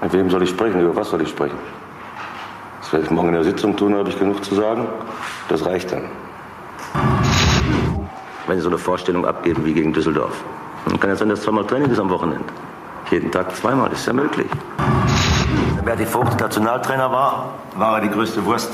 Mit 0.00 0.12
wem 0.12 0.30
soll 0.30 0.42
ich 0.42 0.50
sprechen? 0.50 0.80
Über 0.80 0.94
was 0.94 1.10
soll 1.10 1.22
ich 1.22 1.28
sprechen? 1.28 1.58
Das 2.80 2.92
werde 2.92 3.04
ich 3.04 3.10
morgen 3.10 3.28
in 3.28 3.34
der 3.34 3.44
Sitzung 3.44 3.76
tun, 3.76 3.92
da 3.92 3.98
habe 3.98 4.08
ich 4.08 4.18
genug 4.18 4.44
zu 4.44 4.54
sagen. 4.54 4.86
Das 5.48 5.66
reicht 5.66 5.92
dann. 5.92 6.04
Wenn 8.46 8.56
Sie 8.56 8.62
so 8.62 8.68
eine 8.68 8.78
Vorstellung 8.78 9.26
abgeben 9.26 9.64
wie 9.64 9.74
gegen 9.74 9.92
Düsseldorf, 9.92 10.42
dann 10.86 10.98
kann 10.98 11.10
ja 11.10 11.16
sein, 11.16 11.28
dass 11.28 11.42
zweimal 11.42 11.66
Training 11.66 11.90
ist 11.90 11.98
am 11.98 12.08
Wochenende. 12.08 12.46
Jeden 13.10 13.30
Tag 13.30 13.54
zweimal, 13.56 13.90
das 13.90 14.00
ist 14.00 14.06
ja 14.06 14.12
möglich. 14.12 14.46
Wenn 15.76 15.84
Berti 15.84 16.06
Vogt 16.06 16.40
Nationaltrainer 16.40 17.10
war, 17.10 17.50
war 17.76 17.96
er 17.96 18.00
die 18.02 18.10
größte 18.10 18.44
Wurst. 18.44 18.72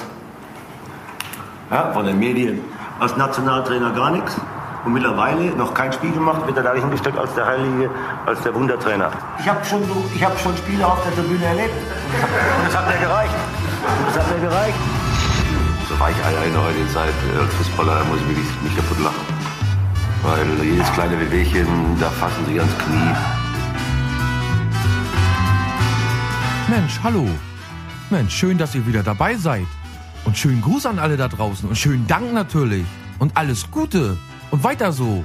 Ja, 1.70 1.90
von 1.92 2.06
den 2.06 2.18
Medien. 2.18 2.60
Als 3.00 3.16
Nationaltrainer 3.16 3.90
gar 3.92 4.10
nichts. 4.10 4.40
Und 4.84 4.92
mittlerweile 4.92 5.56
noch 5.56 5.72
kein 5.72 5.92
Spiel 5.92 6.12
gemacht, 6.12 6.46
wird 6.46 6.58
er 6.58 6.62
da 6.62 6.74
hingestellt 6.74 7.16
als 7.16 7.34
der 7.34 7.46
Heilige, 7.46 7.88
als 8.26 8.42
der 8.42 8.54
Wundertrainer. 8.54 9.10
Ich 9.40 9.48
habe 9.48 9.64
schon, 9.64 9.82
ich 10.14 10.22
hab 10.22 10.38
schon 10.38 10.54
Spiele 10.58 10.86
auf 10.86 11.02
der 11.02 11.14
Tribüne 11.14 11.44
erlebt. 11.44 11.72
Und 11.72 12.68
es 12.68 12.76
hat 12.76 12.86
mir 12.86 12.98
gereicht. 12.98 13.32
Und 13.32 14.08
es 14.10 14.18
hat 14.18 14.30
mir 14.30 14.46
gereicht. 14.46 14.78
So 15.88 15.98
Weicheier 15.98 16.44
in 16.44 16.52
der 16.52 16.62
heutigen 16.62 16.88
Zeit 16.90 17.14
als 17.40 17.54
Fußballer 17.54 18.04
muss 18.04 18.18
ich 18.20 18.28
wirklich 18.28 18.62
mich 18.62 18.76
kaputt 18.76 18.98
lachen. 19.00 19.24
Weil 20.22 20.66
jedes 20.66 20.92
kleine 20.92 21.16
Bewegchen, 21.16 21.66
da 21.98 22.10
fassen 22.10 22.44
sie 22.46 22.60
ans 22.60 22.78
Knie. 22.78 23.14
Mensch, 26.68 27.00
hallo. 27.02 27.26
Mensch, 28.10 28.34
schön, 28.34 28.58
dass 28.58 28.74
ihr 28.74 28.86
wieder 28.86 29.02
dabei 29.02 29.36
seid. 29.36 29.66
Und 30.24 30.36
schönen 30.36 30.60
Gruß 30.60 30.86
an 30.86 30.98
alle 30.98 31.16
da 31.16 31.28
draußen. 31.28 31.68
Und 31.68 31.76
schönen 31.76 32.06
Dank 32.06 32.34
natürlich. 32.34 32.84
Und 33.18 33.36
alles 33.36 33.70
Gute. 33.70 34.18
Und 34.54 34.62
weiter 34.62 34.92
so. 34.92 35.24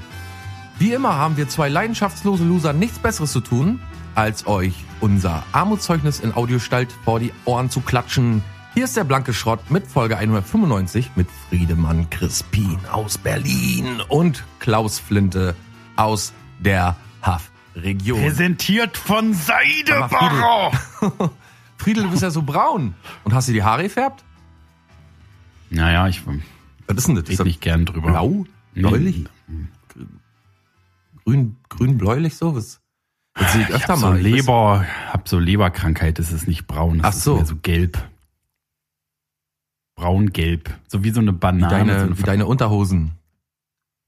Wie 0.79 0.91
immer 0.91 1.13
haben 1.13 1.38
wir 1.38 1.47
zwei 1.47 1.69
leidenschaftslose 1.69 2.43
Loser 2.43 2.73
nichts 2.73 2.97
Besseres 2.97 3.31
zu 3.31 3.41
tun, 3.41 3.79
als 4.15 4.47
euch 4.47 4.73
unser 5.02 5.43
Armutszeugnis 5.52 6.19
in 6.19 6.33
Audiostalt 6.33 6.91
vor 7.05 7.19
die 7.19 7.31
Ohren 7.45 7.69
zu 7.69 7.81
klatschen. 7.81 8.41
Hier 8.73 8.85
ist 8.85 8.97
der 8.97 9.03
blanke 9.03 9.35
Schrott 9.35 9.69
mit 9.69 9.86
Folge 9.86 10.17
195 10.17 11.11
mit 11.16 11.27
Friedemann 11.47 12.09
Crispin 12.09 12.80
aus 12.91 13.19
Berlin 13.19 14.02
und 14.08 14.44
Klaus 14.58 14.97
Flinte 14.97 15.55
aus 15.95 16.33
der 16.58 16.95
Haff-Region. 17.21 18.21
Präsentiert 18.21 18.97
von 18.97 19.36
Seidebacher. 19.36 20.71
Friedel. 20.71 21.30
Friedel, 21.77 22.03
du 22.05 22.09
bist 22.09 22.23
ja 22.23 22.31
so 22.31 22.41
braun. 22.41 22.95
Und 23.23 23.36
hast 23.36 23.47
du 23.47 23.53
die 23.53 23.61
Haare 23.61 23.83
gefärbt? 23.83 24.23
Naja, 25.69 26.08
ich 26.08 26.23
Was 26.25 26.97
ist 26.97 27.08
denn 27.08 27.14
das? 27.14 27.25
Das 27.25 27.45
nicht 27.45 27.61
gern 27.61 27.86
drüber. 27.86 28.09
blau? 28.09 28.47
Bläulich? 28.73 29.25
Grün, 31.25 31.58
grün, 31.70 31.98
bläulich 31.98 32.36
so? 32.36 32.56
Was? 32.56 32.81
Das 33.34 33.53
sehe 33.53 33.61
ich 33.64 33.70
Ich 33.70 33.76
öfter 33.76 33.94
hab 33.94 34.00
so 34.00 34.06
mal. 34.08 34.17
Weiß- 34.17 34.22
Leber, 34.22 34.86
hab 35.11 35.28
so 35.28 35.39
Leberkrankheit, 35.39 36.20
das 36.20 36.31
ist 36.31 36.48
nicht 36.48 36.67
braun, 36.67 37.00
das 37.00 37.08
Ach 37.16 37.20
so. 37.20 37.31
ist 37.34 37.38
mehr 37.39 37.45
so 37.48 37.56
gelb. 37.58 38.09
Braun-gelb. 39.95 40.70
So 40.88 41.03
wie 41.03 41.11
so 41.11 41.20
eine 41.20 41.34
Wie 41.34 41.38
Banane. 41.38 41.70
so 41.70 41.76
deine, 41.76 42.02
eine 42.03 42.17
wie 42.17 42.23
deine 42.23 42.45
Unterhosen. 42.48 43.11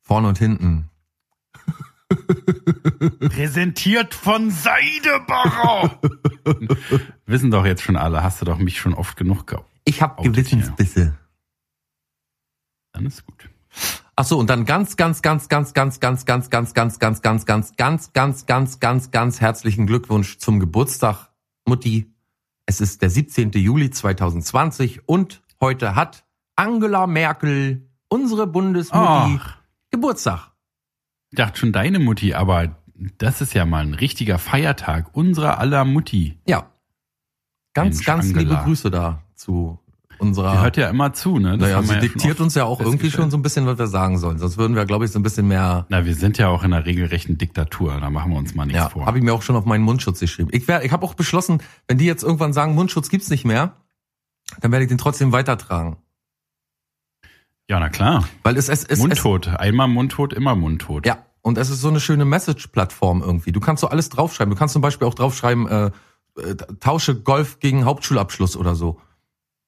Vorne 0.02 0.30
und 0.30 0.38
hinten. 0.38 0.90
Präsentiert 3.30 4.14
von 4.14 4.52
Seidebacher. 4.52 6.00
Wissen 7.26 7.52
doch 7.52 7.66
jetzt 7.66 7.84
schon 7.84 7.96
alle, 7.98 8.24
hast 8.24 8.42
du 8.42 8.46
doch 8.46 8.58
mich 8.58 8.80
schon 8.80 8.94
oft 8.94 9.16
genug 9.18 9.48
gehabt. 9.48 9.70
Ich 9.86 10.02
habe 10.02 10.22
Gewissensbisse. 10.24 11.18
Dann 12.94 13.06
ist 13.06 13.26
gut. 13.26 13.50
Ach 14.16 14.26
so, 14.26 14.38
und 14.38 14.50
dann 14.50 14.66
ganz, 14.66 14.98
ganz, 14.98 15.22
ganz, 15.22 15.48
ganz, 15.48 15.74
ganz, 15.74 16.00
ganz, 16.00 16.26
ganz, 16.26 16.50
ganz, 16.50 16.74
ganz, 16.74 17.00
ganz, 17.00 17.16
ganz, 17.16 17.76
ganz, 17.76 17.76
ganz, 17.78 18.04
ganz, 18.04 18.46
ganz, 18.46 18.80
ganz, 18.80 19.12
ganz 19.12 19.42
herzlichen 19.42 19.88
Glückwunsch 19.88 20.38
zum 20.38 20.60
Geburtstag, 20.60 21.30
Mutti. 21.66 22.14
Es 22.66 22.82
ist 22.82 23.02
der 23.02 23.10
17. 23.10 23.52
Juli 23.52 23.90
2020 23.90 25.08
und 25.08 25.42
heute 25.62 25.96
hat 25.96 26.26
Angela 26.56 27.08
Merkel, 27.08 27.90
unsere 28.10 28.48
Bundesmutti. 28.48 29.40
Geburtstag. 29.90 30.52
Ich 31.30 31.38
dachte 31.38 31.60
schon 31.60 31.72
deine 31.72 32.00
Mutti, 32.00 32.34
aber 32.34 32.76
das 33.18 33.42
ist 33.42 33.54
ja 33.54 33.66
mal 33.66 33.84
ein 33.84 33.94
richtiger 33.94 34.38
Feiertag 34.38 35.16
unserer 35.16 35.58
aller 35.58 35.86
Mutti. 35.86 36.38
Ja. 36.46 36.70
Ganz, 37.74 38.04
ganz 38.04 38.32
liebe. 38.34 38.56
Grüße 38.64 38.92
da 38.92 39.24
zu 39.36 39.80
unserer. 40.22 40.54
Die 40.54 40.60
hört 40.60 40.78
ja 40.78 40.90
immer 40.90 41.12
zu, 41.14 41.40
ne? 41.40 41.58
Das 41.58 41.70
naja, 41.70 41.84
sie 41.84 41.94
ja 41.96 42.00
diktiert 42.00 42.40
uns 42.40 42.56
ja 42.56 42.64
auch 42.66 42.80
irgendwie 42.80 43.12
schon 43.12 43.30
so 43.32 43.38
ein 43.38 43.42
bisschen, 43.42 43.66
was 43.66 43.78
wir 43.78 43.88
sagen 43.88 44.18
sollen. 44.20 44.38
Sonst 44.38 44.58
würden 44.58 44.76
wir, 44.76 44.86
glaube 44.86 45.04
ich, 45.06 45.12
so 45.12 45.20
ein 45.20 45.24
bisschen 45.24 45.48
mehr. 45.48 45.86
Na, 45.90 46.06
wir 46.06 46.16
sind 46.16 46.38
ja 46.38 46.48
auch 46.48 46.64
in 46.64 46.72
einer 46.74 46.86
regelrechten 46.86 47.38
Diktatur, 47.38 47.98
da 48.00 48.10
machen 48.10 48.32
wir 48.32 48.38
uns 48.40 48.56
mal 48.56 48.66
nichts 48.66 48.80
Ja, 48.82 48.90
vor. 48.90 49.06
habe 49.06 49.18
ich 49.18 49.24
mir 49.24 49.34
auch 49.34 49.42
schon 49.42 49.56
auf 49.56 49.66
meinen 49.66 49.84
Mundschutz 49.84 50.20
geschrieben. 50.20 50.50
Ich, 50.54 50.68
wär- 50.68 50.86
ich 50.86 50.92
habe 50.92 51.06
auch 51.06 51.16
beschlossen, 51.16 51.62
wenn 51.88 51.98
die 51.98 52.06
jetzt 52.06 52.24
irgendwann 52.24 52.54
sagen, 52.54 52.76
Mundschutz 52.76 53.10
gibt's 53.10 53.30
nicht 53.30 53.44
mehr, 53.44 53.74
dann 54.62 54.72
werde 54.72 54.84
ich 54.84 54.90
den 54.90 54.98
trotzdem 54.98 55.32
weitertragen. 55.32 55.98
ja, 57.68 57.80
na 57.80 57.90
klar. 57.90 58.28
Weil 58.44 58.58
es 58.58 58.70
es 58.70 58.84
es, 58.84 58.90
es 58.90 59.00
Mundtot. 59.00 59.48
Einmal 59.48 59.88
Mundtot, 59.88 60.34
immer 60.34 60.56
Mundtot. 60.56 61.06
ja 61.06 61.18
und 61.44 61.58
es 61.58 61.72
ist 61.72 61.82
so 61.82 61.88
eine 61.88 62.00
schöne 62.00 62.24
Message-Plattform 62.24 63.24
irgendwie. 63.24 63.52
Du 63.52 63.60
kannst 63.60 63.82
so 63.82 63.88
alles 63.88 64.10
draufschreiben. 64.10 64.54
Du 64.54 64.60
kannst 64.60 64.74
zum 64.74 64.84
Beispiel 64.84 65.08
auch 65.08 65.16
draufschreiben, 65.16 65.68
äh, 65.68 65.86
äh, 66.38 66.56
tausche 66.80 67.16
Golf 67.20 67.58
gegen 67.60 67.84
Hauptschulabschluss 67.86 68.56
oder 68.56 68.76
so. 68.76 69.00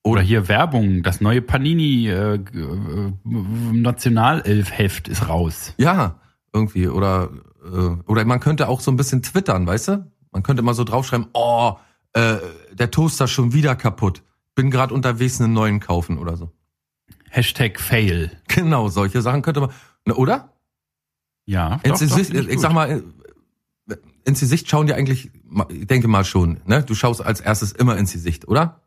Oder 0.04 0.22
hier 0.22 0.50
Werbung, 0.50 1.02
das 1.02 1.22
neue 1.22 1.42
Panini 1.42 2.10
äh, 2.10 2.36
äh, 2.36 3.14
Nationalelf-Heft 3.24 5.08
ist 5.08 5.30
raus. 5.30 5.74
Ja, 5.78 6.20
irgendwie. 6.52 6.90
Oder, 6.90 7.30
äh, 7.64 7.96
oder 8.06 8.26
man 8.26 8.42
könnte 8.42 8.68
auch 8.68 8.82
so 8.82 8.92
ein 8.92 8.98
bisschen 8.98 9.24
twittern, 9.24 9.66
weißt 9.66 9.88
du? 9.88 10.12
Man 10.32 10.44
könnte 10.44 10.62
mal 10.62 10.74
so 10.74 10.84
draufschreiben, 10.84 11.28
oh, 11.34 11.78
äh, 12.14 12.36
der 12.74 12.92
Toaster 12.92 13.28
schon 13.28 13.54
wieder 13.54 13.76
kaputt. 13.76 14.24
Bin 14.56 14.72
gerade 14.72 14.94
unterwegs 14.94 15.40
einen 15.40 15.54
neuen 15.54 15.80
kaufen 15.80 16.18
oder 16.18 16.36
so. 16.36 16.52
Hashtag 17.30 17.80
Fail. 17.80 18.32
Genau, 18.48 18.90
solche 18.90 19.22
Sachen 19.22 19.42
könnte 19.42 19.62
man. 19.62 19.72
Na, 20.06 20.16
oder? 20.16 20.54
Ja, 21.46 21.80
doch, 21.84 21.94
doch, 21.94 22.00
Gesicht, 22.00 22.32
finde 22.32 22.52
ich 22.52 22.60
sag 22.60 22.74
mal, 22.74 23.04
ins 24.26 24.40
Gesicht 24.40 24.70
schauen 24.70 24.88
die 24.88 24.94
eigentlich, 24.94 25.32
ich 25.70 25.88
denke 25.88 26.08
mal 26.08 26.24
schon, 26.24 26.62
ne? 26.66 26.84
Du 26.84 26.94
schaust 26.94 27.22
als 27.22 27.40
erstes 27.40 27.72
immer 27.72 27.98
ins 27.98 28.14
Gesicht, 28.14 28.48
oder? 28.48 28.83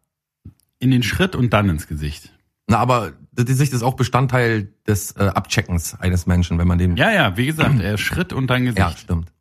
In 0.79 0.91
den 0.91 1.03
Schritt 1.03 1.35
und 1.35 1.53
dann 1.53 1.69
ins 1.69 1.87
Gesicht. 1.87 2.33
Na, 2.69 2.79
aber 2.79 3.13
das 3.33 3.47
Gesicht 3.47 3.73
ist 3.73 3.83
auch 3.83 3.95
Bestandteil 3.95 4.73
des 4.87 5.13
äh, 5.13 5.25
Abcheckens 5.29 5.95
eines 5.95 6.27
Menschen, 6.27 6.59
wenn 6.59 6.67
man 6.67 6.79
den. 6.79 6.97
Ja, 6.97 7.13
ja, 7.13 7.37
wie 7.37 7.47
gesagt, 7.47 7.81
er 7.81 7.97
Schritt 7.97 8.33
und 8.33 8.49
dann 8.49 8.65
Gesicht. 8.65 8.79
Ja, 8.79 8.91
stimmt. 8.97 9.33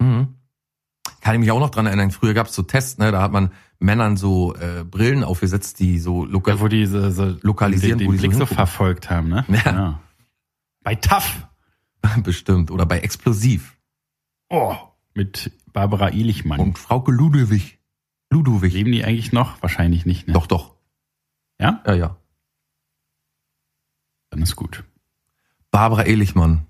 Mhm. 0.00 0.34
Kann 1.20 1.34
ich 1.34 1.40
mich 1.40 1.50
auch 1.50 1.60
noch 1.60 1.70
dran 1.70 1.86
erinnern. 1.86 2.10
Früher 2.10 2.34
gab 2.34 2.48
es 2.48 2.54
so 2.54 2.62
Tests, 2.62 2.98
ne? 2.98 3.12
Da 3.12 3.22
hat 3.22 3.32
man 3.32 3.50
Männern 3.78 4.16
so 4.16 4.54
äh, 4.56 4.84
Brillen 4.84 5.24
aufgesetzt, 5.24 5.78
die 5.78 5.98
so 5.98 6.24
lokal. 6.24 6.56
Ja, 6.56 6.60
wo 6.60 6.68
die 6.68 6.86
so, 6.86 7.10
so 7.10 7.36
Lokalisieren, 7.42 7.98
den, 7.98 8.08
wo 8.08 8.12
den 8.12 8.18
die 8.20 8.22
so 8.22 8.28
Blick 8.28 8.32
so 8.32 8.38
hingucken. 8.38 8.56
verfolgt 8.56 9.10
haben, 9.10 9.28
ne? 9.28 9.44
Ja. 9.64 10.00
Bei 10.82 10.94
TAF. 10.94 11.46
Bestimmt. 12.22 12.70
Oder 12.70 12.86
bei 12.86 13.00
Explosiv. 13.00 13.76
Oh. 14.48 14.74
Mit 15.14 15.52
Barbara 15.72 16.10
Ehlichmann. 16.10 16.60
Und 16.60 16.78
Frauke 16.78 17.12
Ludwig. 17.12 17.77
Ludwig. 18.30 18.72
Leben 18.72 18.92
die 18.92 19.04
eigentlich 19.04 19.32
noch? 19.32 19.60
Wahrscheinlich 19.62 20.06
nicht, 20.06 20.26
ne? 20.28 20.34
Doch, 20.34 20.46
doch. 20.46 20.74
Ja? 21.60 21.82
Ja, 21.86 21.94
ja. 21.94 22.16
Dann 24.30 24.42
ist 24.42 24.56
gut. 24.56 24.84
Barbara 25.70 26.04
Ehlichmann. 26.04 26.66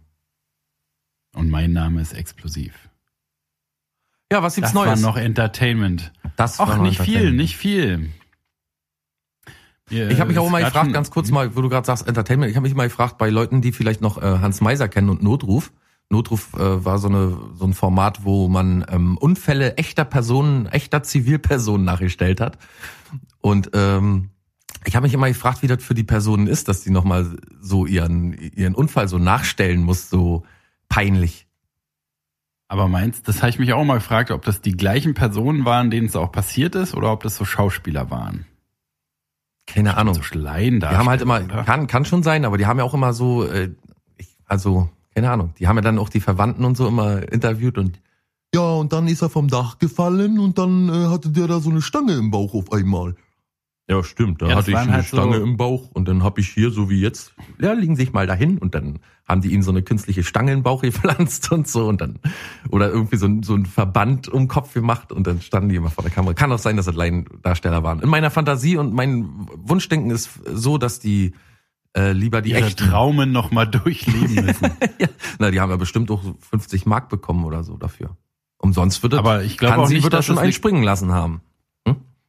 Und 1.34 1.50
mein 1.50 1.72
Name 1.72 2.00
ist 2.00 2.12
Explosiv. 2.12 2.88
Ja, 4.32 4.42
was 4.42 4.54
gibt's 4.54 4.70
Das 4.70 4.74
Neues? 4.74 5.02
war 5.02 5.10
noch 5.10 5.16
Entertainment. 5.16 6.12
das 6.36 6.58
war 6.58 6.68
Ach, 6.68 6.76
noch 6.76 6.82
nicht 6.84 7.00
viel, 7.00 7.32
nicht 7.32 7.56
viel. 7.56 8.10
Ich 9.90 10.20
habe 10.20 10.28
mich 10.28 10.38
auch 10.38 10.50
mal 10.50 10.62
gefragt, 10.62 10.92
ganz 10.92 11.10
kurz 11.10 11.30
mal, 11.30 11.56
wo 11.56 11.62
du 11.62 11.70
gerade 11.70 11.86
sagst 11.86 12.06
Entertainment, 12.06 12.50
ich 12.50 12.56
habe 12.56 12.66
mich 12.68 12.74
mal 12.74 12.88
gefragt 12.88 13.16
bei 13.16 13.30
Leuten, 13.30 13.62
die 13.62 13.72
vielleicht 13.72 14.02
noch 14.02 14.18
äh, 14.18 14.20
Hans 14.20 14.60
Meiser 14.60 14.86
kennen 14.86 15.08
und 15.08 15.22
Notruf. 15.22 15.72
Notruf 16.10 16.54
äh, 16.54 16.84
war 16.84 16.98
so 16.98 17.08
eine 17.08 17.36
so 17.54 17.66
ein 17.66 17.74
Format, 17.74 18.24
wo 18.24 18.48
man 18.48 18.84
ähm, 18.88 19.18
Unfälle 19.18 19.76
echter 19.76 20.04
Personen, 20.04 20.66
echter 20.66 21.02
Zivilpersonen 21.02 21.84
nachgestellt 21.84 22.40
hat. 22.40 22.58
Und 23.40 23.70
ähm, 23.74 24.30
ich 24.84 24.96
habe 24.96 25.04
mich 25.04 25.14
immer 25.14 25.28
gefragt, 25.28 25.62
wie 25.62 25.66
das 25.66 25.82
für 25.82 25.94
die 25.94 26.04
Personen 26.04 26.46
ist, 26.46 26.68
dass 26.68 26.82
die 26.82 26.90
noch 26.90 27.04
mal 27.04 27.36
so 27.60 27.84
ihren 27.84 28.32
ihren 28.32 28.74
Unfall 28.74 29.08
so 29.08 29.18
nachstellen 29.18 29.82
muss, 29.82 30.08
so 30.08 30.44
peinlich. 30.88 31.46
Aber 32.68 32.86
meinst, 32.86 33.26
das 33.28 33.38
habe 33.38 33.48
ich 33.50 33.58
mich 33.58 33.72
auch 33.72 33.84
mal 33.84 33.94
gefragt, 33.94 34.30
ob 34.30 34.44
das 34.44 34.60
die 34.60 34.76
gleichen 34.76 35.14
Personen 35.14 35.64
waren, 35.64 35.90
denen 35.90 36.06
es 36.06 36.16
auch 36.16 36.30
passiert 36.30 36.74
ist, 36.74 36.94
oder 36.94 37.12
ob 37.12 37.22
das 37.22 37.36
so 37.36 37.46
Schauspieler 37.46 38.10
waren. 38.10 38.44
Keine 39.66 39.96
Ahnung. 39.96 40.14
So 40.14 40.22
Schleien 40.22 40.78
da. 40.78 40.90
Die 40.90 40.96
haben 40.96 41.08
halt 41.08 41.22
immer, 41.22 41.40
kann, 41.40 41.86
kann 41.86 42.04
schon 42.04 42.22
sein, 42.22 42.44
aber 42.44 42.58
die 42.58 42.66
haben 42.66 42.78
ja 42.78 42.84
auch 42.84 42.94
immer 42.94 43.14
so, 43.14 43.44
äh, 43.44 43.70
ich, 44.18 44.36
also, 44.46 44.90
keine 45.20 45.32
Ahnung, 45.32 45.52
die 45.58 45.66
haben 45.68 45.76
ja 45.76 45.82
dann 45.82 45.98
auch 45.98 46.08
die 46.08 46.20
Verwandten 46.20 46.64
und 46.64 46.76
so 46.76 46.86
immer 46.86 47.30
interviewt 47.32 47.78
und 47.78 48.00
Ja, 48.54 48.60
und 48.72 48.92
dann 48.92 49.08
ist 49.08 49.22
er 49.22 49.28
vom 49.28 49.48
Dach 49.48 49.78
gefallen 49.78 50.38
und 50.38 50.58
dann 50.58 50.88
äh, 50.88 51.08
hatte 51.08 51.28
der 51.30 51.46
da 51.48 51.60
so 51.60 51.70
eine 51.70 51.82
Stange 51.82 52.14
im 52.14 52.30
Bauch 52.30 52.54
auf 52.54 52.72
einmal. 52.72 53.14
Ja, 53.90 54.04
stimmt. 54.04 54.42
Da 54.42 54.48
Ja, 54.48 54.56
hatte 54.56 54.70
ich 54.70 54.76
eine 54.76 54.92
halt 54.92 55.06
so- 55.06 55.16
Stange 55.16 55.36
im 55.38 55.56
Bauch 55.56 55.90
und 55.92 56.08
dann 56.08 56.22
habe 56.22 56.40
ich 56.40 56.48
hier, 56.50 56.70
so 56.70 56.90
wie 56.90 57.00
jetzt, 57.00 57.32
ja, 57.58 57.72
legen 57.72 57.96
Sie 57.96 58.04
sich 58.04 58.12
mal 58.12 58.26
dahin 58.26 58.58
und 58.58 58.74
dann 58.74 58.98
haben 59.26 59.40
die 59.40 59.48
ihnen 59.52 59.62
so 59.62 59.70
eine 59.70 59.82
künstliche 59.82 60.22
Stange 60.24 60.50
den 60.52 60.62
Bauch 60.62 60.82
gepflanzt 60.88 61.50
und 61.52 61.66
so 61.68 61.88
und 61.88 62.00
dann, 62.02 62.18
oder 62.70 62.90
irgendwie 62.90 63.16
so 63.16 63.26
ein, 63.26 63.42
so 63.42 63.54
ein 63.54 63.64
Verband 63.66 64.28
um 64.28 64.42
den 64.42 64.48
Kopf 64.48 64.74
gemacht 64.74 65.10
und 65.10 65.26
dann 65.26 65.40
standen 65.40 65.70
die 65.70 65.76
immer 65.76 65.90
vor 65.90 66.04
der 66.04 66.12
Kamera. 66.12 66.34
Kann 66.34 66.52
auch 66.52 66.58
sein, 66.58 66.76
dass 66.76 66.86
das 66.86 66.94
Laiendarsteller 66.96 67.82
waren. 67.82 68.00
In 68.00 68.08
meiner 68.10 68.30
Fantasie 68.30 68.76
und 68.76 68.92
mein 68.94 69.26
Wunschdenken 69.56 70.10
ist 70.10 70.30
so, 70.52 70.76
dass 70.78 71.00
die 71.00 71.32
äh, 71.98 72.12
lieber 72.12 72.40
die 72.42 72.50
Ihre 72.50 72.66
echten. 72.66 72.88
Traumen 72.90 73.32
noch 73.32 73.50
mal 73.50 73.66
durchleben 73.66 74.34
müssen. 74.46 74.70
ja, 74.98 75.08
na, 75.38 75.50
die 75.50 75.60
haben 75.60 75.70
ja 75.70 75.76
bestimmt 75.76 76.10
auch 76.10 76.22
50 76.50 76.86
Mark 76.86 77.08
bekommen 77.08 77.44
oder 77.44 77.64
so 77.64 77.76
dafür. 77.76 78.16
Umsonst 78.58 79.02
das, 79.04 79.12
Aber 79.18 79.42
ich 79.44 79.56
glaube 79.58 79.78
auch 79.78 79.88
nicht, 79.88 80.02
wird 80.02 80.12
das 80.12 80.18
dass 80.20 80.26
schon 80.26 80.34
es 80.36 80.38
eine- 80.40 80.46
einspringen 80.48 80.82
lassen 80.82 81.12
haben. 81.12 81.40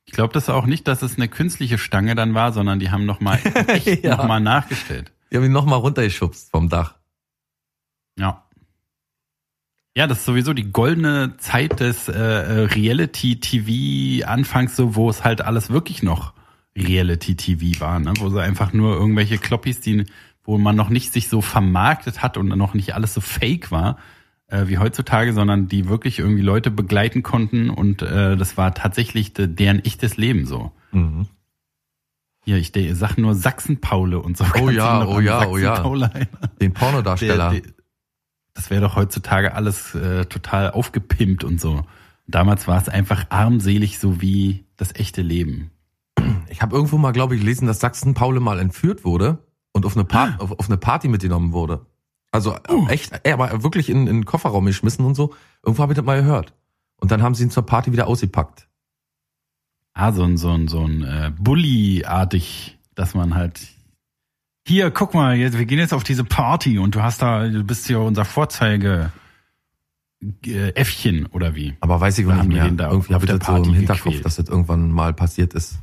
Ich 0.05 0.13
glaube 0.13 0.33
das 0.33 0.49
auch 0.49 0.65
nicht, 0.65 0.87
dass 0.87 1.03
es 1.03 1.17
eine 1.17 1.27
künstliche 1.27 1.77
Stange 1.77 2.15
dann 2.15 2.33
war, 2.33 2.51
sondern 2.51 2.79
die 2.79 2.89
haben 2.89 3.05
noch 3.05 3.19
mal 3.19 3.39
echt 3.67 4.03
Ja. 4.03 4.17
noch 4.17 4.27
mal 4.27 4.39
nachgestellt. 4.39 5.11
Die 5.31 5.37
haben 5.37 5.43
ihn 5.43 5.51
nochmal 5.51 5.77
runtergeschubst 5.79 6.49
vom 6.49 6.67
Dach. 6.67 6.95
Ja. 8.17 8.43
Ja, 9.95 10.07
das 10.07 10.19
ist 10.19 10.25
sowieso 10.25 10.53
die 10.53 10.71
goldene 10.71 11.35
Zeit 11.37 11.79
des 11.79 12.07
äh, 12.09 12.13
äh, 12.13 12.63
Reality-TV 12.65 14.25
anfangs 14.27 14.75
so, 14.75 14.95
wo 14.95 15.09
es 15.09 15.23
halt 15.23 15.41
alles 15.41 15.69
wirklich 15.69 16.03
noch 16.03 16.33
Reality-TV 16.79 17.79
war, 17.79 17.99
ne? 17.99 18.13
wo 18.19 18.29
sie 18.29 18.41
einfach 18.41 18.73
nur 18.73 18.95
irgendwelche 18.95 19.37
Kloppis, 19.37 19.81
die, 19.81 20.05
wo 20.43 20.57
man 20.57 20.75
noch 20.75 20.89
nicht 20.89 21.13
sich 21.13 21.29
so 21.29 21.41
vermarktet 21.41 22.21
hat 22.21 22.37
und 22.37 22.47
noch 22.47 22.73
nicht 22.73 22.95
alles 22.95 23.13
so 23.13 23.21
fake 23.21 23.71
war, 23.71 23.97
äh, 24.47 24.67
wie 24.67 24.77
heutzutage, 24.77 25.33
sondern 25.33 25.67
die 25.67 25.87
wirklich 25.87 26.19
irgendwie 26.19 26.41
Leute 26.41 26.71
begleiten 26.71 27.23
konnten 27.23 27.69
und 27.69 28.01
äh, 28.01 28.35
das 28.35 28.57
war 28.57 28.73
tatsächlich 28.73 29.33
de, 29.33 29.47
deren 29.47 29.83
echtes 29.83 30.17
Leben 30.17 30.45
so. 30.45 30.71
Mhm. 30.91 31.27
Hier, 32.45 32.57
ich 32.57 32.71
de, 32.71 32.93
sag 32.93 33.17
nur 33.17 33.35
Sachsen-Paule 33.35 34.19
und 34.19 34.37
so. 34.37 34.45
Oh 34.59 34.69
ja, 34.69 35.05
oh 35.05 35.19
ja, 35.19 35.49
oh 35.49 35.57
ja. 35.57 35.83
Den 36.61 36.73
Pornodarsteller. 36.73 37.51
Der, 37.51 37.61
der, 37.61 37.71
das 38.53 38.69
wäre 38.69 38.81
doch 38.81 38.95
heutzutage 38.95 39.53
alles 39.53 39.93
äh, 39.95 40.25
total 40.25 40.71
aufgepimpt 40.71 41.43
und 41.43 41.61
so. 41.61 41.83
Damals 42.27 42.67
war 42.67 42.77
es 42.77 42.89
einfach 42.89 43.25
armselig, 43.29 43.99
so 43.99 44.21
wie 44.21 44.65
das 44.77 44.93
echte 44.95 45.21
Leben. 45.21 45.71
Ich 46.49 46.61
habe 46.61 46.75
irgendwo 46.75 46.97
mal, 46.97 47.11
glaube 47.11 47.35
ich, 47.35 47.41
gelesen, 47.41 47.67
dass 47.67 47.79
Sachsen 47.79 48.13
Paule 48.13 48.39
mal 48.39 48.59
entführt 48.59 49.05
wurde 49.05 49.39
und 49.71 49.85
auf 49.85 49.95
eine, 49.95 50.05
pa 50.05 50.35
auf, 50.39 50.51
auf 50.51 50.67
eine 50.67 50.77
Party 50.77 51.07
mitgenommen 51.07 51.51
wurde. 51.51 51.85
Also 52.31 52.55
äh, 52.55 52.91
echt, 52.91 53.11
er 53.23 53.39
war 53.39 53.63
wirklich 53.63 53.89
in, 53.89 54.07
in 54.07 54.17
den 54.17 54.25
Kofferraum 54.25 54.65
geschmissen 54.65 55.05
und 55.05 55.15
so. 55.15 55.33
Irgendwo 55.63 55.81
habe 55.83 55.93
ich 55.93 55.97
das 55.97 56.05
mal 56.05 56.21
gehört. 56.21 56.53
Und 56.97 57.11
dann 57.11 57.21
haben 57.23 57.33
sie 57.33 57.43
ihn 57.43 57.51
zur 57.51 57.65
Party 57.65 57.91
wieder 57.91 58.07
ausgepackt. 58.07 58.67
Ah, 59.93 60.11
so 60.11 60.23
ein, 60.23 60.37
so 60.37 60.51
ein, 60.51 60.67
so 60.67 60.85
ein 60.85 61.03
äh, 61.03 61.31
Bully-artig, 61.37 62.77
dass 62.95 63.15
man 63.15 63.35
halt. 63.35 63.67
Hier, 64.67 64.91
guck 64.91 65.13
mal, 65.13 65.35
jetzt, 65.35 65.57
wir 65.57 65.65
gehen 65.65 65.79
jetzt 65.79 65.93
auf 65.93 66.03
diese 66.03 66.23
Party 66.23 66.77
und 66.77 66.93
du 66.93 67.01
hast 67.01 67.21
da, 67.21 67.47
du 67.47 67.63
bist 67.63 67.87
hier 67.87 67.99
unser 68.01 68.25
Vorzeige 68.25 69.11
äh, 70.45 70.69
Äffchen 70.75 71.25
oder 71.27 71.55
wie? 71.55 71.75
Aber 71.79 71.99
weiß 71.99 72.19
ich 72.19 72.27
Da 72.27 72.35
nicht 72.35 72.47
mehr. 72.49 72.65
Irgendwie 72.65 73.13
habe 73.13 73.25
ich 73.25 73.31
das 73.31 73.47
so 73.47 73.55
im 73.55 73.73
Hinterkopf, 73.73 74.03
gequält. 74.03 74.25
dass 74.25 74.35
das 74.35 74.47
irgendwann 74.47 74.91
mal 74.91 75.13
passiert 75.13 75.53
ist. 75.53 75.79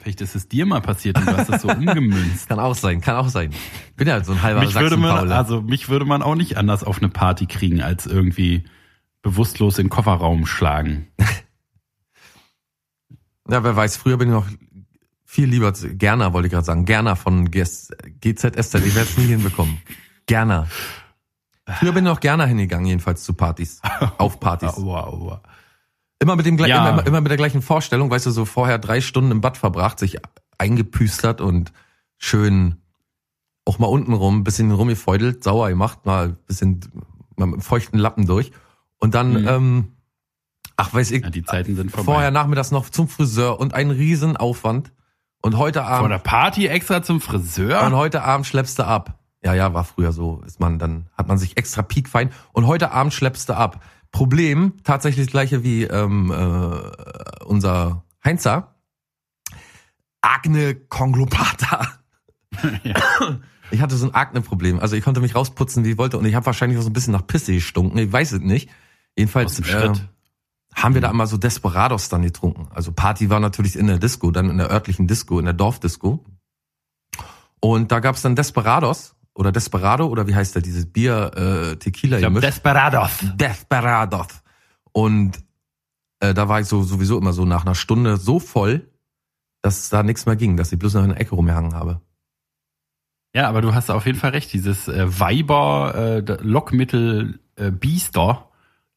Vielleicht 0.00 0.20
ist 0.20 0.34
es 0.34 0.48
dir 0.48 0.66
mal 0.66 0.80
passiert 0.80 1.18
und 1.18 1.26
du 1.26 1.36
hast 1.36 1.48
das 1.48 1.62
so 1.62 1.68
umgemünzt. 1.68 2.48
Kann 2.48 2.58
auch 2.60 2.74
sein, 2.74 3.00
kann 3.00 3.16
auch 3.16 3.28
sein. 3.28 3.50
Bin 3.96 4.06
ja 4.08 4.22
so 4.22 4.32
ein 4.32 4.42
halber 4.42 4.60
mich 4.60 4.74
würde 4.74 4.96
man, 4.96 5.30
also 5.32 5.60
mich 5.62 5.88
würde 5.88 6.04
man 6.04 6.22
auch 6.22 6.34
nicht 6.34 6.56
anders 6.56 6.84
auf 6.84 6.98
eine 6.98 7.08
Party 7.08 7.46
kriegen, 7.46 7.80
als 7.82 8.06
irgendwie 8.06 8.64
bewusstlos 9.22 9.78
in 9.78 9.86
den 9.86 9.90
Kofferraum 9.90 10.46
schlagen. 10.46 11.08
Ja, 13.48 13.62
wer 13.62 13.76
weiß, 13.76 13.98
früher 13.98 14.16
bin 14.16 14.28
ich 14.28 14.34
noch 14.34 14.46
viel 15.26 15.46
lieber, 15.48 15.74
zu- 15.74 15.94
Gerner 15.94 16.32
wollte 16.32 16.46
ich 16.46 16.52
gerade 16.52 16.64
sagen, 16.64 16.86
Gerner 16.86 17.14
von 17.16 17.50
GZSZ, 17.50 18.74
ich 18.86 18.94
werde 18.94 19.08
es 19.10 19.18
nie 19.18 19.26
hinbekommen. 19.26 19.78
Gerner. 20.26 20.66
Früher 21.66 21.92
bin 21.92 22.04
ich 22.04 22.10
noch 22.10 22.20
gerne 22.20 22.46
hingegangen, 22.46 22.86
jedenfalls 22.86 23.22
zu 23.24 23.34
Partys, 23.34 23.80
auf 24.18 24.40
Partys. 24.40 24.70
Aua, 24.78 25.04
aua. 25.04 25.42
Immer 26.20 26.36
mit 26.36 26.46
dem 26.46 26.56
Ja. 26.58 26.88
immer, 26.88 27.06
immer 27.06 27.20
mit 27.20 27.30
der 27.30 27.36
gleichen 27.36 27.62
Vorstellung, 27.62 28.10
weißt 28.10 28.26
du, 28.26 28.30
so 28.30 28.44
vorher 28.44 28.78
drei 28.78 29.00
Stunden 29.00 29.30
im 29.30 29.40
Bad 29.40 29.56
verbracht, 29.58 29.98
sich 29.98 30.18
eingepüstert 30.58 31.40
und 31.40 31.72
schön 32.18 32.76
auch 33.66 33.78
mal 33.78 33.86
unten 33.86 34.12
rum, 34.12 34.38
ein 34.40 34.44
bisschen 34.44 34.70
rumgefeudelt, 34.70 35.42
sauer 35.42 35.68
gemacht, 35.70 36.06
mal 36.06 36.28
ein 36.28 36.36
bisschen 36.46 36.80
mal 37.36 37.46
mit 37.46 37.62
feuchten 37.64 37.98
Lappen 37.98 38.26
durch. 38.26 38.52
Und 38.98 39.14
dann, 39.14 39.32
Mhm. 39.42 39.48
ähm, 39.48 39.92
ach 40.76 40.92
weiß 40.94 41.10
ich, 41.10 41.22
Ja, 41.24 41.30
die 41.30 41.42
Zeiten 41.44 41.74
sind 41.76 41.90
vorbei. 41.90 42.04
vorher 42.04 42.30
nachmittags 42.30 42.70
noch 42.70 42.88
zum 42.90 43.08
Friseur 43.08 43.58
und 43.58 43.74
ein 43.74 43.90
Riesenaufwand. 43.90 44.92
Und 45.42 45.58
heute 45.58 45.80
Vor 45.80 45.88
Abend 45.88 46.10
der 46.10 46.18
Party 46.18 46.66
extra 46.68 47.02
zum 47.02 47.20
Friseur? 47.20 47.82
und 47.84 47.94
heute 47.94 48.22
Abend 48.22 48.46
schleppst 48.46 48.78
du 48.78 48.86
ab. 48.86 49.18
Ja, 49.42 49.52
ja, 49.52 49.74
war 49.74 49.84
früher 49.84 50.12
so. 50.12 50.42
Ist 50.46 50.58
man 50.60 50.78
dann 50.78 51.06
hat 51.18 51.28
man 51.28 51.36
sich 51.36 51.58
extra 51.58 51.82
piekfein 51.82 52.30
und 52.52 52.66
heute 52.66 52.92
Abend 52.92 53.12
schleppst 53.12 53.48
du 53.50 53.54
ab. 53.56 53.82
Problem 54.14 54.74
tatsächlich 54.84 55.26
das 55.26 55.32
gleiche 55.32 55.64
wie 55.64 55.82
ähm, 55.82 56.30
äh, 56.30 57.44
unser 57.46 58.04
Heinzer. 58.24 58.76
Akne 60.22 60.76
Konglopata. 60.76 61.88
Ja. 62.84 63.40
Ich 63.72 63.80
hatte 63.80 63.96
so 63.96 64.06
ein 64.06 64.14
Akne-Problem. 64.14 64.78
Also 64.78 64.94
ich 64.94 65.02
konnte 65.02 65.20
mich 65.20 65.34
rausputzen, 65.34 65.84
wie 65.84 65.90
ich 65.90 65.98
wollte. 65.98 66.16
Und 66.18 66.24
ich 66.24 66.36
habe 66.36 66.46
wahrscheinlich 66.46 66.78
auch 66.78 66.84
so 66.84 66.90
ein 66.90 66.92
bisschen 66.92 67.12
nach 67.12 67.26
Pisse 67.26 67.52
gestunken. 67.52 67.98
Ich 67.98 68.12
weiß 68.12 68.30
es 68.30 68.40
nicht. 68.40 68.70
Jedenfalls 69.16 69.58
äh, 69.58 69.92
haben 70.72 70.94
wir 70.94 71.00
da 71.00 71.10
immer 71.10 71.26
so 71.26 71.36
Desperados 71.36 72.08
dann 72.08 72.22
getrunken. 72.22 72.68
Also 72.72 72.92
Party 72.92 73.28
war 73.30 73.40
natürlich 73.40 73.74
in 73.74 73.88
der 73.88 73.98
Disco, 73.98 74.30
dann 74.30 74.48
in 74.48 74.58
der 74.58 74.70
örtlichen 74.70 75.08
Disco, 75.08 75.40
in 75.40 75.46
der 75.46 75.54
Dorfdisco. 75.54 76.24
Und 77.58 77.90
da 77.90 77.98
gab's 77.98 78.22
dann 78.22 78.36
Desperados 78.36 79.16
oder 79.34 79.52
Desperado 79.52 80.06
oder 80.06 80.26
wie 80.26 80.34
heißt 80.34 80.54
der, 80.54 80.62
dieses 80.62 80.86
Bier 80.86 81.32
äh, 81.36 81.76
Tequila 81.76 82.18
Ich 82.18 82.22
gemischt. 82.22 82.44
Desperados. 82.44 83.18
Desperados. 83.34 84.28
Und 84.92 85.38
äh, 86.20 86.34
da 86.34 86.48
war 86.48 86.60
ich 86.60 86.66
so 86.66 86.82
sowieso 86.82 87.18
immer 87.18 87.32
so 87.32 87.44
nach 87.44 87.64
einer 87.64 87.74
Stunde 87.74 88.16
so 88.16 88.38
voll, 88.38 88.88
dass 89.60 89.88
da 89.88 90.02
nichts 90.02 90.26
mehr 90.26 90.36
ging, 90.36 90.56
dass 90.56 90.72
ich 90.72 90.78
bloß 90.78 90.94
noch 90.94 91.02
in 91.02 91.10
der 91.10 91.20
Ecke 91.20 91.34
rumgehangen 91.34 91.74
habe. 91.74 92.00
Ja, 93.34 93.48
aber 93.48 93.62
du 93.62 93.74
hast 93.74 93.90
auf 93.90 94.06
jeden 94.06 94.18
Fall 94.18 94.30
recht. 94.30 94.52
Dieses 94.52 94.86
äh, 94.86 95.20
Weiber 95.20 95.94
äh, 95.96 96.36
Lockmittel 96.42 97.40
äh, 97.56 97.72
Biester, 97.72 98.48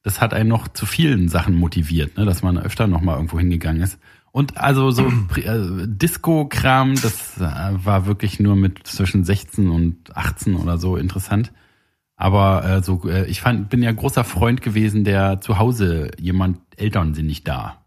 das 0.04 0.22
hat 0.22 0.34
einen 0.34 0.50
noch 0.50 0.68
zu 0.68 0.86
vielen 0.86 1.28
Sachen 1.28 1.56
motiviert, 1.56 2.18
ne? 2.18 2.26
dass 2.26 2.44
man 2.44 2.60
öfter 2.60 2.86
noch 2.86 3.02
mal 3.02 3.16
irgendwo 3.16 3.40
hingegangen 3.40 3.82
ist. 3.82 3.98
Und 4.38 4.56
also 4.56 4.92
so 4.92 5.12
äh, 5.36 5.88
Disco-Kram, 5.88 6.94
das 6.94 7.38
äh, 7.38 7.42
war 7.42 8.06
wirklich 8.06 8.40
nur 8.40 8.56
mit 8.56 8.86
zwischen 8.86 9.24
16 9.24 9.72
und 9.72 10.16
18 10.16 10.58
oder 10.58 10.78
so 10.78 10.96
interessant. 10.96 11.52
Aber 12.16 12.64
äh, 12.64 12.84
so, 12.84 13.10
äh, 13.10 13.26
ich 13.26 13.42
fand, 13.42 13.72
bin 13.72 13.82
ja 13.82 13.92
großer 13.92 14.24
Freund 14.24 14.62
gewesen, 14.62 15.04
der 15.04 15.42
zu 15.42 15.58
Hause 15.58 16.12
jemand 16.20 16.60
Eltern 16.76 17.16
sind 17.16 17.26
nicht 17.26 17.48
da. 17.48 17.84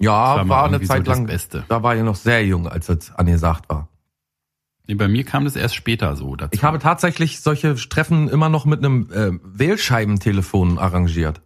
Ja, 0.00 0.34
war, 0.34 0.44
mal 0.46 0.64
eine 0.64 0.80
so 0.80 0.86
Zeit 0.86 1.06
das 1.06 1.16
lang. 1.16 1.26
Beste. 1.28 1.62
Da 1.68 1.84
war 1.84 1.94
ich 1.94 2.02
noch 2.02 2.16
sehr 2.16 2.44
jung, 2.44 2.66
als 2.66 2.86
das 2.86 3.14
angesagt 3.14 3.68
war. 3.68 3.88
Nee, 4.88 4.96
bei 4.96 5.06
mir 5.06 5.22
kam 5.22 5.44
das 5.44 5.54
erst 5.54 5.76
später 5.76 6.16
so 6.16 6.34
dazu. 6.34 6.50
Ich 6.54 6.64
habe 6.64 6.80
tatsächlich 6.80 7.40
solche 7.40 7.76
Treffen 7.76 8.28
immer 8.28 8.48
noch 8.48 8.64
mit 8.64 8.80
einem 8.80 9.08
äh, 9.12 9.30
Wählscheibentelefon 9.44 10.80
arrangiert. 10.80 11.40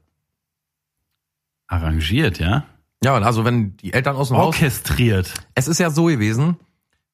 arrangiert, 1.67 2.39
ja? 2.39 2.65
Ja, 3.05 3.15
also 3.15 3.45
wenn 3.45 3.77
die 3.77 3.93
Eltern 3.93 4.17
aus 4.17 4.29
dem 4.29 4.37
Haus. 4.39 4.47
Orchestriert. 4.47 5.33
Es 5.55 5.69
ist 5.69 5.79
ja 5.79 5.91
so 5.91 6.07
gewesen, 6.07 6.57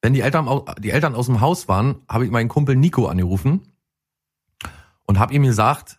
wenn 0.00 0.14
die 0.14 0.20
Eltern, 0.20 0.48
die 0.78 0.90
Eltern 0.90 1.14
aus 1.14 1.26
dem 1.26 1.40
Haus 1.40 1.68
waren, 1.68 1.96
habe 2.08 2.24
ich 2.24 2.30
meinen 2.30 2.48
Kumpel 2.48 2.76
Nico 2.76 3.06
angerufen 3.06 3.60
und 5.06 5.18
habe 5.18 5.34
ihm 5.34 5.42
gesagt, 5.42 5.98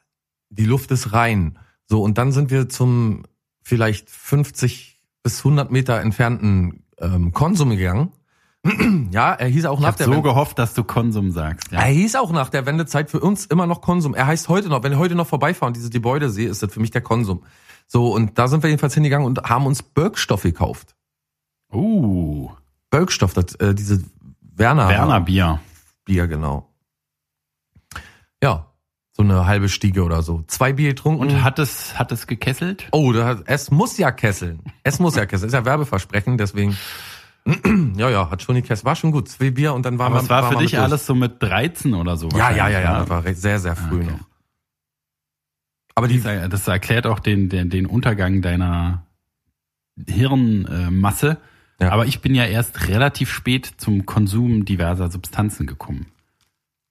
die 0.49 0.65
Luft 0.65 0.91
ist 0.91 1.13
rein. 1.13 1.57
So, 1.85 2.01
und 2.01 2.17
dann 2.17 2.31
sind 2.31 2.49
wir 2.51 2.69
zum 2.69 3.23
vielleicht 3.61 4.09
50 4.09 5.01
bis 5.23 5.39
100 5.39 5.71
Meter 5.71 5.99
entfernten 6.01 6.83
ähm, 6.99 7.31
Konsum 7.33 7.69
gegangen. 7.71 8.11
ja, 9.11 9.33
er 9.33 9.47
hieß 9.47 9.65
auch 9.65 9.75
Ich 9.75 9.81
nach 9.81 9.87
habe 9.89 9.97
der 9.97 10.05
so 10.07 10.11
Wende- 10.13 10.29
gehofft, 10.29 10.57
dass 10.59 10.73
du 10.73 10.83
Konsum 10.83 11.31
sagst. 11.31 11.71
Ja. 11.71 11.79
Er 11.81 11.87
hieß 11.91 12.15
auch 12.15 12.31
nach 12.31 12.49
der 12.49 12.65
Wendezeit 12.65 13.09
für 13.09 13.19
uns 13.19 13.45
immer 13.45 13.67
noch 13.67 13.81
Konsum. 13.81 14.13
Er 14.15 14.27
heißt 14.27 14.47
heute 14.49 14.69
noch, 14.69 14.83
wenn 14.83 14.93
ich 14.93 14.97
heute 14.97 15.15
noch 15.15 15.27
vorbeifahre 15.27 15.67
und 15.67 15.75
dieses 15.75 15.89
Gebäude 15.89 16.29
sehe, 16.29 16.47
ist 16.49 16.63
das 16.63 16.73
für 16.73 16.79
mich 16.79 16.91
der 16.91 17.01
Konsum. 17.01 17.43
So, 17.93 18.11
und 18.11 18.39
da 18.39 18.47
sind 18.47 18.63
wir 18.63 18.71
jedenfalls 18.71 18.95
hingegangen 18.95 19.27
und 19.27 19.43
haben 19.43 19.67
uns 19.67 19.83
Birkstoff 19.83 20.41
gekauft. 20.41 20.95
Uh, 21.71 22.49
Birkstoff, 22.89 23.33
das, 23.35 23.53
äh, 23.55 23.75
diese 23.75 24.03
Werner, 24.41 24.89
Werner 24.89 25.21
Bier. 25.21 25.59
Bier, 26.03 26.25
genau. 26.27 26.67
Ja, 28.41 28.65
so 29.11 29.21
eine 29.21 29.45
halbe 29.45 29.69
Stiege 29.69 30.03
oder 30.03 30.23
so. 30.23 30.43
Zwei 30.47 30.73
Bier 30.73 30.89
getrunken. 30.89 31.21
Und 31.21 31.43
hat 31.43 31.59
es, 31.59 31.97
hat 31.99 32.11
es 32.11 32.25
gekesselt? 32.25 32.87
oh, 32.91 33.11
da, 33.13 33.25
hat- 33.27 33.43
es 33.45 33.69
muss 33.69 33.97
ja 33.99 34.11
kesseln. 34.11 34.59
Es 34.81 34.97
muss 34.99 35.15
ja 35.15 35.27
kesseln. 35.27 35.47
Ist 35.49 35.53
ja 35.53 35.63
Werbeversprechen, 35.63 36.39
deswegen. 36.39 36.75
ja, 37.95 38.09
ja, 38.09 38.31
hat 38.31 38.41
schon 38.41 38.55
gekesselt. 38.55 38.85
War 38.85 38.95
schon 38.95 39.11
gut. 39.11 39.29
Zwei 39.29 39.51
Bier 39.51 39.73
und 39.75 39.85
dann 39.85 39.99
waren 39.99 40.07
Aber 40.13 40.15
wir 40.21 40.23
es 40.23 40.29
war 40.29 40.41
waren 40.43 40.53
für 40.53 40.59
dich 40.63 40.71
durch. 40.71 40.81
alles 40.81 41.05
so 41.05 41.13
mit 41.13 41.41
13 41.43 41.93
oder 41.93 42.17
so. 42.17 42.27
Ja, 42.29 42.49
ja, 42.49 42.69
ja, 42.69 42.79
ja. 42.81 42.99
Das 43.01 43.09
war 43.09 43.23
recht- 43.23 43.39
sehr, 43.39 43.59
sehr 43.59 43.75
früh 43.75 44.01
Okay. 44.01 44.11
noch. 44.13 44.32
Aber 45.95 46.07
die, 46.07 46.21
Das, 46.21 46.67
erklärt 46.67 47.05
auch 47.05 47.19
den, 47.19 47.49
den, 47.49 47.69
den 47.69 47.85
Untergang 47.85 48.41
deiner 48.41 49.05
Hirnmasse, 50.07 51.37
Ja. 51.79 51.91
Aber 51.91 52.05
ich 52.05 52.21
bin 52.21 52.33
ja 52.33 52.45
erst 52.45 52.87
relativ 52.87 53.29
spät 53.31 53.71
zum 53.77 54.05
Konsum 54.05 54.65
diverser 54.65 55.11
Substanzen 55.11 55.67
gekommen. 55.67 56.07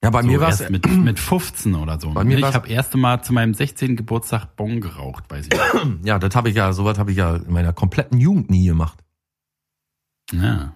Ja, 0.05 0.11
bei 0.11 0.23
So 0.23 0.29
mir 0.29 0.41
war 0.41 0.49
es 0.49 0.69
mit, 0.69 0.87
mit 0.91 1.19
15 1.21 1.77
oder 1.77 2.01
so. 2.01 2.11
Bei 2.11 2.25
mir 2.25 2.39
ich 2.39 2.45
habe 2.45 2.69
erste 2.69 2.99
Mal 2.99 3.23
zu 3.23 3.33
meinem 3.33 3.55
16. 3.55 3.95
Geburtstag 3.95 4.57
Bon 4.57 4.81
geraucht, 4.81 5.25
weiß 5.29 5.47
ich. 5.47 5.61
ja, 6.05 6.19
das 6.19 6.35
habe 6.35 6.51
ich 6.51 6.57
ja, 6.57 6.73
sowas 6.73 6.99
habe 6.99 7.13
ich 7.13 7.17
ja 7.19 7.37
in 7.37 7.53
meiner 7.53 7.73
kompletten 7.73 8.19
Jugend 8.19 8.51
nie 8.51 8.67
gemacht. 8.67 8.99
Ja. 10.33 10.75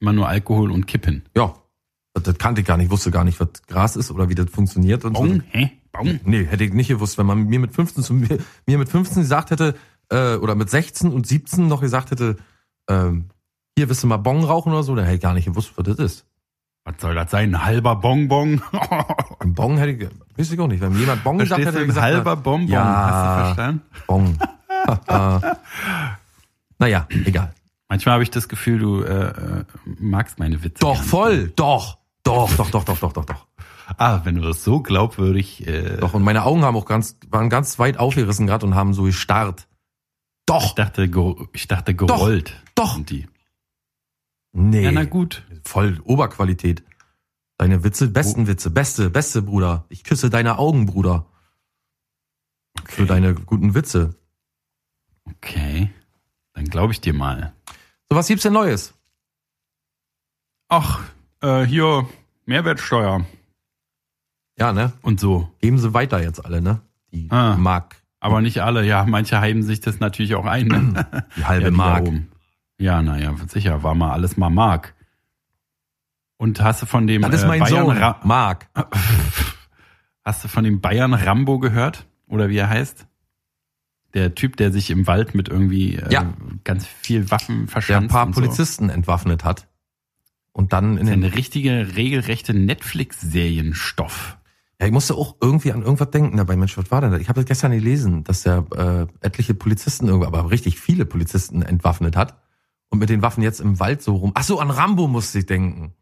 Immer 0.00 0.12
nur 0.12 0.28
Alkohol 0.28 0.70
und 0.70 0.86
Kippen. 0.86 1.24
Ja, 1.36 1.54
das, 2.14 2.22
das 2.22 2.38
kannte 2.38 2.60
ich 2.60 2.66
gar 2.66 2.76
nicht, 2.76 2.90
wusste 2.90 3.10
gar 3.10 3.24
nicht, 3.24 3.40
was 3.40 3.62
Gras 3.66 3.96
ist 3.96 4.10
oder 4.12 4.28
wie 4.28 4.34
das 4.36 4.48
funktioniert 4.50 5.04
und 5.04 5.14
Bon, 5.14 5.36
so. 5.36 5.42
hä? 5.50 5.72
Bon? 5.98 6.20
Nee, 6.24 6.44
hätte 6.44 6.64
ich 6.64 6.72
nicht 6.72 6.88
gewusst, 6.88 7.18
wenn 7.18 7.26
man 7.26 7.46
mir 7.46 7.58
mit 7.58 7.72
15 7.72 8.02
zu 8.02 8.14
mir, 8.14 8.38
mir 8.66 8.78
mit 8.78 8.88
15 8.88 9.22
gesagt 9.22 9.50
hätte, 9.50 9.74
äh, 10.10 10.36
oder 10.36 10.54
mit 10.54 10.70
16 10.70 11.12
und 11.12 11.26
17 11.26 11.66
noch 11.66 11.80
gesagt 11.80 12.10
hätte, 12.10 12.36
ähm, 12.88 13.26
hier 13.76 13.88
willst 13.88 14.02
du 14.02 14.06
mal 14.06 14.16
Bon 14.16 14.42
rauchen 14.42 14.72
oder 14.72 14.82
so, 14.82 14.94
dann 14.94 15.04
hätte 15.04 15.16
ich 15.16 15.22
gar 15.22 15.34
nicht 15.34 15.46
gewusst, 15.46 15.72
was 15.76 15.84
das 15.84 15.98
ist. 15.98 16.26
Was 16.84 16.94
soll 17.00 17.14
das 17.16 17.30
sein? 17.30 17.54
Ein 17.54 17.64
halber 17.64 17.96
Bonbon? 17.96 18.62
Ein 19.40 19.54
Bon 19.54 19.76
hätte 19.76 20.04
ich, 20.04 20.10
weiß 20.38 20.52
ich 20.52 20.60
auch 20.60 20.68
nicht. 20.68 20.80
Wenn 20.80 20.96
jemand 20.96 21.24
Bon 21.24 21.36
gesagt 21.36 21.60
hätte, 21.60 21.72
hätte 21.78 21.86
gesagt, 21.86 22.04
halber 22.04 22.36
Bonbon? 22.36 22.68
Ja. 22.68 22.84
Hast 22.84 23.40
du 23.40 23.44
verstanden? 23.44 23.82
Bon. 24.06 24.38
Haha. 24.86 25.56
naja, 26.78 27.08
egal. 27.24 27.52
Manchmal 27.88 28.14
habe 28.14 28.22
ich 28.22 28.30
das 28.30 28.48
Gefühl, 28.48 28.78
du 28.78 29.02
äh, 29.02 29.28
äh, 29.28 29.64
magst 29.98 30.38
meine 30.38 30.62
Witze. 30.62 30.78
Doch, 30.80 31.02
voll, 31.02 31.52
doch, 31.56 31.98
doch, 32.22 32.54
doch, 32.56 32.70
doch, 32.70 32.84
doch, 32.84 32.98
doch, 32.98 33.12
doch, 33.12 33.24
doch. 33.24 33.46
Ah, 33.98 34.20
wenn 34.24 34.34
du 34.34 34.42
das 34.42 34.64
so 34.64 34.80
glaubwürdig. 34.80 35.66
Äh, 35.66 35.98
Doch, 35.98 36.14
und 36.14 36.22
meine 36.24 36.44
Augen 36.44 36.62
haben 36.62 36.76
auch 36.76 36.86
ganz, 36.86 37.16
waren 37.28 37.48
ganz 37.50 37.78
weit 37.78 37.98
aufgerissen 37.98 38.46
gerade 38.46 38.66
und 38.66 38.74
haben 38.74 38.94
so 38.94 39.04
gestarrt. 39.04 39.60
Ich 39.60 40.46
Doch, 40.46 40.74
dachte, 40.74 41.08
ge- 41.08 41.46
ich 41.52 41.68
dachte 41.68 41.94
gerollt. 41.94 42.60
doch. 42.74 42.94
Sind 42.94 43.10
die. 43.10 43.28
nee. 44.52 44.82
Ja, 44.82 44.92
na 44.92 45.04
gut. 45.04 45.44
Voll 45.64 46.00
Oberqualität. 46.04 46.82
Deine 47.58 47.84
Witze, 47.84 48.08
besten 48.08 48.46
Witze, 48.48 48.70
beste, 48.70 49.08
beste 49.08 49.40
Bruder. 49.42 49.86
Ich 49.88 50.04
küsse 50.04 50.30
deine 50.30 50.58
Augen, 50.58 50.86
Bruder. 50.86 51.26
Für 52.84 53.06
deine 53.06 53.34
guten 53.34 53.74
Witze. 53.74 54.14
Okay. 55.24 55.90
Dann 56.52 56.66
glaube 56.66 56.92
ich 56.92 57.00
dir 57.00 57.14
mal. 57.14 57.54
So, 58.10 58.16
was 58.16 58.28
gibt's 58.28 58.42
denn 58.42 58.52
Neues? 58.52 58.92
Ach, 60.68 61.02
äh, 61.40 61.62
hier 61.64 62.08
Mehrwertsteuer 62.44 63.24
Ja, 64.58 64.72
ne? 64.72 64.92
und 65.02 65.20
so. 65.20 65.50
Geben 65.60 65.78
sie 65.78 65.92
weiter 65.94 66.22
jetzt 66.22 66.44
alle, 66.44 66.60
ne? 66.62 66.80
Die 67.12 67.28
Ah. 67.30 67.56
Mark, 67.56 67.96
Aber 68.20 68.40
nicht 68.40 68.60
alle. 68.62 68.84
Ja, 68.84 69.04
manche 69.06 69.38
heiben 69.40 69.62
sich 69.62 69.80
das 69.80 70.00
natürlich 70.00 70.34
auch 70.34 70.46
ein. 70.46 70.66
Ne? 70.68 71.06
die 71.36 71.44
halbe 71.44 71.64
Ja, 71.66 71.70
die 71.70 71.76
Mark. 71.76 72.08
Ja, 72.78 73.02
naja, 73.02 73.34
sicher, 73.48 73.82
war 73.82 73.94
mal 73.94 74.12
alles 74.12 74.36
mal 74.36 74.50
Mark. 74.50 74.94
Und 76.38 76.60
hast 76.60 76.82
du 76.82 76.86
von 76.86 77.06
dem 77.06 77.22
Das 77.22 77.34
ist 77.34 77.44
äh, 77.44 77.48
mein 77.48 77.60
Bayern 77.60 77.86
Sohn, 77.86 77.96
Ra 77.96 78.20
Mark. 78.24 78.68
hast 80.24 80.44
du 80.44 80.48
von 80.48 80.64
dem 80.64 80.80
Bayern 80.80 81.14
Rambo 81.14 81.58
gehört? 81.58 82.06
Oder 82.26 82.48
wie 82.48 82.56
er 82.58 82.68
heißt? 82.68 83.06
Der 84.14 84.34
Typ, 84.34 84.56
der 84.56 84.72
sich 84.72 84.90
im 84.90 85.06
Wald 85.06 85.34
mit 85.34 85.48
irgendwie 85.48 85.96
äh, 85.96 86.12
Ja. 86.12 86.32
ganz 86.64 86.86
viel 86.86 87.30
Waffen 87.30 87.60
Der 87.60 87.68
verschanzt. 87.68 88.04
ein 88.04 88.08
paar 88.08 88.26
und 88.26 88.34
so. 88.34 88.40
Polizisten 88.40 88.88
entwaffnet 88.90 89.44
hat. 89.44 89.68
Und 90.52 90.72
dann 90.72 90.92
in 90.92 90.96
Das 90.96 91.04
ist 91.04 91.10
den 91.10 91.24
eine 91.24 91.34
richtige, 91.34 91.96
regelrechte 91.96 92.54
Netflix-Serienstoff. 92.54 94.35
Ja, 94.80 94.86
ich 94.86 94.92
musste 94.92 95.14
auch 95.14 95.36
irgendwie 95.40 95.72
an 95.72 95.82
irgendwas 95.82 96.10
denken 96.10 96.36
dabei. 96.36 96.56
Mensch, 96.56 96.76
was 96.76 96.90
war 96.90 97.00
denn 97.00 97.10
das? 97.12 97.20
Ich 97.20 97.28
habe 97.28 97.40
das 97.40 97.46
gestern 97.46 97.72
gelesen, 97.72 98.24
dass 98.24 98.44
er 98.44 98.66
äh, 98.76 99.06
etliche 99.26 99.54
Polizisten, 99.54 100.06
irgendwie, 100.08 100.26
aber 100.26 100.50
richtig 100.50 100.78
viele 100.78 101.06
Polizisten 101.06 101.62
entwaffnet 101.62 102.14
hat 102.16 102.36
und 102.90 102.98
mit 102.98 103.08
den 103.08 103.22
Waffen 103.22 103.42
jetzt 103.42 103.60
im 103.60 103.80
Wald 103.80 104.02
so 104.02 104.16
rum. 104.16 104.32
Ach 104.34 104.42
so, 104.44 104.60
an 104.60 104.70
Rambo 104.70 105.08
musste 105.08 105.38
ich 105.38 105.46
denken. 105.46 105.92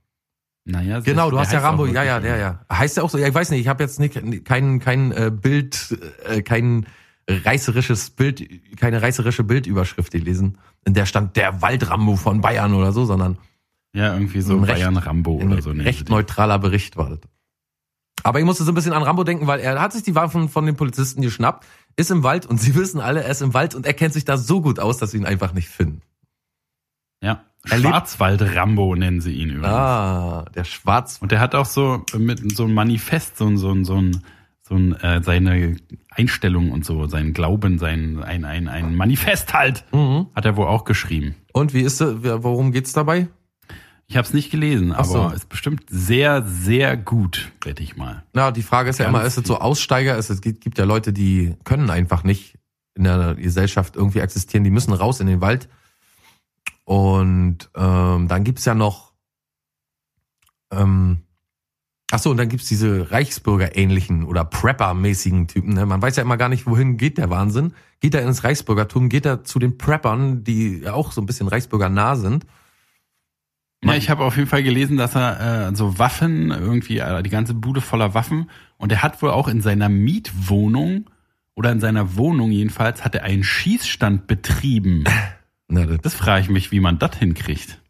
Naja, 0.64 1.00
Genau, 1.00 1.26
du 1.30 1.36
der 1.36 1.40
hast 1.44 1.52
ja 1.52 1.60
Rambo. 1.60 1.86
Ja, 1.86 2.02
ja, 2.02 2.18
der, 2.20 2.36
ja. 2.38 2.64
Heißt 2.72 2.96
der 2.96 3.04
auch 3.04 3.10
so? 3.10 3.18
Ja, 3.18 3.28
ich 3.28 3.34
weiß 3.34 3.50
nicht. 3.50 3.60
Ich 3.60 3.68
habe 3.68 3.82
jetzt 3.84 4.00
nicht 4.00 4.44
kein 4.44 4.80
kein 4.80 5.12
äh, 5.12 5.30
Bild, 5.30 5.96
äh, 6.26 6.42
kein 6.42 6.86
reißerisches 7.28 8.10
Bild, 8.10 8.42
keine 8.78 9.02
reißerische 9.02 9.44
Bildüberschrift 9.44 10.12
gelesen, 10.12 10.58
in 10.84 10.94
der 10.94 11.06
stand 11.06 11.36
der 11.36 11.62
Waldrambo 11.62 12.16
von 12.16 12.40
Bayern 12.40 12.74
oder 12.74 12.92
so, 12.92 13.04
sondern 13.04 13.38
Ja, 13.94 14.14
irgendwie 14.14 14.40
so 14.40 14.56
Ein 14.56 14.64
recht- 14.64 14.78
Bayern 14.80 14.96
Rambo 14.96 15.38
ein 15.38 15.52
oder 15.52 15.62
so. 15.62 15.68
nennen 15.70 15.80
sie 15.82 15.86
recht 15.86 16.08
neutraler 16.08 16.58
Bericht 16.58 16.96
war 16.96 17.10
das. 17.10 17.18
Aber 18.24 18.40
ich 18.40 18.44
musste 18.44 18.64
so 18.64 18.72
ein 18.72 18.74
bisschen 18.74 18.92
an 18.94 19.02
Rambo 19.04 19.22
denken, 19.22 19.46
weil 19.46 19.60
er 19.60 19.80
hat 19.80 19.92
sich 19.92 20.02
die 20.02 20.14
Waffen 20.16 20.48
von 20.48 20.66
den 20.66 20.74
Polizisten 20.76 21.22
geschnappt, 21.22 21.64
ist 21.96 22.10
im 22.10 22.22
Wald 22.24 22.46
und 22.46 22.58
sie 22.60 22.74
wissen 22.74 23.00
alle, 23.00 23.22
er 23.22 23.30
ist 23.30 23.42
im 23.42 23.54
Wald 23.54 23.74
und 23.76 23.86
er 23.86 23.94
kennt 23.94 24.14
sich 24.14 24.24
da 24.24 24.36
so 24.36 24.60
gut 24.60 24.80
aus, 24.80 24.98
dass 24.98 25.12
sie 25.12 25.18
ihn 25.18 25.26
einfach 25.26 25.52
nicht 25.52 25.68
finden. 25.68 26.00
Ja, 27.22 27.44
Schwarzwald-Rambo 27.64 28.94
nennen 28.96 29.20
sie 29.20 29.32
ihn 29.32 29.50
übrigens. 29.50 29.68
Ah, 29.68 30.44
der 30.54 30.64
Schwarz. 30.64 31.18
Und 31.20 31.32
der 31.32 31.40
hat 31.40 31.54
auch 31.54 31.64
so 31.66 32.02
mit 32.16 32.54
so 32.56 32.64
ein 32.64 32.74
Manifest, 32.74 33.36
so 33.38 33.46
ein, 33.46 33.56
so 33.56 33.70
ein, 33.72 33.84
so 33.84 33.94
ein, 33.96 34.22
so 34.62 34.74
ein 34.74 34.92
äh, 35.00 35.22
seine 35.22 35.76
Einstellung 36.10 36.70
und 36.72 36.84
so, 36.84 37.06
sein 37.06 37.32
Glauben, 37.32 37.78
sein 37.78 38.22
ein, 38.22 38.44
ein, 38.44 38.68
ein 38.68 38.94
Manifest 38.94 39.54
halt, 39.54 39.84
Mhm. 39.92 40.26
hat 40.34 40.44
er 40.44 40.56
wohl 40.56 40.66
auch 40.66 40.84
geschrieben. 40.84 41.34
Und 41.52 41.72
wie 41.72 41.80
ist 41.82 42.00
es, 42.00 42.22
worum 42.22 42.72
geht's 42.72 42.92
dabei? 42.92 43.28
Ich 44.06 44.16
habe 44.16 44.26
es 44.26 44.34
nicht 44.34 44.50
gelesen, 44.50 44.92
Ach 44.94 45.04
so. 45.04 45.22
aber 45.22 45.34
ist 45.34 45.48
bestimmt 45.48 45.84
sehr, 45.88 46.42
sehr 46.46 46.96
gut, 46.96 47.52
wette 47.62 47.82
ich 47.82 47.96
mal. 47.96 48.22
Na, 48.34 48.50
die 48.50 48.62
Frage 48.62 48.90
ist 48.90 48.98
ja 48.98 49.06
Ganz 49.06 49.16
immer, 49.16 49.26
ist 49.26 49.38
es 49.38 49.46
so 49.46 49.58
Aussteiger? 49.58 50.18
Ist 50.18 50.28
Es 50.30 50.42
gibt, 50.42 50.60
gibt 50.60 50.78
ja 50.78 50.84
Leute, 50.84 51.12
die 51.12 51.54
können 51.64 51.88
einfach 51.90 52.22
nicht 52.22 52.58
in 52.94 53.04
der 53.04 53.34
Gesellschaft 53.34 53.96
irgendwie 53.96 54.20
existieren, 54.20 54.62
die 54.62 54.70
müssen 54.70 54.92
raus 54.92 55.20
in 55.20 55.26
den 55.26 55.40
Wald. 55.40 55.68
Und 56.84 57.70
ähm, 57.74 58.28
dann 58.28 58.44
gibt's 58.44 58.66
ja 58.66 58.74
noch, 58.74 59.14
ähm, 60.70 61.22
ach 62.10 62.18
so, 62.18 62.30
und 62.30 62.36
dann 62.36 62.50
gibt's 62.50 62.68
diese 62.68 63.10
Reichsbürger-ähnlichen 63.10 64.24
oder 64.24 64.44
Prepper-mäßigen 64.44 65.48
Typen. 65.48 65.72
Ne? 65.72 65.86
Man 65.86 66.02
weiß 66.02 66.16
ja 66.16 66.22
immer 66.22 66.36
gar 66.36 66.50
nicht, 66.50 66.66
wohin 66.66 66.98
geht 66.98 67.16
der 67.16 67.30
Wahnsinn. 67.30 67.72
Geht 68.00 68.14
er 68.14 68.22
ins 68.22 68.44
Reichsbürgertum? 68.44 69.08
Geht 69.08 69.24
er 69.24 69.44
zu 69.44 69.58
den 69.58 69.78
Preppern, 69.78 70.44
die 70.44 70.80
ja 70.80 70.92
auch 70.92 71.10
so 71.12 71.22
ein 71.22 71.26
bisschen 71.26 71.48
Reichsbürger 71.48 71.88
nah 71.88 72.16
sind? 72.16 72.44
Ja, 73.84 73.94
ich 73.94 74.10
habe 74.10 74.24
auf 74.24 74.36
jeden 74.36 74.48
Fall 74.48 74.62
gelesen, 74.62 74.96
dass 74.96 75.14
er 75.14 75.68
äh, 75.70 75.74
so 75.76 75.98
Waffen, 75.98 76.50
irgendwie 76.50 76.98
äh, 76.98 77.22
die 77.22 77.30
ganze 77.30 77.54
Bude 77.54 77.80
voller 77.80 78.14
Waffen 78.14 78.50
und 78.76 78.92
er 78.92 79.02
hat 79.02 79.20
wohl 79.22 79.30
auch 79.30 79.48
in 79.48 79.60
seiner 79.60 79.88
Mietwohnung 79.88 81.10
oder 81.54 81.70
in 81.70 81.80
seiner 81.80 82.16
Wohnung 82.16 82.50
jedenfalls 82.50 83.04
hat 83.04 83.14
er 83.14 83.22
einen 83.22 83.44
Schießstand 83.44 84.26
betrieben. 84.26 85.04
Na, 85.68 85.86
das, 85.86 85.98
Das 86.02 86.14
frage 86.14 86.42
ich 86.42 86.50
mich, 86.50 86.72
wie 86.72 86.80
man 86.80 86.98
das 86.98 87.16
hinkriegt. 87.16 87.80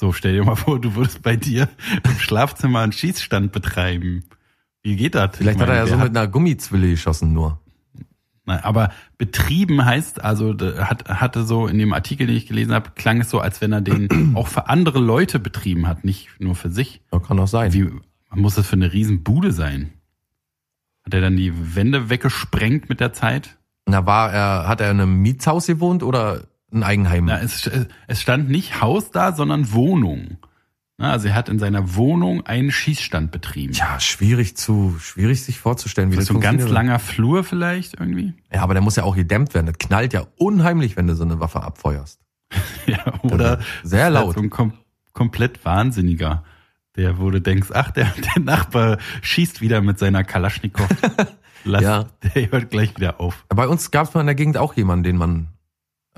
So, 0.00 0.12
stell 0.12 0.32
dir 0.34 0.44
mal 0.44 0.56
vor, 0.56 0.80
du 0.80 0.94
würdest 0.94 1.22
bei 1.22 1.36
dir 1.36 1.68
im 2.04 2.18
Schlafzimmer 2.18 2.80
einen 2.80 2.92
Schießstand 2.92 3.50
betreiben. 3.50 4.24
Wie 4.82 4.96
geht 4.96 5.14
das? 5.16 5.36
vielleicht 5.36 5.56
Ich 5.56 5.62
hat 5.62 5.68
er 5.68 5.74
meine, 5.74 5.78
ja 5.78 5.86
so 5.86 5.98
wer 5.98 6.04
mit 6.04 6.16
einer 6.16 6.28
Gummizwille 6.28 6.90
geschossen 6.90 7.32
nur. 7.32 7.60
Aber 8.50 8.90
betrieben 9.16 9.84
heißt, 9.84 10.22
also 10.22 10.52
da 10.52 10.88
hat, 10.88 11.08
hatte 11.08 11.44
so 11.44 11.66
in 11.66 11.78
dem 11.78 11.92
Artikel, 11.92 12.26
den 12.26 12.36
ich 12.36 12.46
gelesen 12.46 12.74
habe, 12.74 12.90
klang 12.94 13.20
es 13.20 13.30
so, 13.30 13.40
als 13.40 13.60
wenn 13.60 13.72
er 13.72 13.80
den 13.80 14.32
auch 14.36 14.48
für 14.48 14.68
andere 14.68 14.98
Leute 14.98 15.38
betrieben 15.38 15.86
hat, 15.86 16.04
nicht 16.04 16.28
nur 16.38 16.54
für 16.54 16.70
sich. 16.70 17.00
Ja, 17.12 17.18
kann 17.18 17.38
auch 17.38 17.48
sein. 17.48 17.72
Wie 17.72 17.88
muss 18.30 18.54
das 18.54 18.66
für 18.66 18.76
eine 18.76 18.92
Riesenbude 18.92 19.52
sein? 19.52 19.92
Hat 21.04 21.14
er 21.14 21.20
dann 21.20 21.36
die 21.36 21.74
Wände 21.74 22.10
weggesprengt 22.10 22.88
mit 22.88 23.00
der 23.00 23.12
Zeit? 23.12 23.56
Na, 23.86 24.04
war 24.04 24.32
er, 24.32 24.68
hat 24.68 24.80
er 24.80 24.90
in 24.90 25.00
einem 25.00 25.22
Mietshaus 25.22 25.66
gewohnt 25.66 26.02
oder 26.02 26.42
ein 26.70 26.82
Eigenheim? 26.82 27.24
Na, 27.24 27.40
es, 27.40 27.70
es 28.06 28.20
stand 28.20 28.50
nicht 28.50 28.82
Haus 28.82 29.10
da, 29.10 29.32
sondern 29.32 29.72
Wohnung. 29.72 30.36
Na, 30.98 31.12
Also 31.12 31.28
er 31.28 31.34
hat 31.34 31.48
in 31.48 31.58
seiner 31.60 31.94
Wohnung 31.94 32.44
einen 32.44 32.72
Schießstand 32.72 33.30
betrieben. 33.30 33.72
Tja, 33.72 34.00
schwierig 34.00 34.56
zu, 34.56 34.96
schwierig 34.98 35.42
sich 35.44 35.58
vorzustellen, 35.60 36.10
wie 36.10 36.16
das 36.16 36.26
das 36.26 36.30
ist 36.30 36.42
so 36.42 36.48
ein 36.48 36.58
ganz 36.58 36.68
langer 36.68 36.98
Flur 36.98 37.44
vielleicht 37.44 37.98
irgendwie. 38.00 38.34
Ja, 38.52 38.62
aber 38.62 38.74
der 38.74 38.82
muss 38.82 38.96
ja 38.96 39.04
auch 39.04 39.14
gedämmt 39.14 39.54
werden. 39.54 39.66
Das 39.66 39.78
knallt 39.78 40.12
ja 40.12 40.26
unheimlich, 40.36 40.96
wenn 40.96 41.06
du 41.06 41.14
so 41.14 41.22
eine 41.22 41.40
Waffe 41.40 41.62
abfeuerst. 41.62 42.20
Ja, 42.86 43.20
oder 43.22 43.60
Sehr 43.82 44.08
ist 44.08 44.14
laut. 44.14 44.26
Halt 44.28 44.36
so 44.36 44.42
ein 44.42 44.50
kom 44.50 44.72
komplett 45.12 45.62
Wahnsinniger, 45.66 46.42
der 46.96 47.18
wo 47.18 47.30
du 47.30 47.38
denkst, 47.40 47.68
ach, 47.74 47.90
der, 47.90 48.06
der 48.34 48.42
Nachbar 48.42 48.96
schießt 49.20 49.60
wieder 49.60 49.82
mit 49.82 49.98
seiner 49.98 50.24
Kalaschnikow. 50.24 50.88
Lass, 51.64 51.82
Ja. 51.82 52.06
Der 52.34 52.50
hört 52.50 52.70
gleich 52.70 52.96
wieder 52.96 53.20
auf. 53.20 53.44
Bei 53.50 53.68
uns 53.68 53.90
gab 53.90 54.08
es 54.08 54.14
mal 54.14 54.20
in 54.22 54.26
der 54.26 54.34
Gegend 54.36 54.56
auch 54.56 54.74
jemanden, 54.74 55.02
den 55.02 55.16
man 55.16 55.48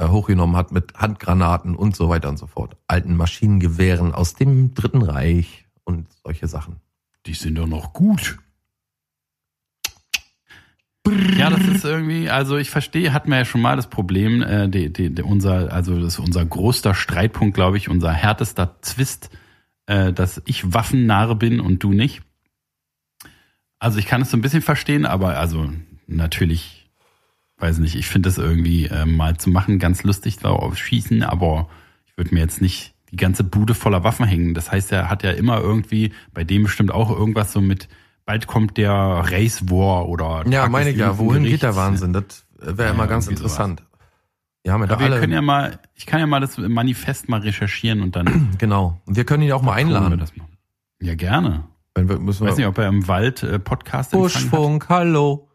hochgenommen 0.09 0.57
hat 0.57 0.73
mit 0.73 0.95
Handgranaten 0.95 1.75
und 1.75 1.95
so 1.95 2.09
weiter 2.09 2.29
und 2.29 2.39
so 2.39 2.47
fort. 2.47 2.77
Alten 2.87 3.17
Maschinengewehren 3.17 4.15
aus 4.15 4.35
dem 4.35 4.75
Dritten 4.75 5.03
Reich 5.03 5.67
und 5.85 6.07
solche 6.25 6.49
Sachen. 6.49 6.77
Die 7.27 7.35
sind 7.35 7.57
doch 7.57 7.67
noch 7.67 7.93
gut. 7.93 8.39
Ja, 11.37 11.51
das 11.51 11.67
ist 11.67 11.85
irgendwie, 11.85 12.31
also 12.31 12.57
ich 12.57 12.71
verstehe, 12.71 13.13
hatten 13.13 13.31
wir 13.31 13.39
ja 13.39 13.45
schon 13.45 13.63
mal 13.63 13.77
das 13.77 13.89
Problem, 13.89 14.43
äh, 14.43 14.69
die, 14.69 14.93
die, 14.93 15.15
die, 15.15 15.23
unser, 15.23 15.73
also 15.73 15.97
das 15.97 16.15
ist 16.15 16.19
unser 16.19 16.45
größter 16.45 16.95
Streitpunkt, 16.95 17.55
glaube 17.55 17.79
ich, 17.79 17.89
unser 17.89 18.13
härtester 18.13 18.77
Zwist, 18.83 19.31
äh, 19.87 20.13
dass 20.13 20.43
ich 20.45 20.73
Waffennarre 20.73 21.37
bin 21.37 21.59
und 21.61 21.83
du 21.83 21.93
nicht. 21.93 22.23
Also 23.79 23.99
ich 23.99 24.07
kann 24.07 24.23
es 24.23 24.31
so 24.31 24.37
ein 24.37 24.43
bisschen 24.43 24.63
verstehen, 24.63 25.07
aber 25.07 25.39
also 25.39 25.71
natürlich, 26.07 26.80
weiß 27.61 27.79
nicht, 27.79 27.95
ich 27.97 28.07
finde 28.07 28.29
es 28.29 28.39
irgendwie 28.39 28.87
äh, 28.87 29.05
mal 29.07 29.37
zu 29.37 29.51
machen 29.51 29.79
ganz 29.79 30.03
lustig, 30.03 30.39
drauf 30.39 30.77
schießen, 30.77 31.23
aber 31.23 31.69
ich 32.07 32.17
würde 32.17 32.35
mir 32.35 32.41
jetzt 32.41 32.61
nicht 32.61 32.95
die 33.11 33.17
ganze 33.17 33.43
Bude 33.45 33.75
voller 33.75 34.05
Waffen 34.05 34.25
hängen. 34.27 34.55
Das 34.55 34.71
heißt, 34.71 34.93
er 34.93 35.11
hat 35.11 35.23
ja 35.23 35.31
immer 35.33 35.61
irgendwie, 35.61 36.13
bei 36.33 36.45
dem 36.45 36.63
bestimmt 36.65 36.93
auch 36.93 37.11
irgendwas 37.11 37.53
so 37.53 37.61
mit, 37.61 37.89
bald 38.25 38.47
kommt 38.47 38.77
der 38.77 38.93
Race 38.93 39.69
War 39.69 40.09
oder 40.09 40.45
Ja, 40.49 40.63
Tag 40.63 40.71
meine 40.71 40.91
ich 40.91 40.97
ja. 40.97 41.19
Wohin 41.19 41.43
geht 41.43 41.61
Gerichts. 41.61 41.61
der 41.63 41.77
Wahnsinn? 41.77 42.13
Das 42.13 42.47
wäre 42.59 42.89
Ja, 42.89 42.95
immer 42.95 43.07
ganz 43.07 43.27
interessant. 43.27 43.83
Wir 44.63 44.73
haben 44.75 44.83
ja 44.83 44.87
da 44.89 44.95
Aber 44.95 45.05
wir 45.05 45.11
alle. 45.13 45.21
können 45.21 45.33
ja 45.33 45.41
mal, 45.43 45.79
ich 45.95 46.07
kann 46.07 46.21
ja 46.21 46.27
mal 46.27 46.41
das 46.41 46.57
Manifest 46.59 47.29
mal 47.29 47.41
recherchieren 47.41 48.03
und 48.03 48.15
dann 48.15 48.51
genau. 48.59 49.01
Und 49.07 49.17
wir 49.17 49.25
können 49.25 49.43
ihn 49.43 49.53
auch 49.53 49.63
mal 49.63 49.73
wir 49.73 49.77
einladen. 49.79 50.19
das 50.19 50.37
mal. 50.37 50.47
Ja, 51.01 51.15
gerne. 51.15 51.65
Wenn 51.95 52.09
wir, 52.09 52.19
müssen 52.19 52.45
Ich 52.45 52.51
weiß 52.51 52.59
wir 52.59 52.67
nicht, 52.67 52.69
ob 52.69 52.79
er 52.79 52.89
im 52.89 53.09
Wald 53.09 53.43
äh, 53.43 53.59
Podcast. 53.59 54.13
Buschfunk, 54.13 54.89
hallo. 54.89 55.49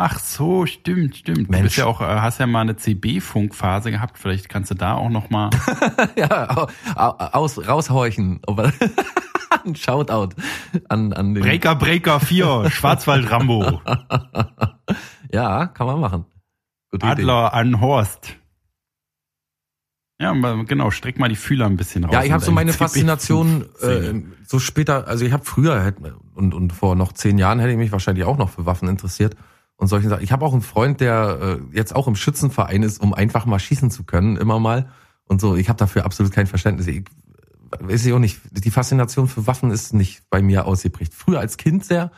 Ach 0.00 0.20
so, 0.20 0.64
stimmt, 0.64 1.16
stimmt. 1.16 1.48
Du 1.48 1.50
Mensch. 1.50 1.64
bist 1.64 1.76
ja 1.78 1.86
auch, 1.86 2.00
äh, 2.00 2.04
hast 2.04 2.38
ja 2.38 2.46
mal 2.46 2.60
eine 2.60 2.76
CB-Funkphase 2.76 3.90
gehabt. 3.90 4.16
Vielleicht 4.16 4.48
kannst 4.48 4.70
du 4.70 4.76
da 4.76 4.94
auch 4.94 5.08
noch 5.10 5.28
mal. 5.28 5.50
ja, 6.16 6.56
au- 6.56 6.68
au- 6.94 7.16
aus, 7.32 7.66
raushorchen. 7.66 8.40
Ein 9.64 9.74
Shoutout 9.74 10.36
an, 10.88 11.12
an 11.12 11.34
den. 11.34 11.42
Breaker 11.42 11.74
Breaker 11.74 12.20
4, 12.20 12.70
Schwarzwald 12.70 13.28
Rambo, 13.28 13.82
Ja, 15.32 15.66
kann 15.66 15.88
man 15.88 15.98
machen. 15.98 16.26
Gute 16.92 17.04
Idee. 17.04 17.12
Adler 17.22 17.52
an 17.54 17.80
Horst. 17.80 18.36
Ja, 20.20 20.32
genau, 20.62 20.92
streck 20.92 21.18
mal 21.18 21.28
die 21.28 21.34
Fühler 21.34 21.66
ein 21.66 21.76
bisschen 21.76 22.04
raus. 22.04 22.12
Ja, 22.14 22.22
ich 22.22 22.30
habe 22.30 22.44
so 22.44 22.52
meine 22.52 22.72
Faszination 22.72 23.66
äh, 23.80 24.14
so 24.46 24.60
später, 24.60 25.08
also 25.08 25.24
ich 25.24 25.32
habe 25.32 25.44
früher 25.44 25.92
und, 26.34 26.54
und 26.54 26.72
vor 26.72 26.94
noch 26.94 27.12
zehn 27.12 27.36
Jahren 27.36 27.58
hätte 27.58 27.72
ich 27.72 27.78
mich 27.78 27.90
wahrscheinlich 27.90 28.24
auch 28.24 28.36
noch 28.38 28.50
für 28.50 28.64
Waffen 28.64 28.88
interessiert 28.88 29.34
und 29.78 29.86
solche 29.86 30.10
Sachen. 30.10 30.22
Ich 30.22 30.32
habe 30.32 30.44
auch 30.44 30.52
einen 30.52 30.60
Freund, 30.60 31.00
der 31.00 31.38
äh, 31.72 31.76
jetzt 31.76 31.96
auch 31.96 32.06
im 32.06 32.16
Schützenverein 32.16 32.82
ist, 32.82 33.00
um 33.00 33.14
einfach 33.14 33.46
mal 33.46 33.58
schießen 33.58 33.90
zu 33.90 34.04
können, 34.04 34.36
immer 34.36 34.58
mal. 34.58 34.90
Und 35.24 35.40
so, 35.40 35.56
ich 35.56 35.70
habe 35.70 35.78
dafür 35.78 36.04
absolut 36.04 36.32
kein 36.32 36.46
Verständnis. 36.46 36.86
Ich 36.86 37.04
weiß 37.70 38.04
ich 38.04 38.12
auch 38.12 38.18
nicht, 38.18 38.40
die 38.50 38.70
Faszination 38.70 39.28
für 39.28 39.46
Waffen 39.46 39.70
ist 39.70 39.94
nicht 39.94 40.28
bei 40.28 40.42
mir 40.42 40.66
ausgeprägt. 40.66 41.14
Früher 41.14 41.40
als 41.40 41.56
Kind 41.56 41.84
sehr 41.84 42.10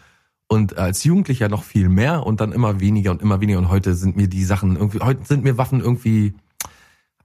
und 0.48 0.78
als 0.78 1.04
Jugendlicher 1.04 1.48
noch 1.48 1.62
viel 1.62 1.88
mehr 1.88 2.26
und 2.26 2.40
dann 2.40 2.52
immer 2.52 2.80
weniger 2.80 3.10
und 3.12 3.22
immer 3.22 3.40
weniger. 3.40 3.58
Und 3.58 3.68
heute 3.68 3.94
sind 3.94 4.16
mir 4.16 4.28
die 4.28 4.44
Sachen 4.44 4.76
irgendwie, 4.76 5.00
heute 5.00 5.24
sind 5.24 5.44
mir 5.44 5.58
Waffen 5.58 5.80
irgendwie, 5.80 6.34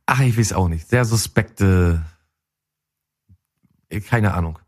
ach, 0.06 0.22
ich 0.22 0.38
weiß 0.38 0.54
auch 0.54 0.68
nicht, 0.68 0.90
sehr 0.90 1.06
suspekte 1.06 2.04
keine 4.02 4.34
Ahnung. 4.34 4.60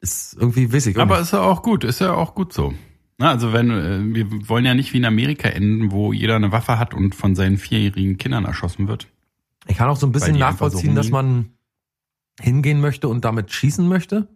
Ist 0.00 0.34
irgendwie 0.34 0.72
weiß 0.72 0.86
ich. 0.86 0.98
Aber 0.98 1.20
ist 1.20 1.32
ja 1.32 1.42
auch 1.42 1.62
gut, 1.62 1.84
ist 1.84 2.00
ja 2.00 2.14
auch 2.14 2.34
gut 2.34 2.52
so. 2.52 2.72
Na, 3.20 3.32
also 3.32 3.52
wenn, 3.52 3.70
äh, 3.70 4.14
wir 4.14 4.48
wollen 4.48 4.64
ja 4.64 4.72
nicht 4.72 4.94
wie 4.94 4.96
in 4.96 5.04
Amerika 5.04 5.46
enden, 5.46 5.92
wo 5.92 6.14
jeder 6.14 6.36
eine 6.36 6.52
Waffe 6.52 6.78
hat 6.78 6.94
und 6.94 7.14
von 7.14 7.34
seinen 7.34 7.58
vierjährigen 7.58 8.16
Kindern 8.16 8.46
erschossen 8.46 8.88
wird. 8.88 9.08
ich 9.68 9.76
kann 9.76 9.90
auch 9.90 9.96
so 9.96 10.06
ein 10.06 10.12
bisschen 10.12 10.38
nachvollziehen, 10.38 10.92
so 10.92 10.96
dass 10.96 11.10
man 11.10 11.50
hingehen 12.40 12.80
möchte 12.80 13.08
und 13.08 13.26
damit 13.26 13.52
schießen 13.52 13.86
möchte. 13.86 14.26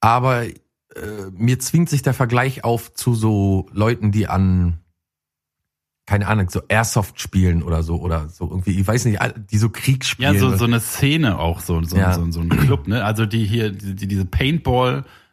Aber 0.00 0.44
äh, 0.44 0.52
mir 1.30 1.60
zwingt 1.60 1.88
sich 1.88 2.02
der 2.02 2.14
Vergleich 2.14 2.64
auf 2.64 2.92
zu 2.94 3.14
so 3.14 3.68
Leuten, 3.72 4.10
die 4.10 4.26
an 4.26 4.80
keine 6.06 6.26
Ahnung, 6.26 6.50
so 6.50 6.62
Airsoft 6.68 7.20
spielen 7.20 7.62
oder 7.62 7.84
so 7.84 8.00
oder 8.00 8.28
so 8.28 8.50
irgendwie, 8.50 8.78
ich 8.78 8.86
weiß 8.86 9.04
nicht, 9.04 9.20
die 9.52 9.56
so 9.56 9.70
Krieg 9.70 10.04
spielen. 10.04 10.34
Ja, 10.34 10.38
so, 10.40 10.54
so 10.54 10.64
eine 10.64 10.80
Szene 10.80 11.38
auch, 11.38 11.60
so, 11.60 11.80
so, 11.84 11.96
Ja. 11.96 12.12
so, 12.12 12.28
so 12.30 12.40
ein 12.40 12.50
Club, 12.50 12.88
ne? 12.88 13.04
Also 13.04 13.24
die 13.24 13.46
hier, 13.46 13.70
die, 13.70 13.94
die, 13.94 14.08
diese 14.08 14.26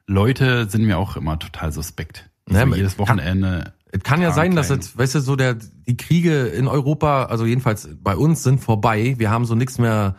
Paintball-Leute 0.07 0.69
sind 0.69 0.85
mir 0.85 0.97
auch 0.97 1.15
immer 1.15 1.39
total 1.39 1.71
suspekt. 1.71 2.29
Ja, 2.49 2.67
so 2.67 2.75
jedes 2.75 2.97
Wochenende. 2.97 3.73
Es 3.91 4.03
kann 4.03 4.21
ja 4.21 4.29
Ja, 4.29 4.33
sein, 4.33 4.55
dass 4.55 4.69
jetzt, 4.69 4.97
weißt 4.97 5.15
du, 5.15 5.19
so 5.19 5.35
der, 5.35 5.55
die 5.55 5.97
Kriege 5.97 6.47
in 6.47 6.67
Europa, 6.67 7.25
also 7.25 7.45
jedenfalls 7.45 7.89
bei 8.01 8.15
uns 8.15 8.43
sind 8.43 8.59
vorbei. 8.59 9.15
Wir 9.17 9.29
haben 9.29 9.45
so 9.45 9.55
nichts 9.55 9.77
mehr, 9.79 10.15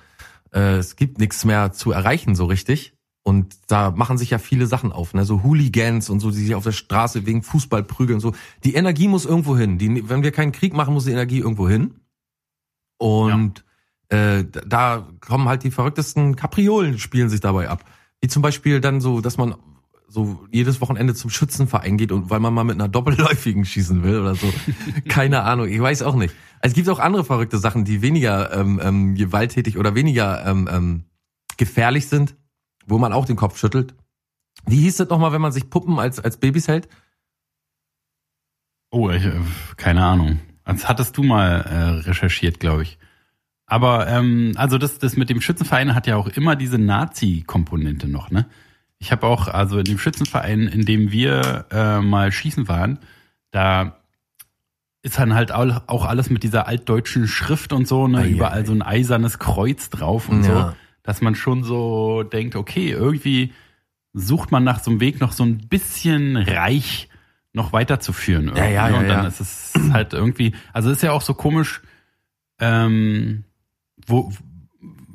äh, 0.52 0.76
es 0.76 0.96
gibt 0.96 1.18
nichts 1.18 1.44
mehr 1.44 1.72
zu 1.72 1.90
erreichen 1.92 2.34
so 2.34 2.44
richtig. 2.46 2.94
Und 3.24 3.54
da 3.68 3.92
machen 3.92 4.18
sich 4.18 4.30
ja 4.30 4.38
viele 4.38 4.66
Sachen 4.66 4.90
auf, 4.90 5.14
ne? 5.14 5.24
So 5.24 5.44
Hooligans 5.44 6.10
und 6.10 6.18
so, 6.18 6.32
die 6.32 6.38
sich 6.38 6.56
auf 6.56 6.64
der 6.64 6.72
Straße 6.72 7.24
wegen 7.24 7.42
Fußball 7.42 7.84
prügeln 7.84 8.16
und 8.16 8.20
so. 8.20 8.34
Die 8.64 8.74
Energie 8.74 9.06
muss 9.06 9.24
irgendwo 9.24 9.56
hin. 9.56 9.78
Die, 9.78 10.08
wenn 10.08 10.24
wir 10.24 10.32
keinen 10.32 10.50
Krieg 10.50 10.74
machen, 10.74 10.92
muss 10.92 11.04
die 11.04 11.12
Energie 11.12 11.38
irgendwo 11.38 11.68
hin. 11.68 12.00
Und 12.98 13.64
äh, 14.08 14.44
da 14.66 15.06
kommen 15.20 15.48
halt 15.48 15.62
die 15.62 15.70
verrücktesten 15.70 16.34
Kapriolen 16.34 16.98
spielen 16.98 17.30
sich 17.30 17.40
dabei 17.40 17.68
ab. 17.68 17.84
Wie 18.20 18.28
zum 18.28 18.42
Beispiel 18.42 18.80
dann 18.80 19.00
so, 19.00 19.20
dass 19.20 19.38
man 19.38 19.54
so 20.12 20.46
jedes 20.50 20.82
Wochenende 20.82 21.14
zum 21.14 21.30
Schützenverein 21.30 21.96
geht 21.96 22.12
und 22.12 22.28
weil 22.28 22.38
man 22.38 22.52
mal 22.52 22.64
mit 22.64 22.74
einer 22.74 22.88
doppelläufigen 22.88 23.64
schießen 23.64 24.02
will 24.02 24.20
oder 24.20 24.34
so. 24.34 24.52
Keine 25.08 25.42
Ahnung, 25.42 25.68
ich 25.68 25.80
weiß 25.80 26.02
auch 26.02 26.14
nicht. 26.14 26.34
Also 26.60 26.72
es 26.72 26.74
gibt 26.74 26.88
auch 26.90 26.98
andere 26.98 27.24
verrückte 27.24 27.56
Sachen, 27.56 27.86
die 27.86 28.02
weniger 28.02 28.52
ähm, 28.52 28.78
ähm, 28.82 29.14
gewalttätig 29.14 29.78
oder 29.78 29.94
weniger 29.94 30.44
ähm, 30.46 30.68
ähm, 30.70 31.04
gefährlich 31.56 32.08
sind, 32.08 32.36
wo 32.86 32.98
man 32.98 33.14
auch 33.14 33.24
den 33.24 33.36
Kopf 33.36 33.58
schüttelt. 33.58 33.94
Wie 34.66 34.82
hieß 34.82 34.96
das 34.96 35.08
nochmal, 35.08 35.32
wenn 35.32 35.40
man 35.40 35.52
sich 35.52 35.70
Puppen 35.70 35.98
als, 35.98 36.20
als 36.20 36.36
Babys 36.36 36.68
hält? 36.68 36.88
Oh, 38.90 39.08
ich, 39.08 39.24
äh, 39.24 39.32
keine 39.78 40.04
Ahnung. 40.04 40.40
Das 40.64 40.88
hattest 40.88 41.16
du 41.16 41.22
mal 41.22 41.62
äh, 41.62 41.88
recherchiert, 42.06 42.60
glaube 42.60 42.82
ich. 42.82 42.98
Aber 43.64 44.08
ähm, 44.08 44.52
also 44.56 44.76
das, 44.76 44.98
das 44.98 45.16
mit 45.16 45.30
dem 45.30 45.40
Schützenverein 45.40 45.94
hat 45.94 46.06
ja 46.06 46.16
auch 46.16 46.28
immer 46.28 46.54
diese 46.54 46.76
Nazi-Komponente 46.76 48.08
noch, 48.08 48.30
ne? 48.30 48.46
Ich 49.02 49.10
habe 49.10 49.26
auch, 49.26 49.48
also 49.48 49.78
in 49.78 49.84
dem 49.84 49.98
Schützenverein, 49.98 50.68
in 50.68 50.84
dem 50.84 51.10
wir 51.10 51.66
äh, 51.72 52.00
mal 52.00 52.30
schießen 52.30 52.68
waren, 52.68 53.00
da 53.50 53.96
ist 55.02 55.18
dann 55.18 55.34
halt 55.34 55.50
auch 55.50 56.04
alles 56.04 56.30
mit 56.30 56.44
dieser 56.44 56.68
altdeutschen 56.68 57.26
Schrift 57.26 57.72
und 57.72 57.88
so, 57.88 58.06
ne? 58.06 58.18
Ei, 58.18 58.22
ei, 58.22 58.28
Überall 58.28 58.60
ei. 58.60 58.64
so 58.64 58.72
ein 58.72 58.80
eisernes 58.82 59.40
Kreuz 59.40 59.90
drauf 59.90 60.28
und 60.28 60.44
Ja. 60.44 60.68
so, 60.70 60.76
dass 61.02 61.20
man 61.20 61.34
schon 61.34 61.64
so 61.64 62.22
denkt, 62.22 62.54
okay, 62.54 62.90
irgendwie 62.90 63.52
sucht 64.12 64.52
man 64.52 64.62
nach 64.62 64.78
so 64.80 64.92
einem 64.92 65.00
Weg 65.00 65.20
noch 65.20 65.32
so 65.32 65.42
ein 65.42 65.58
bisschen 65.66 66.36
reich 66.36 67.08
noch 67.52 67.72
weiterzuführen. 67.72 68.44
Irgendwie. 68.44 68.60
Ja, 68.60 68.68
ja, 68.68 68.88
ja, 68.88 68.98
und 68.98 69.08
dann 69.08 69.22
ja. 69.22 69.26
ist 69.26 69.40
es 69.40 69.72
halt 69.92 70.12
irgendwie, 70.12 70.54
also 70.72 70.92
ist 70.92 71.02
ja 71.02 71.10
auch 71.10 71.22
so 71.22 71.34
komisch, 71.34 71.82
ähm, 72.60 73.42
wo, 74.06 74.32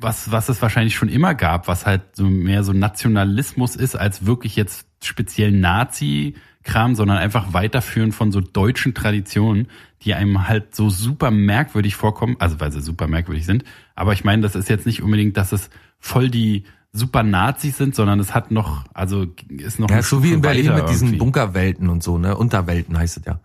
was, 0.00 0.30
was 0.30 0.48
es 0.48 0.62
wahrscheinlich 0.62 0.94
schon 0.94 1.08
immer 1.08 1.34
gab, 1.34 1.68
was 1.68 1.86
halt 1.86 2.16
so 2.16 2.24
mehr 2.24 2.62
so 2.64 2.72
Nationalismus 2.72 3.76
ist, 3.76 3.96
als 3.96 4.26
wirklich 4.26 4.56
jetzt 4.56 4.86
speziell 5.02 5.52
Nazi-Kram, 5.52 6.94
sondern 6.94 7.18
einfach 7.18 7.52
Weiterführen 7.52 8.12
von 8.12 8.32
so 8.32 8.40
deutschen 8.40 8.94
Traditionen, 8.94 9.68
die 10.02 10.14
einem 10.14 10.48
halt 10.48 10.74
so 10.74 10.90
super 10.90 11.30
merkwürdig 11.30 11.96
vorkommen, 11.96 12.36
also 12.38 12.60
weil 12.60 12.72
sie 12.72 12.80
super 12.80 13.06
merkwürdig 13.08 13.46
sind. 13.46 13.64
Aber 13.94 14.12
ich 14.12 14.24
meine, 14.24 14.42
das 14.42 14.54
ist 14.54 14.68
jetzt 14.68 14.86
nicht 14.86 15.02
unbedingt, 15.02 15.36
dass 15.36 15.52
es 15.52 15.70
voll 15.98 16.30
die 16.30 16.64
super 16.92 17.22
Nazis 17.22 17.76
sind, 17.76 17.94
sondern 17.94 18.20
es 18.20 18.34
hat 18.34 18.50
noch, 18.50 18.84
also 18.94 19.26
ist 19.48 19.78
noch 19.78 19.90
Ja, 19.90 20.02
so 20.02 20.22
wie 20.22 20.32
in 20.32 20.40
Berlin 20.40 20.74
mit 20.74 20.88
diesen 20.88 21.08
irgendwie. 21.08 21.18
Bunkerwelten 21.18 21.88
und 21.88 22.02
so, 22.02 22.18
ne? 22.18 22.36
Unterwelten 22.36 22.96
heißt 22.96 23.18
es 23.18 23.24
ja. 23.24 23.40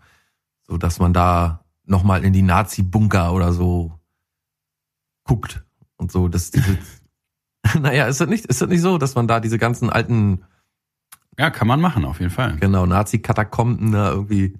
So, 0.62 0.78
dass 0.78 0.98
man 0.98 1.12
da 1.12 1.64
nochmal 1.84 2.24
in 2.24 2.32
die 2.32 2.42
Nazi-Bunker 2.42 3.32
oder 3.32 3.52
so 3.52 3.98
guckt 5.24 5.63
und 5.96 6.10
so, 6.12 6.28
dass 6.28 6.50
diese, 6.50 6.78
naja, 7.80 8.06
ist 8.06 8.20
das 8.20 8.28
nicht, 8.28 8.46
ist 8.46 8.60
das 8.62 8.68
nicht 8.68 8.80
so, 8.82 8.98
dass 8.98 9.14
man 9.14 9.26
da 9.28 9.40
diese 9.40 9.58
ganzen 9.58 9.90
alten, 9.90 10.42
Ja, 11.38 11.50
kann 11.50 11.66
man 11.68 11.80
machen, 11.80 12.04
auf 12.04 12.20
jeden 12.20 12.32
Fall. 12.32 12.56
genau, 12.56 12.86
Nazi-Katakomben 12.86 13.92
da 13.92 14.10
irgendwie, 14.12 14.54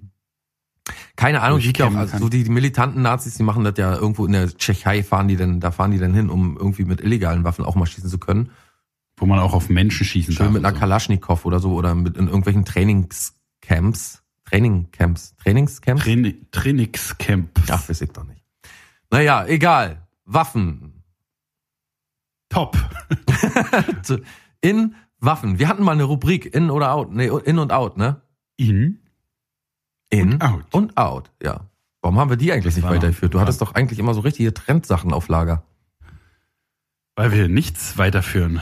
keine 1.15 1.41
Ahnung, 1.41 1.59
auch, 1.59 1.63
Durchkämmen 1.63 1.97
also 1.97 2.17
so 2.17 2.29
die, 2.29 2.43
die 2.43 2.49
militanten 2.49 3.01
Nazis, 3.01 3.35
die 3.35 3.43
machen 3.43 3.63
das 3.63 3.73
ja 3.77 3.95
irgendwo 3.95 4.25
in 4.25 4.33
der 4.33 4.49
Tschechei 4.55 5.03
fahren 5.03 5.27
die 5.27 5.35
denn, 5.35 5.59
da 5.59 5.71
fahren 5.71 5.91
die 5.91 5.97
dann 5.99 6.13
hin, 6.13 6.29
um 6.29 6.57
irgendwie 6.57 6.85
mit 6.85 7.01
illegalen 7.01 7.43
Waffen 7.43 7.65
auch 7.65 7.75
mal 7.75 7.85
schießen 7.85 8.09
zu 8.09 8.17
können. 8.19 8.51
Wo 9.17 9.25
man 9.25 9.39
auch 9.39 9.53
auf 9.53 9.69
Menschen 9.69 10.05
schießen 10.05 10.33
Schön 10.33 10.47
darf. 10.47 10.53
mit 10.53 10.65
einer 10.65 10.73
so. 10.75 10.79
Kalaschnikow 10.81 11.45
oder 11.45 11.61
so 11.61 11.71
oder 11.73 11.95
mit 11.95 12.17
in 12.17 12.27
irgendwelchen 12.27 12.65
Trainingscamps. 12.65 14.21
Trainingcamps. 14.43 15.35
Trainingscamps? 15.37 16.03
Traini- 16.03 16.35
Trainingscamp. 16.51 17.49
Ach, 17.71 17.87
weiß 17.89 18.01
ich 18.01 18.11
doch 18.11 18.25
nicht. 18.25 18.43
Naja, 19.09 19.45
egal. 19.47 20.05
Waffen. 20.25 20.94
Top. 22.55 22.77
In 24.61 24.95
Waffen. 25.19 25.59
Wir 25.59 25.67
hatten 25.67 25.83
mal 25.83 25.91
eine 25.91 26.05
Rubrik, 26.05 26.55
in 26.55 26.71
oder 26.71 26.93
out. 26.93 27.11
Nee, 27.11 27.29
in 27.43 27.59
und 27.59 27.73
out, 27.73 27.97
ne? 27.97 28.21
In 28.55 29.01
In 30.09 30.33
und 30.35 30.41
out. 30.41 30.63
und 30.71 30.97
out, 30.97 31.31
ja. 31.43 31.65
Warum 32.01 32.17
haben 32.17 32.29
wir 32.29 32.37
die 32.37 32.53
eigentlich 32.53 32.73
Das 32.73 32.75
nicht 32.81 32.87
weitergeführt? 32.89 33.33
Du 33.33 33.41
hattest 33.41 33.61
doch 33.61 33.75
eigentlich 33.75 33.99
immer 33.99 34.13
so 34.13 34.21
richtige 34.21 34.53
Trendsachen 34.53 35.11
auf 35.11 35.27
Lager. 35.27 35.63
Weil 37.17 37.33
wir 37.33 37.49
nichts 37.49 37.97
weiterführen. 37.97 38.61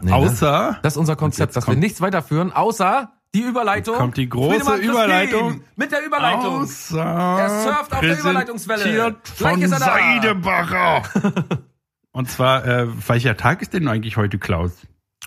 Nee, 0.00 0.10
ne? 0.10 0.16
Außer 0.16 0.78
Das 0.82 0.92
ist 0.92 0.96
unser 0.98 1.16
Konzept, 1.16 1.56
dass 1.56 1.66
wir 1.66 1.74
nichts 1.74 2.00
weiterführen, 2.00 2.52
außer 2.52 3.10
die 3.34 3.40
Überleitung. 3.42 3.94
Jetzt 3.94 4.00
kommt 4.00 4.16
die 4.16 4.28
große 4.28 4.76
Überleitung. 4.76 5.62
Mit 5.74 5.90
der 5.90 6.06
Überleitung. 6.06 6.62
Außer 6.62 7.00
Er 7.02 7.62
surft 7.64 7.92
auf 7.94 8.00
der 8.00 8.20
Überleitungswelle. 8.20 9.16
Gleich 9.36 9.52
Von 9.52 9.60
ist 9.62 9.72
er 9.72 9.80
da. 9.80 9.86
Seidebacher. 9.86 11.02
Und 12.14 12.30
zwar, 12.30 12.64
äh, 12.64 12.86
welcher 13.08 13.36
Tag 13.36 13.60
ist 13.60 13.72
denn 13.72 13.88
eigentlich 13.88 14.16
heute, 14.16 14.38
Klaus? 14.38 14.70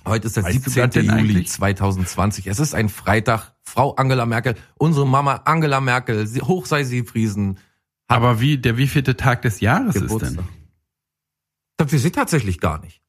Heute 0.06 0.28
ist 0.28 0.38
der 0.38 0.45
Weißt 0.45 0.65
du 0.65 0.69
17. 0.69 0.84
das 0.84 0.93
denn 0.93 1.06
Juli 1.06 1.32
eigentlich? 1.34 1.50
2020. 1.50 2.47
Es 2.47 2.60
ist 2.60 2.73
ein 2.73 2.88
Freitag. 2.88 3.54
Frau 3.65 3.93
Angela 3.95 4.26
Merkel, 4.26 4.56
unsere 4.76 5.06
Mama 5.06 5.41
Angela 5.43 5.82
Merkel, 5.82 6.26
sie, 6.26 6.41
hoch 6.41 6.65
sei 6.65 6.86
sie 6.86 7.04
Friesen, 7.04 7.60
Aber 8.08 8.39
wie, 8.39 8.58
der 8.58 8.78
wievielte 8.78 9.17
Tag 9.17 9.41
des 9.41 9.60
Jahres 9.60 9.97
ist 9.97 10.04
Geburtstag. 10.04 10.36
denn? 10.38 10.47
Das 11.76 11.91
weiß 11.91 12.06
ich 12.06 12.12
tatsächlich 12.13 12.62
gar 12.62 12.80
nicht. 12.80 13.02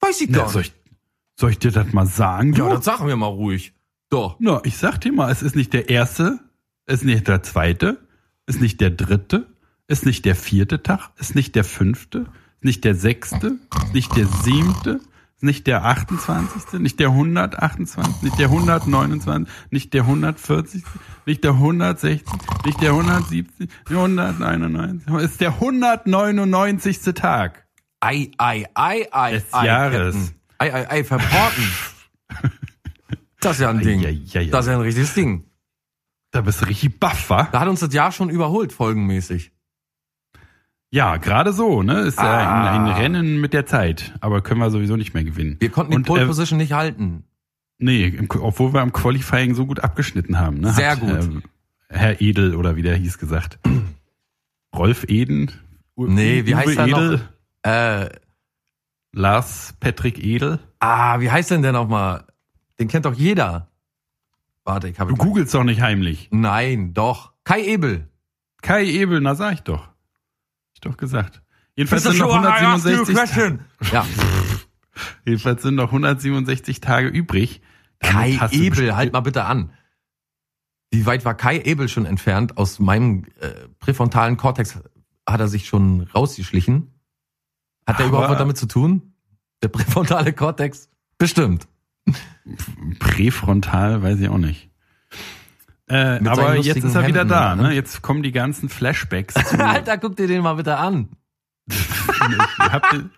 Weiß 0.00 0.20
ich 0.20 0.28
Na, 0.30 0.38
gar 0.38 0.48
soll, 0.48 0.62
nicht. 0.62 0.74
ich, 0.84 0.96
soll 1.40 1.50
ich 1.50 1.58
dir 1.58 1.72
das 1.72 1.92
mal 1.92 2.06
sagen? 2.06 2.52
Ja, 2.52 2.68
du? 2.68 2.76
das 2.76 2.84
sagen 2.84 3.08
wir 3.08 3.16
mal 3.16 3.26
ruhig. 3.26 3.74
Doch. 4.08 4.36
Na, 4.38 4.60
ich 4.64 4.76
sag 4.78 4.98
dir 5.00 5.12
mal, 5.12 5.32
es 5.32 5.42
ist 5.42 5.56
nicht 5.56 5.72
der 5.72 5.88
erste, 5.90 6.38
es 6.86 7.00
ist 7.00 7.04
nicht 7.04 7.26
der 7.26 7.42
zweite, 7.42 8.06
es 8.46 8.54
ist 8.54 8.60
nicht 8.62 8.80
der 8.80 8.90
dritte, 8.90 9.48
es 9.88 9.98
ist 9.98 10.06
nicht 10.06 10.24
der 10.24 10.36
vierte 10.36 10.84
Tag, 10.84 11.10
es 11.16 11.30
ist 11.30 11.34
nicht 11.34 11.56
der 11.56 11.64
fünfte, 11.64 12.20
ist 12.20 12.28
nicht 12.64 12.84
der 12.84 12.94
sechste, 12.94 13.58
nicht 13.92 14.16
der 14.16 14.26
siebte, 14.26 15.00
nicht 15.40 15.66
der 15.66 15.84
28., 15.84 16.80
nicht 16.80 16.98
der 16.98 17.08
128., 17.08 18.22
nicht 18.22 18.38
der 18.38 18.46
129., 18.46 19.52
nicht 19.70 19.92
der 19.92 20.02
140., 20.02 20.82
nicht 21.26 21.44
der 21.44 21.52
160., 21.52 22.24
nicht 22.64 22.80
der 22.80 22.90
170., 22.90 23.68
der 23.88 23.96
199., 23.96 25.14
es 25.16 25.30
ist 25.30 25.40
der 25.40 25.52
199. 25.52 26.98
Tag. 27.14 27.66
Ei, 28.00 28.30
ei, 28.38 28.66
ei, 28.74 29.06
ei, 29.12 29.32
Des 29.32 29.52
ei, 29.52 29.66
Jahres. 29.66 30.34
Ei, 30.58 30.72
ei, 30.72 30.86
ei, 30.90 31.04
verbraten. 31.04 31.70
Das 33.40 33.56
ist 33.56 33.60
ja 33.60 33.68
ein 33.68 33.80
Ding. 33.80 34.00
Ei, 34.00 34.22
ei, 34.34 34.38
ei, 34.38 34.46
Das 34.46 34.64
ist 34.64 34.70
ja 34.70 34.78
ein 34.78 34.80
richtiges 34.80 35.12
Ding. 35.12 35.44
Da 36.30 36.40
bist 36.40 36.62
du 36.62 36.64
richtig 36.64 36.98
baff, 36.98 37.28
wa? 37.28 37.48
Da 37.52 37.60
hat 37.60 37.68
uns 37.68 37.80
das 37.80 37.92
Jahr 37.92 38.10
schon 38.10 38.30
überholt, 38.30 38.72
folgenmäßig. 38.72 39.53
Ja, 40.94 41.16
gerade 41.16 41.52
so, 41.52 41.82
ne? 41.82 42.02
Ist 42.02 42.18
ja 42.20 42.24
Ah. 42.24 42.70
ein, 42.72 42.82
ein 42.82 42.92
Rennen 42.96 43.40
mit 43.40 43.52
der 43.52 43.66
Zeit, 43.66 44.14
aber 44.20 44.42
können 44.42 44.60
wir 44.60 44.70
sowieso 44.70 44.94
nicht 44.96 45.12
mehr 45.12 45.24
gewinnen. 45.24 45.56
Wir 45.58 45.70
konnten 45.70 45.90
die 45.90 45.96
Und, 45.96 46.06
Pole 46.06 46.22
äh, 46.22 46.26
Position 46.26 46.56
nicht 46.58 46.72
halten. 46.72 47.24
Nee, 47.78 48.06
im, 48.06 48.28
obwohl 48.30 48.72
wir 48.72 48.80
am 48.80 48.92
Qualifying 48.92 49.56
so 49.56 49.66
gut 49.66 49.80
abgeschnitten 49.80 50.38
haben, 50.38 50.58
ne? 50.60 50.72
Sehr 50.72 50.92
Hat, 50.92 51.00
gut. 51.00 51.10
ähm, 51.10 51.42
Herr 51.88 52.20
Edel 52.20 52.54
oder 52.54 52.76
wie 52.76 52.82
der 52.82 52.94
hieß 52.94 53.18
gesagt. 53.18 53.58
Rolf 54.76 55.04
Eden? 55.08 55.50
U- 55.96 56.06
Nee, 56.06 56.46
wie 56.46 56.52
Uwe 56.54 56.58
heißt 56.58 56.78
er 56.78 56.86
noch? 56.86 56.98
Edel? 56.98 57.20
Äh, 57.62 58.08
Lars 59.12 59.74
Patrick 59.80 60.22
Edel? 60.24 60.60
ah, 60.78 61.18
wie 61.20 61.30
heißt 61.30 61.50
denn 61.50 61.62
der 61.62 61.72
nochmal? 61.72 62.24
Den 62.78 62.86
kennt 62.88 63.04
doch 63.06 63.14
jeder. 63.14 63.68
Warte, 64.64 64.88
ich 64.88 65.00
habe. 65.00 65.10
Du 65.10 65.16
googelst 65.16 65.52
doch 65.54 65.64
nicht 65.64 65.80
heimlich. 65.80 66.28
Nein, 66.30 66.94
doch. 66.94 67.32
Kai 67.44 67.62
Ebel. 67.64 68.08
Kai 68.62 68.84
Ebel, 68.84 69.20
na 69.20 69.34
sag 69.34 69.54
ich 69.54 69.60
doch. 69.62 69.88
Doch 70.84 70.96
gesagt. 70.96 71.42
Jedenfalls 71.76 72.04
sind 72.04 72.18
noch 72.18 72.30
schon- 72.30 72.44
I 72.44 72.46
asked 72.46 72.62
you 72.62 72.66
a 72.68 73.04
167, 73.04 73.14
question. 73.16 73.60
Ja, 73.92 74.06
jedenfalls 75.26 75.62
sind 75.62 75.74
noch 75.74 75.88
167 75.92 76.80
Tage 76.80 77.08
übrig. 77.08 77.60
Damit 78.00 78.38
Kai 78.38 78.48
Ebel, 78.52 78.94
halt 78.96 79.12
mal 79.12 79.20
bitte 79.20 79.44
an. 79.44 79.72
Wie 80.90 81.06
weit 81.06 81.24
war 81.24 81.34
Kai 81.34 81.60
Ebel 81.60 81.88
schon 81.88 82.06
entfernt? 82.06 82.56
Aus 82.58 82.78
meinem 82.78 83.24
äh, 83.40 83.50
präfrontalen 83.80 84.36
Kortex 84.36 84.78
hat 85.28 85.40
er 85.40 85.48
sich 85.48 85.66
schon 85.66 86.02
rausgeschlichen. 86.14 86.92
Hat 87.86 87.98
der 87.98 88.06
Aber- 88.06 88.18
überhaupt 88.18 88.30
was 88.30 88.38
damit 88.38 88.56
zu 88.58 88.66
tun? 88.66 89.14
Der 89.62 89.68
präfrontale 89.70 90.32
Kortex? 90.32 90.88
Bestimmt. 91.18 91.66
Präfrontal, 92.98 94.02
weiß 94.02 94.20
ich 94.20 94.28
auch 94.28 94.38
nicht. 94.38 94.70
Äh, 95.86 96.20
aber 96.26 96.56
jetzt 96.56 96.82
ist 96.82 96.94
er 96.94 97.06
wieder 97.06 97.20
Hemden, 97.20 97.28
da, 97.28 97.56
ne? 97.56 97.62
ne? 97.64 97.72
Jetzt 97.74 98.00
kommen 98.00 98.22
die 98.22 98.32
ganzen 98.32 98.68
Flashbacks. 98.68 99.36
Alter, 99.58 99.98
guck 99.98 100.16
dir 100.16 100.26
den 100.26 100.42
mal 100.42 100.54
bitte 100.54 100.76
an. 100.76 101.10
ich 101.68 101.76
hab 102.58 102.90
den, 102.90 103.10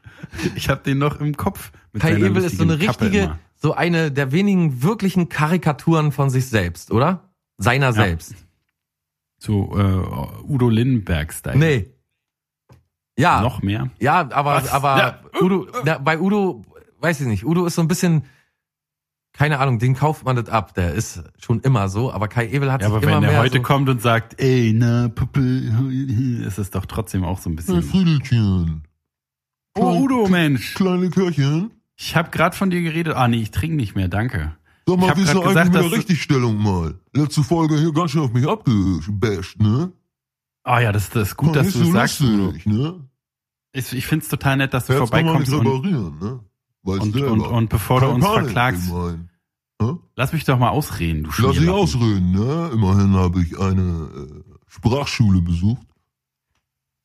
ich 0.56 0.68
hab 0.68 0.82
den 0.84 0.98
noch 0.98 1.20
im 1.20 1.36
Kopf. 1.36 1.70
Kai 1.98 2.16
Ebel 2.16 2.42
ist 2.42 2.58
so 2.58 2.64
eine 2.64 2.78
richtige, 2.80 3.38
so 3.54 3.74
eine 3.74 4.10
der 4.10 4.32
wenigen 4.32 4.82
wirklichen 4.82 5.28
Karikaturen 5.28 6.12
von 6.12 6.28
sich 6.30 6.48
selbst, 6.48 6.90
oder? 6.90 7.30
Seiner 7.58 7.92
selbst. 7.92 8.34
So 9.38 9.76
äh, 9.76 10.42
Udo 10.50 10.68
Lindenberg-Style. 10.68 11.56
Nee. 11.56 11.90
Ja, 13.18 13.40
Noch 13.40 13.62
mehr? 13.62 13.88
ja, 13.98 14.28
aber, 14.30 14.56
Was? 14.56 14.70
aber 14.70 14.98
Ja. 14.98 15.20
Udo, 15.40 15.66
na, 15.84 15.98
bei 15.98 16.18
Udo, 16.20 16.64
weiß 17.00 17.20
ich 17.22 17.26
nicht, 17.26 17.46
Udo 17.46 17.64
ist 17.64 17.74
so 17.74 17.82
ein 17.82 17.88
bisschen, 17.88 18.24
keine 19.36 19.58
Ahnung, 19.58 19.78
den 19.78 19.94
kauft 19.94 20.24
man 20.24 20.36
das 20.36 20.48
ab, 20.48 20.74
der 20.74 20.94
ist 20.94 21.22
schon 21.38 21.60
immer 21.60 21.88
so, 21.88 22.12
aber 22.12 22.28
Kai 22.28 22.48
Ebel 22.48 22.72
hat 22.72 22.80
Ja, 22.82 22.88
sich 22.88 22.96
aber 22.96 23.02
immer 23.06 23.16
wenn 23.16 23.22
der 23.22 23.30
mehr 23.32 23.40
heute 23.40 23.58
so, 23.58 23.62
kommt 23.62 23.88
und 23.88 24.00
sagt, 24.00 24.40
ey, 24.40 24.72
na, 24.74 25.08
Puppe, 25.08 25.40
ist 26.46 26.58
es 26.58 26.70
doch 26.70 26.86
trotzdem 26.86 27.24
auch 27.24 27.38
so 27.38 27.50
ein 27.50 27.52
Hey, 27.52 27.56
bisschen. 27.56 27.82
Friedelchen. 27.82 28.82
Oh, 29.78 30.00
Udo, 30.00 30.26
Mensch. 30.28 30.74
Kleine 30.74 31.10
Körchen. 31.10 31.70
Ich 31.96 32.16
habe 32.16 32.30
gerade 32.30 32.56
von 32.56 32.70
dir 32.70 32.80
geredet. 32.82 33.14
Ah, 33.14 33.28
nee, 33.28 33.42
ich 33.42 33.50
trinke 33.50 33.76
nicht 33.76 33.94
mehr, 33.94 34.08
danke. 34.08 34.56
Sag 34.86 34.96
Ich 34.98 35.00
mal, 35.00 35.16
wie 35.16 35.22
ist 35.22 35.32
denn 35.34 35.40
gesagt, 35.42 35.56
eigentlich 35.58 35.64
mit 35.66 35.74
dass 35.74 35.90
der 35.90 35.98
Richtigstellung 35.98 36.56
mal? 36.62 36.94
Letzte 37.12 37.42
Folge 37.42 37.76
hier 37.78 37.92
ganz 37.92 38.12
schön 38.12 38.22
auf 38.22 38.32
mich 38.32 38.46
abgebasht, 38.48 39.60
ne? 39.60 39.92
Ah 40.64 40.80
ja, 40.80 40.92
das, 40.92 41.10
das 41.10 41.28
ist 41.28 41.36
gut, 41.36 41.48
War 41.48 41.62
dass 41.62 41.72
du 41.72 41.84
so 41.84 41.92
sagst. 41.92 42.20
Lustig, 42.20 42.66
ne? 42.66 43.08
Ich, 43.72 43.92
ich 43.92 44.06
find's 44.06 44.28
total 44.28 44.56
nett, 44.56 44.72
dass 44.72 44.86
du 44.86 44.94
Jetzt 44.94 45.10
kann 45.10 45.24
man 45.26 45.40
nicht 45.40 45.50
vorbeikommst 45.50 45.84
und, 45.84 46.20
ne? 46.22 46.40
Weißt 46.86 47.02
und, 47.02 47.16
und, 47.16 47.40
und 47.40 47.68
bevor 47.68 48.00
du 48.00 48.06
Keine 48.06 48.14
uns 48.14 48.24
Panik, 48.24 48.44
verklagst. 48.44 48.92
Hä? 49.82 49.94
lass 50.14 50.32
mich 50.32 50.44
doch 50.44 50.58
mal 50.58 50.70
ausreden, 50.70 51.24
du 51.24 51.28
Lass 51.28 51.56
Schmierlappen. 51.56 51.68
ausreden, 51.82 52.30
ne? 52.30 52.70
Immerhin 52.72 53.14
habe 53.14 53.42
ich 53.42 53.58
eine 53.58 53.82
äh, 53.82 54.54
Sprachschule 54.68 55.42
besucht. 55.42 55.86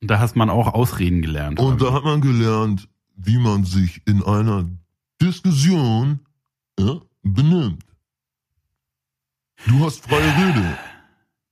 Und 0.00 0.10
da 0.10 0.20
hast 0.20 0.36
man 0.36 0.50
auch 0.50 0.72
Ausreden 0.72 1.20
gelernt. 1.20 1.60
Und 1.60 1.82
da 1.82 1.92
hat 1.92 2.04
man 2.04 2.20
gelernt, 2.20 2.88
wie 3.16 3.38
man 3.38 3.64
sich 3.64 4.02
in 4.06 4.22
einer 4.22 4.64
Diskussion 5.20 6.20
ja, 6.78 7.00
benimmt. 7.22 7.84
Du 9.66 9.84
hast 9.84 10.08
freie 10.08 10.22
Rede. 10.22 10.78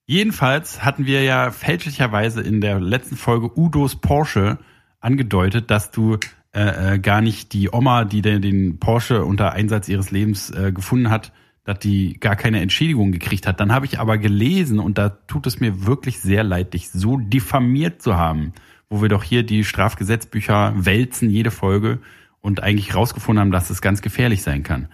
Jedenfalls 0.07 0.85
hatten 0.85 1.07
wir 1.07 1.23
ja 1.23 1.51
fälschlicherweise 1.51 2.41
in 2.41 2.61
der 2.61 2.81
letzten 2.81 3.17
Folge 3.17 3.57
Udos 3.57 3.97
Porsche 3.97 4.59
angedeutet, 4.99 5.71
dass 5.71 5.91
du 5.93 6.19
äh, 6.53 6.95
äh, 6.95 6.99
gar 6.99 7.21
nicht 7.21 7.53
die 7.53 7.73
Oma, 7.73 8.05
die 8.05 8.23
den, 8.23 8.43
den 8.43 8.79
Porsche 8.79 9.25
unter 9.25 9.53
Einsatz 9.53 9.89
ihres 9.89 10.11
Lebens 10.11 10.51
äh, 10.51 10.73
gefunden 10.73 11.11
hat, 11.11 11.33
dass 11.65 11.79
die 11.79 12.19
gar 12.19 12.37
keine 12.37 12.61
Entschädigung 12.61 13.13
gekriegt 13.13 13.47
hat. 13.47 13.61
Dann 13.61 13.73
habe 13.73 13.87
ich 13.87 13.99
aber 13.99 14.19
gelesen 14.19 14.79
und 14.79 14.99
da 14.99 15.11
tut 15.11 15.47
es 15.47 15.61
mir 15.61 15.87
wirklich 15.87 16.21
sehr 16.21 16.43
leid, 16.43 16.75
dich 16.75 16.91
so 16.91 17.17
diffamiert 17.19 18.03
zu 18.03 18.17
haben, 18.17 18.53
wo 18.89 19.03
wir 19.03 19.09
doch 19.09 19.23
hier 19.23 19.45
die 19.45 19.65
Strafgesetzbücher 19.65 20.75
wälzen, 20.77 21.31
jede 21.31 21.51
Folge 21.51 22.01
und 22.41 22.63
eigentlich 22.63 22.95
rausgefunden 22.95 23.41
haben, 23.41 23.53
dass 23.53 23.71
es 23.71 23.83
ganz 23.83 24.03
gefährlich 24.03 24.43
sein 24.43 24.63
kann. 24.63 24.89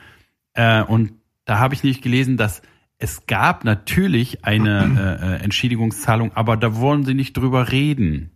Äh, 0.52 0.82
und 0.82 1.12
da 1.44 1.58
habe 1.58 1.74
ich 1.74 1.84
nicht 1.84 2.02
gelesen, 2.02 2.36
dass 2.36 2.62
es 2.98 3.26
gab 3.26 3.64
natürlich 3.64 4.44
eine 4.44 5.20
äh, 5.20 5.36
äh, 5.36 5.44
Entschädigungszahlung, 5.44 6.32
aber 6.34 6.56
da 6.56 6.76
wollen 6.76 7.04
sie 7.04 7.14
nicht 7.14 7.36
drüber 7.36 7.70
reden. 7.70 8.30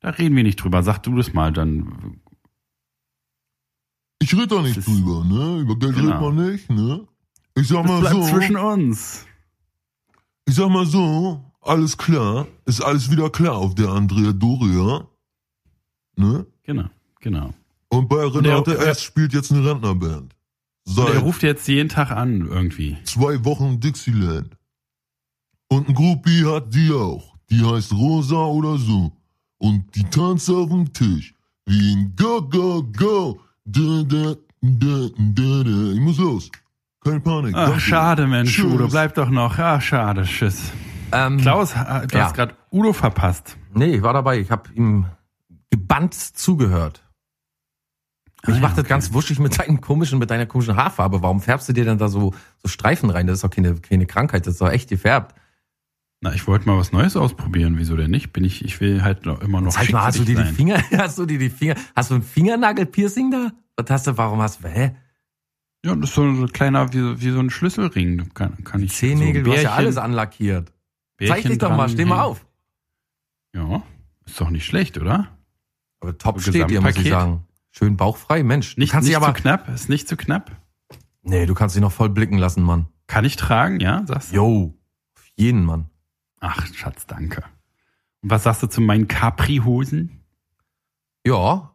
Da 0.00 0.10
reden 0.10 0.36
wir 0.36 0.42
nicht 0.42 0.56
drüber. 0.56 0.82
Sag 0.82 0.98
du 1.02 1.16
das 1.16 1.32
mal, 1.32 1.52
dann. 1.52 2.20
Ich 4.24 4.32
rede 4.34 4.46
da 4.46 4.62
nicht 4.62 4.86
drüber, 4.86 5.22
ne? 5.22 5.58
Über 5.60 5.76
Geld 5.78 5.96
Genau. 5.96 6.06
redet 6.08 6.20
man 6.36 6.50
nicht, 6.50 6.70
ne? 6.70 7.06
Ich 7.56 7.68
sag 7.68 7.82
Das 7.82 7.90
mal 7.90 8.00
bleibt 8.00 8.14
so, 8.16 8.22
zwischen 8.30 8.56
uns. 8.56 9.26
ich 10.46 10.54
sag 10.54 10.70
mal 10.70 10.86
so, 10.86 11.44
alles 11.60 11.98
klar, 11.98 12.46
ist 12.64 12.80
alles 12.80 13.10
wieder 13.10 13.28
klar 13.28 13.56
auf 13.56 13.74
der 13.74 13.90
Andrea 13.90 14.32
Doria, 14.32 15.06
ne? 16.16 16.46
Genau, 16.62 16.88
genau. 17.20 17.52
Und 17.90 18.08
bei 18.08 18.16
der- 18.16 18.34
Renate 18.34 18.70
der- 18.70 18.86
S. 18.88 19.02
spielt 19.02 19.34
jetzt 19.34 19.52
eine 19.52 19.62
Rentnerband. 19.68 20.34
Und 20.86 20.98
er 20.98 21.12
Seit 21.12 21.22
ruft 21.22 21.42
jetzt 21.42 21.68
jeden 21.68 21.90
Tag 21.90 22.10
an, 22.10 22.46
irgendwie. 22.48 22.96
zwei 23.04 23.44
Wochen 23.44 23.78
Dixieland. 23.78 24.56
Und 25.68 25.88
ein 25.90 25.94
Groupie 25.94 26.46
hat 26.46 26.74
die 26.74 26.90
auch. 26.92 27.36
Die 27.50 27.62
heißt 27.62 27.92
Rosa 27.92 28.36
oder 28.46 28.78
so. 28.78 29.12
Und 29.58 29.94
die 29.94 30.04
tanzt 30.04 30.48
auf 30.48 30.70
dem 30.70 30.92
Tisch. 30.94 31.34
Wie 31.66 31.92
ein 31.94 32.14
Go, 32.16 32.40
Go, 32.42 32.82
Go. 32.82 33.40
Da, 33.66 34.02
da, 34.06 34.34
da, 34.60 35.08
da, 35.16 35.62
da. 35.64 35.92
Ich 35.94 36.00
muss 36.00 36.18
los. 36.18 36.50
Keine 37.02 37.20
Panik. 37.20 37.54
Ach, 37.54 37.66
danke. 37.68 37.80
schade, 37.80 38.26
Mensch, 38.26 38.54
Tschüss. 38.54 38.72
Udo, 38.72 38.88
bleib 38.88 39.14
doch 39.14 39.30
noch. 39.30 39.58
Ach, 39.58 39.80
schade, 39.80 40.24
tschüss. 40.24 40.70
ähm, 41.12 41.38
Klaus, 41.38 41.72
äh, 41.74 42.06
du 42.06 42.16
Ja. 42.18 42.24
hast 42.24 42.34
gerade 42.34 42.54
Udo 42.70 42.92
verpasst. 42.92 43.56
Nee, 43.74 43.96
ich 43.96 44.02
war 44.02 44.12
dabei. 44.12 44.38
Ich 44.38 44.50
habe 44.50 44.70
ihm 44.74 45.06
gebannt 45.70 46.14
zugehört. 46.14 47.02
Mich 48.46 48.56
Ah, 48.56 48.60
macht 48.60 48.72
ja, 48.72 48.76
das 48.76 48.78
okay. 48.84 48.88
ganz 48.90 49.12
wuschig 49.14 49.38
mit 49.38 49.58
deinen 49.58 49.80
komischen, 49.80 50.18
mit 50.18 50.30
deiner 50.30 50.44
komischen 50.46 50.76
Haarfarbe. 50.76 51.22
Warum 51.22 51.40
färbst 51.40 51.66
du 51.68 51.72
dir 51.72 51.84
denn 51.86 51.96
da 51.98 52.08
so, 52.08 52.34
so 52.62 52.68
Streifen 52.68 53.08
rein? 53.08 53.26
Das 53.26 53.36
ist 53.36 53.44
doch 53.44 53.50
keine, 53.50 53.74
keine 53.76 54.04
Krankheit, 54.06 54.46
das 54.46 54.54
ist 54.54 54.60
doch 54.60 54.70
echt 54.70 54.90
gefärbt. 54.90 55.34
Na, 56.24 56.32
ich 56.32 56.46
wollte 56.46 56.66
mal 56.66 56.78
was 56.78 56.90
Neues 56.90 57.16
ausprobieren. 57.16 57.74
Wieso 57.76 57.98
denn 57.98 58.10
nicht? 58.10 58.32
Bin 58.32 58.44
ich, 58.44 58.64
ich 58.64 58.80
will 58.80 59.02
halt 59.02 59.26
immer 59.26 59.60
noch 59.60 59.72
Sag 59.72 59.92
mal, 59.92 60.04
hast 60.04 60.18
du 60.18 60.24
dir 60.24 60.42
die. 60.42 60.54
Finger, 60.54 60.82
hast 60.96 61.18
du 61.18 61.26
dir 61.26 61.38
die 61.38 61.50
Finger, 61.50 61.74
hast 61.94 62.10
du 62.10 62.14
ein 62.14 62.22
Fingernagel-Piercing 62.22 63.30
da? 63.30 63.52
Was 63.76 63.90
hast 63.90 64.06
du, 64.06 64.16
warum 64.16 64.40
hast 64.40 64.64
du, 64.64 64.68
hä? 64.68 64.96
Ja, 65.84 65.94
das 65.94 66.08
ist 66.08 66.14
so 66.14 66.22
ein 66.22 66.50
kleiner, 66.50 66.90
wie, 66.94 67.20
wie 67.20 67.30
so 67.30 67.40
ein 67.40 67.50
Schlüsselring. 67.50 68.30
Kann, 68.32 68.64
kann 68.64 68.82
ich 68.82 68.94
Zehennägel, 68.94 69.44
so 69.44 69.50
du 69.50 69.56
hast 69.56 69.64
ja 69.64 69.74
alles 69.74 69.98
anlackiert. 69.98 70.72
Zeig 71.18 71.28
Bärchen 71.28 71.50
dich 71.50 71.58
doch 71.58 71.76
mal, 71.76 71.90
steh 71.90 72.06
mal 72.06 72.22
auf. 72.22 72.46
Ja, 73.54 73.82
ist 74.24 74.40
doch 74.40 74.48
nicht 74.48 74.64
schlecht, 74.64 74.96
oder? 74.96 75.28
Aber 76.00 76.16
top 76.16 76.40
So 76.40 76.52
steht 76.52 76.70
dir, 76.70 76.80
muss 76.80 76.96
ich 76.96 77.10
sagen. 77.10 77.44
Schön 77.70 77.98
bauchfrei, 77.98 78.42
Mensch. 78.42 78.78
Nicht, 78.78 78.94
nicht 78.94 79.14
aber, 79.14 79.34
zu 79.34 79.42
knapp, 79.42 79.68
ist 79.68 79.90
nicht 79.90 80.08
zu 80.08 80.16
knapp. 80.16 80.52
nee, 81.20 81.44
du 81.44 81.52
kannst 81.52 81.76
dich 81.76 81.82
noch 81.82 81.92
voll 81.92 82.08
blicken 82.08 82.38
lassen, 82.38 82.62
Mann. 82.62 82.86
Kann 83.08 83.26
ich 83.26 83.36
tragen, 83.36 83.78
ja? 83.80 84.04
Sagst 84.06 84.32
du? 84.32 84.36
Yo, 84.36 84.74
auf 85.18 85.26
jeden, 85.36 85.66
Mann. 85.66 85.90
Ach, 86.46 86.66
Schatz, 86.74 87.06
danke. 87.06 87.42
Und 88.22 88.30
was 88.30 88.42
sagst 88.42 88.62
du 88.62 88.66
zu 88.66 88.80
meinen 88.82 89.08
Capri-Hosen? 89.08 90.20
Ja, 91.26 91.70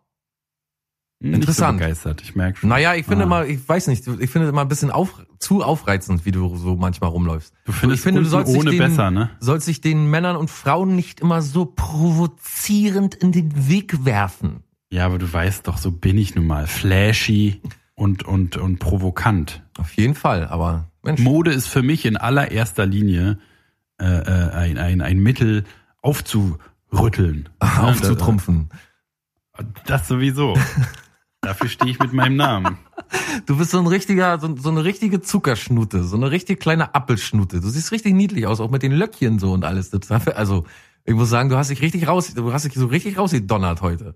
Nicht 1.22 1.36
Interessant. 1.36 1.80
So 1.80 1.84
begeistert, 1.86 2.22
ich 2.22 2.36
merke 2.36 2.60
schon. 2.60 2.70
Naja, 2.70 2.94
ich 2.96 3.06
finde 3.06 3.26
Ah. 3.26 3.28
mal, 3.28 3.50
ich 3.50 3.68
weiß 3.68 3.88
nicht, 3.88 4.08
ich 4.08 4.30
finde 4.30 4.48
es 4.48 4.52
immer 4.54 4.62
ein 4.62 4.68
bisschen 4.70 4.90
auf, 4.92 5.26
zu 5.40 5.64
aufreizend, 5.64 6.24
wie 6.26 6.32
du 6.32 6.56
so 6.56 6.76
manchmal 6.76 7.10
rumläufst. 7.10 7.54
Du 7.66 7.72
findest 7.72 8.00
ich 8.00 8.04
finde, 8.04 8.22
du 8.22 8.28
sollst 8.30 8.54
dich 8.54 8.60
ohne 8.62 8.70
den, 8.72 8.80
besser, 8.80 9.10
ne? 9.12 9.30
sollst 9.40 9.68
dich 9.68 9.82
den 9.82 10.10
Männern 10.10 10.36
und 10.38 10.50
Frauen 10.50 10.96
nicht 10.96 11.20
immer 11.20 11.42
so 11.42 11.66
provozierend 11.66 13.16
in 13.16 13.32
den 13.32 13.68
Weg 13.68 14.06
werfen. 14.06 14.64
Ja, 14.92 15.06
aber 15.08 15.18
du 15.18 15.32
weißt 15.32 15.68
doch, 15.68 15.78
so 15.78 15.92
bin 15.92 16.18
ich 16.18 16.36
nun 16.36 16.48
mal. 16.48 16.68
Flashy 16.68 17.62
und, 17.96 18.24
und, 18.24 18.56
und 18.58 18.80
provokant. 18.80 19.62
Auf 19.78 19.94
jeden 19.98 20.16
Fall, 20.16 20.48
aber 20.48 20.90
Mensch, 21.04 21.20
Mode 21.22 21.52
ist 21.52 21.68
für 21.68 21.82
mich 21.82 22.06
in 22.06 22.16
allererster 22.18 22.86
Linie 22.86 23.40
äh, 24.00 24.06
äh, 24.06 24.52
ein, 24.52 24.78
ein, 24.78 25.02
ein 25.02 25.20
Mittel 25.20 25.66
aufzurütteln. 26.02 27.50
aufzutrumpfen. 27.60 28.70
Das 29.86 30.08
sowieso. 30.08 30.58
Dafür 31.42 31.70
stehe 31.70 31.92
ich 31.92 32.00
mit 32.00 32.12
meinem 32.12 32.36
Namen. 32.36 32.78
Du 33.46 33.58
bist 33.58 33.72
so 33.72 33.80
ein 33.80 33.88
richtiger, 33.88 34.40
so, 34.40 34.56
so 34.58 34.70
eine 34.70 34.84
richtige 34.84 35.22
Zuckerschnute, 35.22 36.04
so 36.04 36.18
eine 36.18 36.32
richtig 36.32 36.60
kleine 36.60 36.94
Appelschnute. 36.96 37.62
Du 37.62 37.70
siehst 37.70 37.92
richtig 37.92 38.14
niedlich 38.14 38.46
aus, 38.46 38.60
auch 38.60 38.70
mit 38.70 38.84
den 38.84 38.92
Löckchen 38.92 39.40
so 39.40 39.54
und 39.54 39.64
alles. 39.64 39.92
Also, 40.36 40.66
ich 41.06 41.16
muss 41.16 41.30
sagen, 41.30 41.50
du 41.50 41.58
hast 41.58 41.70
dich 41.70 41.82
richtig 41.82 42.08
raus, 42.08 42.34
du 42.34 42.52
hast 42.52 42.66
dich 42.66 42.74
so 42.74 42.88
richtig 42.88 43.18
rausgedonnert 43.18 43.82
heute. 43.82 44.16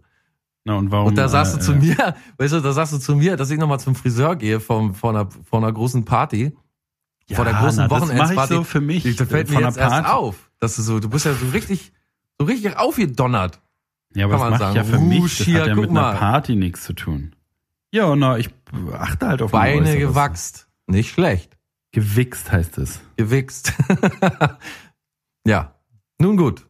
Na, 0.66 0.76
und 0.76 0.92
warum? 0.92 1.08
Und 1.08 1.18
da 1.18 1.28
sagst 1.28 1.56
du 1.56 1.60
äh, 1.60 1.62
zu 1.62 1.76
mir, 1.76 2.16
weißt 2.38 2.54
du, 2.54 2.60
da 2.60 2.72
sagst 2.74 2.94
du 2.94 2.98
zu 2.98 3.16
mir, 3.16 3.36
dass 3.36 3.50
ich 3.52 3.60
nochmal 3.60 3.80
zum 3.80 3.96
Friseur 3.96 4.36
gehe 4.36 4.60
vom, 4.60 4.94
von, 4.94 5.16
einer, 5.16 5.30
von 5.44 5.64
einer 5.64 5.74
großen 5.74 6.06
Party. 6.06 6.56
Ja, 7.30 7.36
vor 7.36 7.46
der 7.46 7.54
großen 7.54 7.78
na, 7.78 7.88
das 7.88 8.00
mache 8.00 8.04
ich 8.04 8.18
Wochenendsparty. 8.18 8.54
so 8.54 8.64
für 8.64 8.82
mich. 8.82 9.16
Das 9.16 9.28
fällt 9.28 9.50
mir 9.50 9.56
von 9.56 9.64
jetzt 9.64 9.78
der 9.78 9.90
erst 9.90 10.10
auf, 10.10 10.52
dass 10.60 10.76
du 10.76 10.82
so, 10.82 11.00
du 11.00 11.10
bist 11.10 11.26
ja 11.26 11.34
so 11.34 11.48
richtig, 11.50 11.94
so 12.40 12.46
richtig 12.46 12.78
aufgedonnert. 12.78 13.60
Ja, 14.16 14.26
aber 14.26 14.38
kann 14.38 14.52
das 14.52 14.70
ich 14.70 14.76
ja 14.76 14.84
sagen. 14.84 15.00
für 15.00 15.06
mich. 15.06 15.38
Das 15.38 15.48
hat 15.48 15.68
ja 15.68 15.76
mit 15.76 15.90
einer 15.90 16.02
mal. 16.02 16.16
Party 16.16 16.56
nichts 16.56 16.84
zu 16.84 16.94
tun. 16.94 17.36
Ja, 17.92 18.16
na, 18.16 18.38
ich 18.38 18.50
achte 18.92 19.28
halt 19.28 19.42
auf 19.42 19.52
Beine 19.52 19.98
gewachst. 19.98 20.68
Nicht 20.88 21.12
schlecht. 21.12 21.58
Gewichst 21.92 22.52
heißt 22.52 22.78
es. 22.80 23.02
Gewichst. 23.18 23.74
ja. 25.46 25.76
Nun 26.20 26.38
gut. 26.38 26.66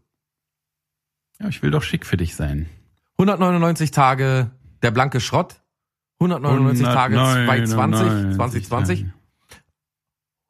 Ja, 1.40 1.48
ich 1.48 1.62
will 1.64 1.72
doch 1.72 1.84
schick 1.84 2.06
für 2.06 2.18
dich 2.18 2.36
sein. 2.36 2.70
199 3.18 3.92
Tage 3.92 4.52
der 4.82 4.92
blanke 4.92 5.20
Schrott. 5.20 5.62
199 6.20 6.86
Tage 6.86 7.16
2020, 7.16 8.36
2020. 8.36 9.06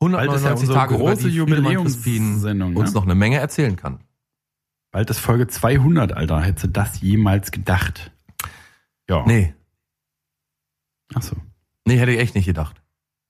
199 0.05 0.59
unsere 0.61 0.77
Tage, 0.77 0.95
große 0.95 1.29
Jubiläumssendung, 1.29 2.75
uns 2.75 2.89
ne? 2.91 2.95
noch 2.95 3.03
eine 3.03 3.15
Menge 3.15 3.37
erzählen 3.37 3.75
kann. 3.75 3.99
Bald 4.91 5.09
ist 5.09 5.19
Folge 5.19 5.47
200, 5.47 6.13
Alter. 6.13 6.41
Hättest 6.41 6.65
du 6.65 6.67
das 6.69 7.01
jemals 7.01 7.51
gedacht? 7.51 8.11
Ja. 9.09 9.25
Nee, 9.25 9.53
Ach 11.15 11.21
so. 11.21 11.35
nee, 11.85 11.97
hätte 11.97 12.11
ich 12.11 12.19
echt 12.19 12.35
nicht 12.35 12.45
gedacht. 12.45 12.81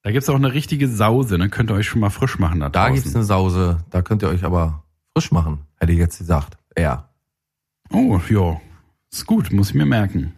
Da 0.04 0.12
gibt's 0.12 0.28
auch 0.30 0.36
eine 0.36 0.54
richtige 0.54 0.90
Sause, 0.90 1.38
dann 1.38 1.50
könnt 1.50 1.72
ihr 1.72 1.76
euch 1.76 1.88
schon 1.88 2.02
mal 2.02 2.10
frisch 2.10 2.38
machen 2.38 2.60
da 2.60 2.70
Da 2.70 2.82
draußen. 2.88 2.96
gibt's 2.96 3.16
eine 3.16 3.24
Sause, 3.24 3.84
da 3.90 4.02
könnt 4.02 4.22
ihr 4.22 4.30
euch 4.30 4.44
aber 4.44 4.84
frisch 5.16 5.32
machen, 5.32 5.60
hätte 5.80 5.94
ich 5.94 5.98
jetzt 6.00 6.18
gesagt. 6.18 6.58
Ja. 6.78 7.10
Oh, 7.92 8.20
ja. 8.30 8.60
Ist 9.12 9.26
gut, 9.26 9.52
muss 9.54 9.70
ich 9.70 9.76
mir 9.76 9.86
merken. 9.86 10.34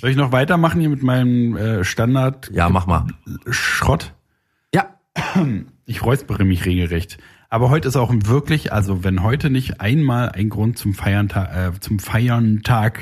Soll 0.00 0.10
ich 0.10 0.16
noch 0.16 0.32
weitermachen 0.32 0.80
hier 0.80 0.90
mit 0.90 1.02
meinem 1.02 1.56
äh, 1.56 1.84
Standard 1.84 2.50
Ja, 2.52 2.68
mach 2.70 2.86
mal. 2.86 3.06
Schrott? 3.50 4.13
Ich 5.86 6.02
räuspere 6.02 6.44
mich 6.46 6.64
regelrecht. 6.64 7.18
Aber 7.50 7.68
heute 7.68 7.88
ist 7.88 7.96
auch 7.96 8.10
wirklich, 8.10 8.72
also 8.72 9.04
wenn 9.04 9.22
heute 9.22 9.50
nicht 9.50 9.80
einmal 9.80 10.30
ein 10.30 10.48
Grund 10.48 10.78
zum 10.78 10.94
Feiern, 10.94 11.28
äh, 11.28 11.72
zum 11.78 11.98
Feiern 11.98 12.62
Tag 12.62 13.00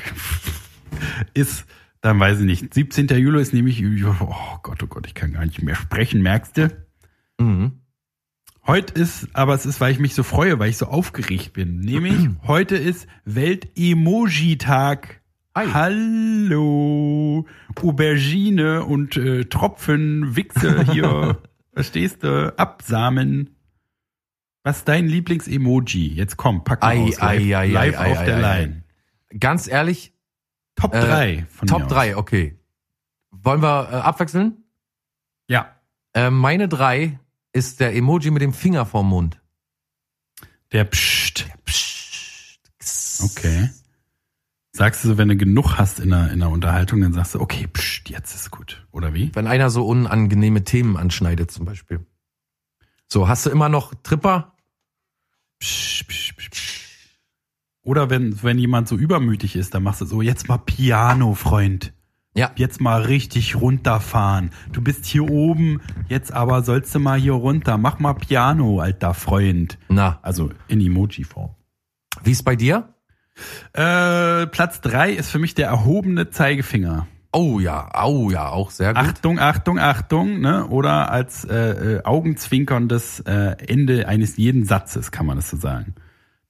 ist, 1.34 1.64
dann 2.00 2.18
weiß 2.18 2.40
ich 2.40 2.44
nicht. 2.44 2.74
17. 2.74 3.06
Juli 3.06 3.40
ist 3.40 3.54
nämlich, 3.54 3.82
oh 3.84 4.58
Gott, 4.62 4.82
oh 4.82 4.88
Gott, 4.88 5.06
ich 5.06 5.14
kann 5.14 5.32
gar 5.32 5.46
nicht 5.46 5.62
mehr 5.62 5.76
sprechen, 5.76 6.22
merkst 6.22 6.58
du? 6.58 6.68
Mhm. 7.38 7.80
Heute 8.66 8.92
ist, 8.94 9.28
aber 9.32 9.54
es 9.54 9.64
ist, 9.64 9.80
weil 9.80 9.92
ich 9.92 9.98
mich 9.98 10.14
so 10.14 10.22
freue, 10.22 10.58
weil 10.58 10.70
ich 10.70 10.76
so 10.76 10.86
aufgeregt 10.86 11.52
bin. 11.52 11.80
Nämlich, 11.80 12.28
heute 12.46 12.76
ist 12.76 13.06
Welt-Emoji-Tag. 13.24 15.20
Hallo, 15.54 17.46
Aubergine 17.80 18.84
und 18.84 19.16
äh, 19.16 19.44
Tropfen, 19.44 20.36
Wichse 20.36 20.84
hier. 20.92 21.38
Verstehst 21.72 22.22
du? 22.22 22.56
Absamen. 22.58 23.56
Was 24.64 24.78
ist 24.78 24.88
dein 24.88 25.06
Lieblings-Emoji? 25.08 26.14
Jetzt 26.14 26.36
komm, 26.36 26.62
pack 26.64 26.82
mal 26.82 26.90
Ei, 26.90 27.02
aus. 27.08 27.18
ei, 27.20 27.38
live 27.38 27.56
ei, 27.56 27.66
live 27.66 27.98
ei, 27.98 28.12
auf 28.12 28.18
ei, 28.18 28.24
der 28.26 28.40
Line. 28.40 28.84
Ganz 29.40 29.66
ehrlich, 29.66 30.12
Top 30.76 30.94
Äh, 30.94 31.00
3 31.00 31.46
von 31.50 31.66
mir 31.66 31.70
Top 31.70 31.82
aus. 31.84 31.88
3, 31.92 32.16
okay. 32.16 32.58
Wollen 33.30 33.62
wir 33.62 33.88
äh, 33.90 33.94
abwechseln? 33.96 34.64
Ja, 35.48 35.74
Äh, 36.14 36.30
meine 36.30 36.68
3 36.68 37.18
ist 37.54 37.80
der 37.80 37.94
Emoji 37.94 38.30
mit 38.30 38.42
dem 38.42 38.52
Finger 38.52 38.84
vorm 38.86 39.08
Mund. 39.08 39.40
der 40.72 40.84
Psst. 40.84 41.46
Psst. 41.64 43.22
Okay. 43.24 43.70
Sagst 44.74 45.04
du 45.04 45.08
so, 45.08 45.18
wenn 45.18 45.28
du 45.28 45.36
genug 45.36 45.76
hast 45.76 46.00
in 46.00 46.10
der, 46.10 46.30
in 46.32 46.40
der 46.40 46.48
Unterhaltung, 46.48 47.02
dann 47.02 47.12
sagst 47.12 47.34
du, 47.34 47.40
okay, 47.40 47.66
pst, 47.66 48.08
jetzt 48.08 48.34
ist 48.34 48.50
gut. 48.50 48.86
Oder 48.90 49.12
wie? 49.12 49.30
Wenn 49.34 49.46
einer 49.46 49.68
so 49.68 49.86
unangenehme 49.86 50.64
Themen 50.64 50.96
anschneidet 50.96 51.50
zum 51.50 51.66
Beispiel. 51.66 52.06
So, 53.06 53.28
hast 53.28 53.44
du 53.44 53.50
immer 53.50 53.68
noch 53.68 53.92
Tripper? 54.02 54.54
Psch, 55.60 56.04
psch, 56.08 56.32
psch, 56.36 56.50
psch. 56.50 57.18
Oder 57.82 58.08
wenn, 58.08 58.42
wenn 58.42 58.58
jemand 58.58 58.88
so 58.88 58.96
übermütig 58.96 59.56
ist, 59.56 59.74
dann 59.74 59.82
machst 59.82 60.00
du 60.00 60.06
so, 60.06 60.22
jetzt 60.22 60.48
mal 60.48 60.56
Piano, 60.58 61.34
Freund. 61.34 61.92
Ja. 62.34 62.50
Jetzt 62.56 62.80
mal 62.80 63.02
richtig 63.02 63.56
runterfahren. 63.56 64.52
Du 64.72 64.80
bist 64.80 65.04
hier 65.04 65.28
oben, 65.28 65.82
jetzt 66.08 66.32
aber 66.32 66.62
sollst 66.62 66.94
du 66.94 66.98
mal 66.98 67.20
hier 67.20 67.34
runter. 67.34 67.76
Mach 67.76 67.98
mal 67.98 68.14
Piano, 68.14 68.80
alter 68.80 69.12
Freund. 69.12 69.78
Na, 69.90 70.18
Also 70.22 70.50
in 70.68 70.80
Emoji-Form. 70.80 71.54
wie 72.24 72.30
ist 72.30 72.44
bei 72.44 72.56
dir? 72.56 72.91
Äh, 73.72 74.46
Platz 74.46 74.80
drei 74.80 75.12
ist 75.12 75.30
für 75.30 75.38
mich 75.38 75.54
der 75.54 75.68
erhobene 75.68 76.30
Zeigefinger. 76.30 77.06
Oh 77.32 77.60
ja, 77.60 77.88
oh 78.04 78.30
ja, 78.30 78.50
auch 78.50 78.70
sehr 78.70 78.92
gut. 78.92 79.02
Achtung, 79.02 79.38
Achtung, 79.38 79.78
Achtung, 79.78 80.40
ne? 80.40 80.66
Oder 80.66 81.10
als 81.10 81.44
äh, 81.44 81.56
äh, 81.96 82.04
augenzwinkerndes 82.04 83.20
äh, 83.20 83.56
Ende 83.66 84.06
eines 84.06 84.36
jeden 84.36 84.66
Satzes, 84.66 85.10
kann 85.12 85.24
man 85.24 85.36
das 85.36 85.48
so 85.48 85.56
sagen. 85.56 85.94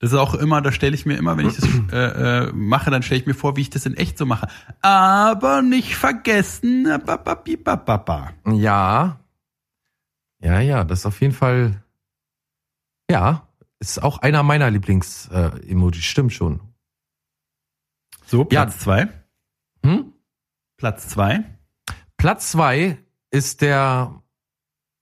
Das 0.01 0.11
ist 0.11 0.19
auch 0.19 0.35
immer, 0.35 0.61
da 0.61 0.73
stelle 0.73 0.97
ich 0.97 1.07
mir 1.07 1.15
immer, 1.15 1.37
wenn 1.37 1.47
ich 1.47 1.55
das 1.55 1.69
äh, 1.93 2.47
äh, 2.47 2.53
mache, 2.53 2.91
dann 2.91 3.05
stelle 3.05 3.21
ich 3.21 3.27
mir 3.29 3.35
vor, 3.35 3.57
wie 3.57 3.61
ich 3.61 3.71
das 3.71 3.87
in 3.87 3.97
echt 3.97 4.19
so 4.19 4.27
mache. 4.27 4.49
Aber 4.81 5.63
nicht 5.63 5.95
vergessen, 5.95 6.87
äh. 6.87 8.35
Ja. 8.47 9.21
Ja, 10.41 10.59
ja, 10.59 10.83
das 10.83 11.01
ist 11.01 11.07
auf 11.07 11.21
jeden 11.21 11.35
Fall. 11.35 11.85
Ja, 13.09 13.47
ist 13.79 14.03
auch 14.03 14.19
einer 14.19 14.43
meiner 14.43 14.69
Lieblings-Emojis, 14.73 16.03
stimmt 16.03 16.33
schon. 16.33 16.61
So, 18.33 18.47
Platz 18.47 18.79
zwei. 18.79 19.09
Hm? 19.85 20.15
Platz 20.79 21.07
zwei. 21.07 21.45
Platz 22.17 22.51
zwei 22.51 22.97
ist 23.31 23.61
der, 23.61 24.23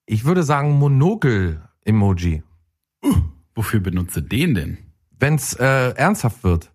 ich 0.04 0.24
würde 0.24 0.42
sagen, 0.42 0.72
Monokel-Emoji. 0.80 2.42
Wofür 3.54 3.78
benutze 3.78 4.20
den 4.20 4.56
denn? 4.56 4.78
Wenn's 5.12 5.52
äh, 5.52 5.90
ernsthaft 5.90 6.42
wird. 6.42 6.72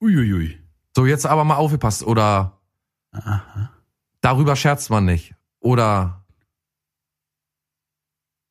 Uiuiui. 0.00 0.58
So, 0.96 1.04
jetzt 1.04 1.26
aber 1.26 1.44
mal 1.44 1.56
aufgepasst. 1.56 2.02
Oder 2.02 2.62
Aha. 3.10 3.70
darüber 4.22 4.56
scherzt 4.56 4.88
man 4.88 5.04
nicht. 5.04 5.34
Oder 5.60 6.24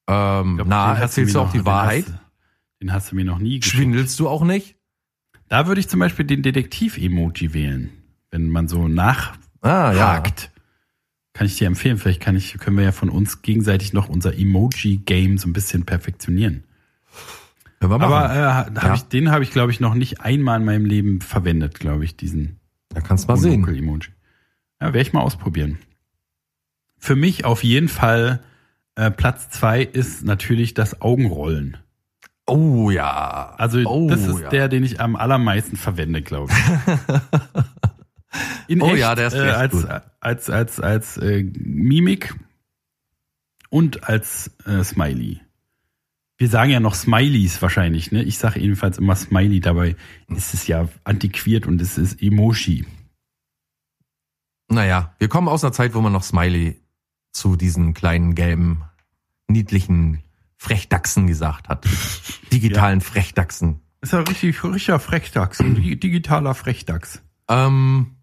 ähm, 0.07 0.57
glaub, 0.57 0.67
na, 0.67 0.93
den 0.93 1.01
erzählst 1.01 1.33
du 1.33 1.39
auch 1.39 1.45
noch- 1.45 1.51
die 1.51 1.57
den 1.57 1.65
Wahrheit? 1.65 2.05
Hast, 2.05 2.19
den 2.79 2.93
hast 2.93 3.11
du 3.11 3.15
mir 3.15 3.25
noch 3.25 3.39
nie 3.39 3.59
geschickt. 3.59 3.77
Schwindelst 3.77 4.19
du 4.19 4.29
auch 4.29 4.43
nicht? 4.43 4.77
Da 5.53 5.67
würde 5.67 5.79
ich 5.79 5.87
zum 5.87 5.99
Beispiel 5.99 6.25
den 6.25 6.41
Detektiv-Emoji 6.41 7.53
wählen. 7.53 7.91
Wenn 8.31 8.49
man 8.49 8.67
so 8.67 8.87
nachhakt. 8.87 9.39
Ah, 9.61 9.93
ja. 9.93 10.23
Kann 11.33 11.45
ich 11.45 11.57
dir 11.59 11.67
empfehlen. 11.67 11.99
Vielleicht 11.99 12.21
kann 12.21 12.35
ich, 12.35 12.57
können 12.57 12.75
wir 12.75 12.83
ja 12.83 12.91
von 12.91 13.11
uns 13.11 13.43
gegenseitig 13.43 13.93
noch 13.93 14.09
unser 14.09 14.35
Emoji-Game 14.35 15.37
so 15.37 15.47
ein 15.47 15.53
bisschen 15.53 15.85
perfektionieren. 15.85 16.63
Aber 17.79 18.33
äh, 18.33 18.79
hab 18.79 18.83
Ja. 18.83 18.95
ich, 18.95 19.03
den 19.03 19.29
habe 19.29 19.43
ich, 19.43 19.51
glaube 19.51 19.71
ich, 19.71 19.79
noch 19.79 19.93
nicht 19.93 20.21
einmal 20.21 20.59
in 20.59 20.65
meinem 20.65 20.85
Leben 20.85 21.21
verwendet, 21.21 21.79
glaube 21.79 22.03
ich, 22.03 22.17
diesen 22.17 22.59
da 22.89 23.01
kannst 23.01 23.25
du 23.25 23.33
mal 23.33 23.37
sehen. 23.37 23.61
Monokel-Emoji. 23.61 24.09
Ja, 24.81 24.87
werde 24.87 25.01
ich 25.01 25.13
mal 25.13 25.21
ausprobieren. 25.21 25.77
Für 26.97 27.15
mich 27.15 27.45
auf 27.45 27.63
jeden 27.63 27.89
Fall 27.89 28.41
äh, 28.95 29.11
Platz 29.11 29.51
zwei 29.51 29.83
ist 29.83 30.23
natürlich 30.23 30.73
das 30.73 30.99
Augenrollen. 30.99 31.77
Oh 32.45 32.89
ja. 32.91 33.55
Also 33.57 33.79
oh, 33.79 34.09
das 34.09 34.27
ist 34.27 34.39
ja. 34.39 34.49
der, 34.49 34.67
den 34.67 34.83
ich 34.83 34.99
am 34.99 35.15
allermeisten 35.15 35.77
verwende, 35.77 36.21
glaube 36.21 36.51
ich. 36.51 36.57
In 38.67 38.81
Oh 38.81 38.87
echt, 38.87 38.99
ja, 38.99 39.15
der 39.15 39.27
ist 39.27 39.33
äh, 39.33 39.49
als, 39.49 39.71
gut. 39.71 39.87
als 40.19 40.49
als 40.49 40.79
als 40.79 41.17
äh, 41.17 41.43
Mimik 41.43 42.35
und 43.69 44.03
als 44.09 44.51
äh, 44.65 44.83
Smiley. 44.83 45.39
Wir 46.37 46.49
sagen 46.49 46.71
ja 46.71 46.79
noch 46.79 46.95
Smileys 46.95 47.61
wahrscheinlich, 47.61 48.11
ne? 48.11 48.23
Ich 48.23 48.37
sage 48.37 48.59
jedenfalls 48.59 48.97
immer 48.97 49.15
Smiley, 49.15 49.61
dabei 49.61 49.95
ist 50.27 50.53
es 50.53 50.67
ja 50.67 50.89
antiquiert 51.03 51.67
und 51.67 51.79
es 51.81 51.97
ist 51.97 52.21
Emoji. 52.21 52.85
Naja, 54.67 55.15
wir 55.19 55.29
kommen 55.29 55.47
aus 55.47 55.63
einer 55.63 55.73
Zeit, 55.73 55.93
wo 55.93 56.01
man 56.01 56.11
noch 56.11 56.23
Smiley 56.23 56.81
zu 57.31 57.55
diesen 57.55 57.93
kleinen 57.93 58.35
gelben, 58.35 58.83
niedlichen 59.47 60.23
Frechdachsen 60.63 61.27
gesagt 61.27 61.67
hat. 61.67 61.85
Digitalen 62.53 63.01
Frechdachsen. 63.01 63.81
Ist 63.99 64.13
ja 64.13 64.19
richtig, 64.19 64.63
richtiger 64.63 64.97
Frechdachs. 64.99 65.57
digitaler 65.57 66.55
Frechdachs. 66.55 67.21
Ähm, 67.49 68.15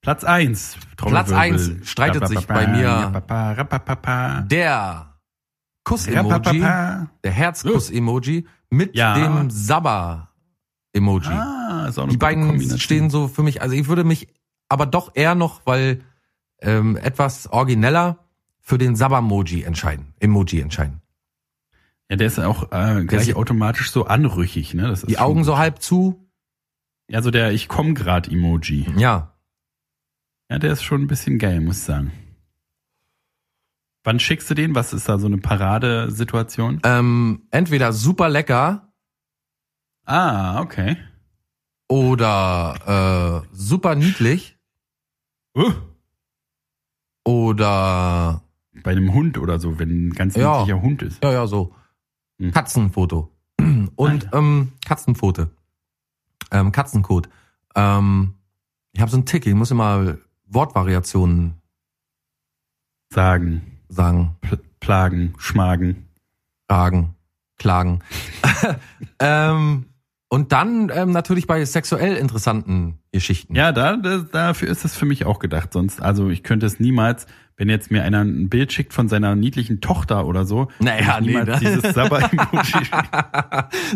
Platz 0.00 0.24
eins. 0.24 0.78
Platz 0.96 1.32
eins 1.32 1.70
streitet 1.84 2.28
sich 2.28 2.46
bei 2.46 2.66
mir- 2.66 3.22
der 4.48 5.06
Kuss-Emoji, 5.84 6.60
der 6.60 7.30
Herzkuss-Emoji 7.32 8.46
mit 8.70 8.96
Ja. 8.96 9.12
dem 9.14 9.50
Sabber-Emoji. 9.50 11.28
Ah, 11.30 11.90
Die 12.08 12.16
beiden 12.16 12.78
stehen 12.78 13.10
so 13.10 13.28
für 13.28 13.42
mich, 13.42 13.60
also 13.60 13.74
ich 13.74 13.86
würde 13.86 14.04
mich 14.04 14.28
aber 14.70 14.86
doch 14.86 15.10
eher 15.14 15.34
noch, 15.34 15.60
weil 15.66 16.02
ähm, 16.62 16.96
etwas 16.96 17.48
origineller 17.48 18.24
für 18.60 18.78
den 18.78 18.96
Sabber-Emoji 18.96 19.62
entscheiden. 19.64 20.14
Emoji 20.20 20.60
entscheiden. 20.60 21.02
Ja, 22.08 22.16
der 22.16 22.26
ist 22.28 22.38
auch 22.38 22.70
äh, 22.72 23.04
gleich 23.04 23.24
sieht- 23.26 23.36
automatisch 23.36 23.90
so 23.90 24.04
anrüchig, 24.06 24.74
ne? 24.74 24.86
Das 24.88 25.02
ist 25.02 25.10
Die 25.10 25.18
Augen 25.18 25.38
gut. 25.40 25.46
so 25.46 25.58
halb 25.58 25.80
zu. 25.82 26.30
Ja, 27.08 27.22
so 27.22 27.30
der 27.30 27.52
Ich 27.52 27.68
komm 27.68 27.94
grad 27.94 28.28
Emoji. 28.28 28.86
Ja. 28.96 29.32
Ja, 30.50 30.58
der 30.58 30.72
ist 30.72 30.82
schon 30.84 31.02
ein 31.02 31.06
bisschen 31.08 31.38
geil, 31.38 31.60
muss 31.60 31.78
ich 31.78 31.84
sagen. 31.84 32.12
Wann 34.04 34.20
schickst 34.20 34.48
du 34.48 34.54
den? 34.54 34.76
Was 34.76 34.92
ist 34.92 35.08
da 35.08 35.18
so 35.18 35.26
eine 35.26 35.38
Paradesituation? 35.38 36.80
Ähm, 36.84 37.48
entweder 37.50 37.92
super 37.92 38.28
lecker 38.28 38.92
Ah, 40.04 40.60
okay. 40.60 40.96
oder 41.88 43.42
äh, 43.44 43.56
super 43.56 43.96
niedlich 43.96 44.52
Uh, 45.56 45.72
oder 47.24 48.42
bei 48.84 48.92
einem 48.92 49.12
Hund 49.14 49.38
oder 49.38 49.58
so, 49.58 49.78
wenn 49.78 50.08
ein 50.08 50.10
ganz 50.12 50.36
Ja. 50.36 50.58
niedlicher 50.60 50.82
Hund 50.82 51.02
ist. 51.02 51.22
ja, 51.24 51.32
ja, 51.32 51.46
so 51.46 51.74
Hm. 52.38 52.52
Katzenfoto. 52.52 53.30
Und 53.96 54.28
ähm, 54.32 54.72
Katzenpfote. 54.84 55.50
Ähm, 56.50 56.72
Katzencode. 56.72 57.28
Ähm, 57.74 58.34
ich 58.92 59.00
habe 59.00 59.10
so 59.10 59.16
einen 59.16 59.26
Tick, 59.26 59.46
ich 59.46 59.54
muss 59.54 59.70
immer 59.70 60.18
Wortvariationen 60.46 61.54
Sagen, 63.10 63.78
sagen. 63.88 64.36
pl 64.40 64.58
plagen, 64.80 65.34
schmagen. 65.38 66.06
Fragen, 66.68 67.14
klagen. 67.56 68.00
ähm, 69.18 69.86
und 70.28 70.52
dann 70.52 70.90
ähm, 70.94 71.12
natürlich 71.12 71.46
bei 71.46 71.64
sexuell 71.64 72.16
interessanten 72.16 72.98
Geschichten. 73.10 73.54
Ja, 73.54 73.72
da, 73.72 73.96
da, 73.96 74.18
dafür 74.18 74.68
ist 74.68 74.84
es 74.84 74.96
für 74.96 75.06
mich 75.06 75.24
auch 75.24 75.38
gedacht. 75.38 75.72
Sonst, 75.72 76.02
also 76.02 76.28
ich 76.28 76.42
könnte 76.42 76.66
es 76.66 76.78
niemals, 76.78 77.26
wenn 77.56 77.68
jetzt 77.70 77.90
mir 77.90 78.02
einer 78.04 78.20
ein 78.22 78.48
Bild 78.48 78.72
schickt 78.72 78.92
von 78.92 79.08
seiner 79.08 79.34
niedlichen 79.34 79.80
Tochter 79.80 80.26
oder 80.26 80.44
so, 80.44 80.68
Naja, 80.78 81.20
nee, 81.20 81.42
das- 81.44 81.60
dieses 81.60 81.82
schicken. 82.64 83.08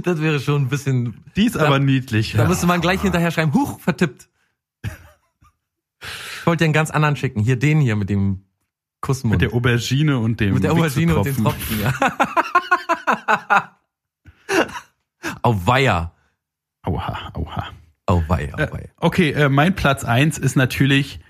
das 0.02 0.20
wäre 0.22 0.40
schon 0.40 0.62
ein 0.62 0.68
bisschen. 0.68 1.22
Die 1.36 1.44
ist 1.46 1.56
Da- 1.56 1.66
aber 1.66 1.78
niedlich. 1.78 2.32
Da 2.36 2.46
müsste 2.48 2.66
man 2.66 2.80
gleich 2.80 3.02
hinterher 3.02 3.30
schreiben, 3.30 3.52
huch, 3.52 3.78
vertippt. 3.80 4.28
Ich 6.02 6.46
wollte 6.46 6.62
dir 6.62 6.66
einen 6.66 6.72
ganz 6.72 6.90
anderen 6.90 7.16
schicken. 7.16 7.40
Hier 7.40 7.58
den 7.58 7.80
hier 7.80 7.96
mit 7.96 8.08
dem 8.08 8.44
Kussmund. 9.02 9.32
Mit 9.32 9.42
der 9.42 9.54
Aubergine 9.54 10.18
und 10.18 10.40
dem 10.40 10.54
Mit 10.54 10.64
der 10.64 10.72
Aubergine 10.72 11.16
und 11.16 11.26
Wichsetropfen. 11.26 11.78
Tropfen, 11.78 11.80
ja. 11.82 13.76
Auf 15.42 15.66
Weiher. 15.66 16.12
Aua, 16.82 17.30
aua. 17.34 17.66
Auf 18.06 18.28
Weiher, 18.28 18.58
Äh, 18.58 18.88
okay, 18.96 19.30
äh, 19.32 19.48
mein 19.48 19.76
Platz 19.76 20.04
eins 20.04 20.38
ist 20.38 20.56
natürlich, 20.56 21.20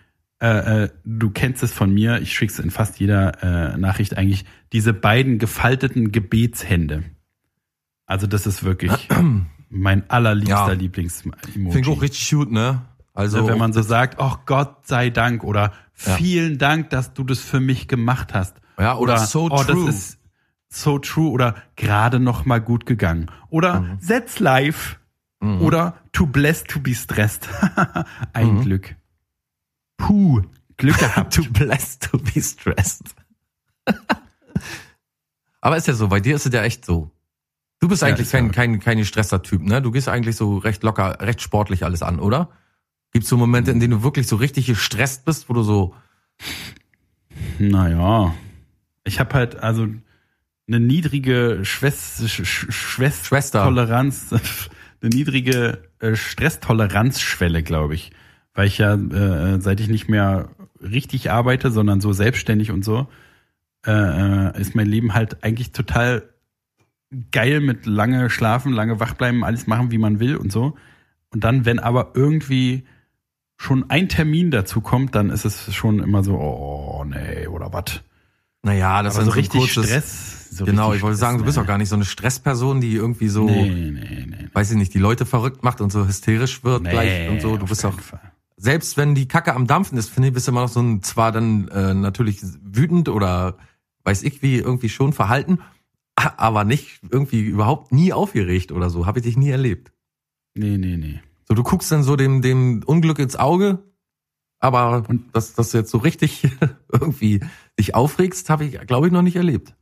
äh, 0.41 0.85
äh, 0.85 0.89
du 1.05 1.31
kennst 1.31 1.63
es 1.63 1.73
von 1.73 1.93
mir, 1.93 2.21
ich 2.21 2.33
schick's 2.33 2.59
in 2.59 2.71
fast 2.71 2.99
jeder 3.01 3.43
äh, 3.75 3.77
Nachricht 3.77 4.17
eigentlich, 4.17 4.45
diese 4.73 4.93
beiden 4.93 5.39
gefalteten 5.39 6.13
Gebetshände. 6.13 7.05
Also 8.07 8.27
das 8.27 8.47
ist 8.47 8.65
wirklich 8.65 9.09
mein 9.69 10.09
allerliebster 10.11 10.69
Ja. 10.69 10.73
Lieblings-Emoji. 10.73 11.73
Finde 11.73 11.91
ich 11.91 11.97
auch 11.97 12.03
richtig 12.03 12.31
gut, 12.31 12.51
ne? 12.51 12.83
Also, 13.13 13.47
wenn 13.49 13.59
man 13.59 13.73
so 13.73 13.83
sagt, 13.83 14.17
oh 14.19 14.37
Gott 14.47 14.87
sei 14.87 15.11
Dank 15.11 15.45
oder 15.45 15.73
Ja. 16.07 16.15
vielen 16.17 16.57
Dank, 16.59 16.91
dass 16.91 17.13
du 17.13 17.23
das 17.25 17.41
für 17.41 17.61
mich 17.61 17.87
gemacht 17.89 18.33
hast. 18.33 18.57
Ja, 18.79 18.97
oder 18.97 19.19
so 19.19 19.45
oh, 19.51 19.63
true. 19.63 19.87
das 19.87 19.95
ist 19.95 20.19
so 20.71 20.99
true 21.01 21.29
oder 21.31 21.57
gerade 21.77 22.19
noch 22.21 22.47
mal 22.47 22.61
gut 22.61 22.87
gegangen. 22.87 23.27
Oder 23.51 23.81
Mhm. 23.81 23.99
that's 24.07 24.39
life. 24.41 24.97
Oder 25.43 25.95
too 26.13 26.27
blessed 26.27 26.69
to 26.69 26.81
be 26.81 26.95
stressed. 26.95 27.49
Ein 28.35 28.57
Mhm. 28.57 28.61
Glück. 28.63 28.97
Puh, 30.01 30.43
Glück 30.77 30.99
gehabt. 30.99 31.35
too 31.35 31.45
blessed 31.51 32.03
to 32.11 32.19
be 32.19 32.41
stressed. 32.41 33.15
Aber 35.61 35.77
ist 35.77 35.87
ja 35.89 35.95
so, 35.95 36.09
bei 36.09 36.21
dir 36.21 36.37
ist 36.37 36.47
es 36.47 36.53
ja 36.55 36.63
echt 36.63 36.85
so. 36.85 37.11
Du 37.81 37.89
bist 37.89 38.03
Ja, 38.03 38.09
eigentlich 38.09 38.31
kein, 38.31 38.51
kein, 38.53 38.81
kein 38.81 38.99
Gestresster-Typ, 38.99 39.63
ne? 39.63 39.81
Du 39.83 39.91
gehst 39.91 40.09
eigentlich 40.09 40.37
so 40.37 40.59
recht 40.59 40.83
locker, 40.83 41.19
recht 41.21 41.41
sportlich 41.43 41.85
alles 41.85 42.03
an, 42.03 42.19
oder? 42.19 42.51
Gibt's 43.13 43.29
so 43.29 43.37
Momente, 43.37 43.71
in 43.71 43.81
denen 43.81 43.91
du 43.93 44.03
wirklich 44.03 44.27
so 44.27 44.37
richtig 44.37 44.67
gestresst 44.67 45.25
bist, 45.25 45.49
wo 45.49 45.55
du 45.55 45.63
so, 45.63 45.95
Naja, 47.59 48.35
ich 49.05 49.19
habe 49.21 49.35
halt 49.35 49.57
also 49.57 49.87
eine 50.69 50.81
niedrige 50.81 51.61
Schwest 51.65 52.29
Sch 52.29 52.45
Sch 52.47 52.67
Schwest 52.73 53.27
Schwester. 53.27 53.65
Toleranz, 53.65 54.33
eine 55.03 55.11
niedrige 55.11 55.83
äh, 55.99 56.15
Stresstoleranzschwelle, 56.15 57.63
glaube 57.63 57.95
ich, 57.95 58.13
weil 58.55 58.67
ich 58.67 58.79
ja 58.79 58.95
äh, 58.95 59.61
seit 59.61 59.81
ich 59.81 59.89
nicht 59.89 60.09
mehr 60.09 60.51
richtig 60.83 61.31
arbeite, 61.31 61.71
sondern 61.71 62.01
so 62.01 62.13
selbstständig 62.13 62.71
und 62.71 62.85
so, 62.85 63.07
äh, 63.87 63.91
äh, 63.93 64.61
ist 64.61 64.75
mein 64.75 64.87
Leben 64.87 65.15
halt 65.15 65.43
eigentlich 65.45 65.73
total 65.73 66.23
geil 67.33 67.61
mit 67.61 67.87
lange 67.87 68.31
schlafen, 68.31 68.73
lange 68.73 69.01
wach 69.01 69.15
bleiben, 69.15 69.45
alles 69.45 69.67
machen, 69.67 69.91
wie 69.91 69.99
man 69.99 70.21
will 70.21 70.37
und 70.37 70.53
so. 70.53 70.77
Und 71.33 71.45
dann, 71.45 71.65
wenn 71.65 71.79
aber 71.79 72.13
irgendwie 72.15 72.85
schon 73.57 73.91
ein 73.91 74.09
Termin 74.09 74.51
dazu 74.51 74.81
kommt, 74.81 75.15
dann 75.15 75.31
ist 75.31 75.45
es 75.45 75.75
schon 75.75 76.01
immer 76.01 76.23
so, 76.23 76.37
oh 76.39 77.05
nee, 77.05 77.47
oder 77.47 77.73
was? 77.73 78.03
naja, 78.63 79.03
das 79.03 79.17
Aber 79.17 79.23
ist 79.23 79.27
so 79.27 79.33
ein 79.33 79.39
richtig 79.39 79.61
kurzes, 79.61 79.87
Stress. 79.87 80.51
So 80.51 80.65
genau, 80.65 80.89
richtig 80.89 80.99
ich 80.99 81.03
wollte 81.03 81.17
Stress, 81.17 81.29
sagen, 81.29 81.39
du 81.39 81.45
bist 81.45 81.57
nee. 81.57 81.63
auch 81.63 81.67
gar 81.67 81.79
nicht 81.79 81.89
so 81.89 81.95
eine 81.95 82.05
Stressperson, 82.05 82.81
die 82.81 82.95
irgendwie 82.95 83.29
so, 83.29 83.45
Nee, 83.45 83.91
nee, 83.91 84.27
nee. 84.29 84.49
weiß 84.53 84.71
ich 84.71 84.77
nicht, 84.77 84.93
die 84.93 84.99
Leute 84.99 85.25
verrückt 85.25 85.63
macht 85.63 85.81
und 85.81 85.91
so 85.91 86.07
hysterisch 86.07 86.63
wird 86.65 86.83
nee 86.83 86.91
gleich 86.91 87.31
und 87.31 87.41
so. 87.41 87.57
Du 87.57 87.67
bist 87.67 87.85
auch, 87.85 87.99
Fall. 87.99 88.30
Selbst 88.63 88.97
wenn 88.99 89.15
die 89.15 89.27
Kacke 89.27 89.55
am 89.55 89.67
Dampfen 89.67 89.97
ist, 89.97 90.11
finde 90.11 90.29
ich, 90.29 90.35
bist 90.35 90.47
du 90.47 90.53
immer 90.53 90.61
noch 90.63 90.69
so 90.69 90.81
ein, 90.81 91.03
zwar 91.03 91.33
dann 91.33 91.69
äh, 91.69 91.95
natürlich 91.95 92.41
wütend 92.63 93.09
oder 93.09 93.57
weiß 94.05 94.23
ich 94.23 94.43
wie, 94.43 94.57
irgendwie 94.59 94.89
schon 94.91 95.13
verhalten, 95.15 95.61
aber 96.15 96.65
nicht 96.65 97.01
irgendwie 97.11 97.41
überhaupt 97.41 97.91
nie 97.91 98.13
aufgeregt 98.13 98.71
oder 98.71 98.91
so. 98.91 99.07
Habe 99.07 99.21
ich 99.21 99.25
dich 99.25 99.37
nie 99.39 99.49
erlebt. 99.51 99.93
Nee, 100.55 100.77
nee, 100.77 100.97
nee. 100.99 101.21
So, 101.49 101.55
du 101.55 101.63
guckst 101.63 101.91
dann 101.91 102.03
so 102.03 102.17
dem, 102.17 102.43
dem 102.43 102.83
Unglück 102.85 103.19
ins 103.19 103.37
Auge, 103.37 103.79
aber 104.59 105.05
Und- 105.09 105.35
dass, 105.35 105.55
dass 105.55 105.71
du 105.71 105.79
jetzt 105.79 105.91
so 105.91 105.99
richtig 105.99 106.47
irgendwie 106.93 107.41
dich 107.79 107.95
aufregst, 107.95 108.51
habe 108.51 108.67
ich, 108.67 108.79
glaube 108.87 109.07
ich, 109.07 109.13
noch 109.13 109.23
nicht 109.23 109.37
erlebt. 109.37 109.75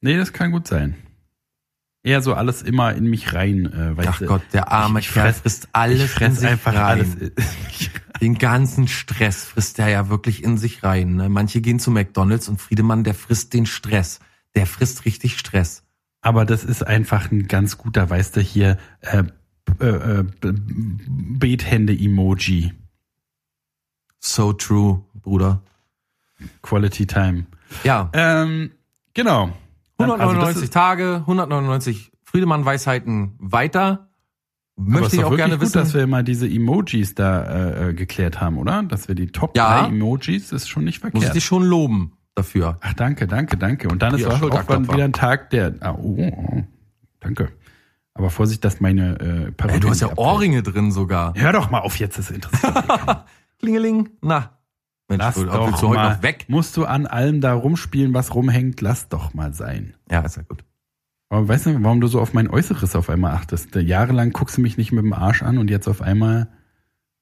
Nee, 0.00 0.16
das 0.16 0.32
kann 0.32 0.52
gut 0.52 0.68
sein. 0.68 0.96
Eher 2.04 2.20
so 2.22 2.34
alles 2.34 2.62
immer 2.62 2.94
in 2.94 3.04
mich 3.04 3.32
rein, 3.32 3.66
äh, 3.66 3.94
Ach 4.06 4.18
du. 4.18 4.26
Gott, 4.26 4.42
der 4.52 4.72
arme 4.72 4.98
ich, 5.00 5.06
ich 5.06 5.12
Kerl 5.12 5.32
frisst 5.32 5.68
alles 5.72 6.02
ich 6.04 6.10
fress 6.10 6.28
in 6.30 6.36
sich 6.40 6.48
einfach 6.48 6.74
rein. 6.74 6.82
alles. 6.82 7.16
Den 8.22 8.38
ganzen 8.38 8.86
Stress 8.88 9.44
frisst 9.44 9.78
er 9.80 9.88
ja 9.88 10.08
wirklich 10.08 10.44
in 10.44 10.56
sich 10.56 10.82
rein. 10.84 11.16
Ne? 11.16 11.28
Manche 11.28 11.60
gehen 11.60 11.80
zu 11.80 11.90
McDonalds 11.90 12.48
und 12.48 12.60
Friedemann, 12.60 13.02
der 13.04 13.14
frisst 13.14 13.52
den 13.52 13.66
Stress. 13.66 14.20
Der 14.54 14.66
frisst 14.66 15.04
richtig 15.04 15.38
Stress. 15.38 15.82
Aber 16.20 16.44
das 16.44 16.62
ist 16.62 16.86
einfach 16.86 17.32
ein 17.32 17.48
ganz 17.48 17.78
guter, 17.78 18.08
weißt 18.08 18.36
du, 18.36 18.40
hier 18.40 18.78
äh, 19.00 19.24
äh, 19.80 20.20
äh, 20.20 20.24
Bethände-Emoji. 20.42 22.72
So 24.20 24.52
true, 24.52 25.02
Bruder. 25.14 25.62
Quality 26.62 27.06
Time. 27.06 27.46
Ja, 27.84 28.10
Ähm, 28.12 28.72
genau. 29.14 29.52
Also 29.98 30.12
199 30.14 30.54
das 30.54 30.62
ist- 30.64 30.72
Tage, 30.72 31.22
199 31.26 32.12
Friedemann-Weisheiten 32.24 33.34
weiter. 33.38 34.08
Möchte 34.76 35.06
ist 35.08 35.12
ich 35.14 35.24
auch 35.24 35.36
gerne 35.36 35.54
gut, 35.54 35.62
wissen. 35.62 35.74
dass 35.78 35.94
wir 35.94 36.06
mal 36.06 36.24
diese 36.24 36.46
Emojis 36.48 37.14
da 37.14 37.42
äh, 37.44 37.90
äh, 37.90 37.94
geklärt 37.94 38.40
haben, 38.40 38.56
oder? 38.58 38.82
Dass 38.82 39.06
wir 39.08 39.14
die 39.14 39.26
Top 39.28 39.56
Ja. 39.56 39.82
3 39.82 39.88
Emojis, 39.88 40.50
ist 40.52 40.68
schon 40.68 40.84
nicht 40.84 41.02
Muss 41.02 41.08
ich 41.08 41.12
verkehrt. 41.12 41.34
dich 41.36 41.44
schon 41.44 41.62
loben 41.62 42.12
dafür. 42.34 42.78
Ach, 42.80 42.94
danke, 42.94 43.26
danke, 43.26 43.56
danke. 43.58 43.88
Und 43.88 44.00
dann 44.02 44.14
ist 44.14 44.24
auch, 44.26 44.40
auch 44.40 44.68
wieder 44.70 45.04
ein 45.04 45.12
Tag, 45.12 45.50
der. 45.50 45.74
Ah, 45.80 45.92
oh, 45.98 46.16
oh, 46.18 46.62
danke. 47.20 47.52
Aber 48.14 48.30
Vorsicht, 48.30 48.64
dass 48.64 48.80
meine 48.80 49.18
äh, 49.20 49.52
Perücke 49.52 49.74
Ey, 49.74 49.80
du 49.80 49.88
hast 49.90 50.00
ja 50.00 50.08
abfällt. 50.08 50.26
Ohrringe 50.26 50.62
drin 50.62 50.90
sogar. 50.92 51.34
Hör 51.36 51.52
doch 51.52 51.70
mal 51.70 51.80
auf 51.80 51.96
jetzt, 51.98 52.18
interessiert 52.30 52.74
mich. 52.74 53.16
Klingeling. 53.58 54.10
Na. 54.20 54.58
Mensch, 55.08 55.22
Lass 55.22 55.34
du, 55.34 55.44
doch 55.44 55.66
willst 55.66 55.82
du 55.82 55.88
heute 55.88 56.00
mal. 56.00 56.14
noch 56.16 56.22
weg? 56.22 56.46
Musst 56.48 56.76
du 56.76 56.84
an 56.86 57.06
allem 57.06 57.40
da 57.40 57.52
rumspielen, 57.54 58.14
was 58.14 58.34
rumhängt? 58.34 58.80
Lass 58.80 59.08
doch 59.08 59.34
mal 59.34 59.52
sein. 59.52 59.94
Ja, 60.10 60.20
ist 60.20 60.36
ja 60.36 60.42
gut. 60.42 60.64
Aber 61.32 61.48
weißt 61.48 61.64
du, 61.64 61.82
warum 61.82 62.02
du 62.02 62.08
so 62.08 62.20
auf 62.20 62.34
mein 62.34 62.50
Äußeres 62.50 62.94
auf 62.94 63.08
einmal 63.08 63.32
achtest? 63.32 63.74
Jahrelang 63.74 64.32
guckst 64.32 64.58
du 64.58 64.60
mich 64.60 64.76
nicht 64.76 64.92
mit 64.92 65.02
dem 65.02 65.14
Arsch 65.14 65.42
an 65.42 65.56
und 65.56 65.70
jetzt 65.70 65.88
auf 65.88 66.02
einmal 66.02 66.48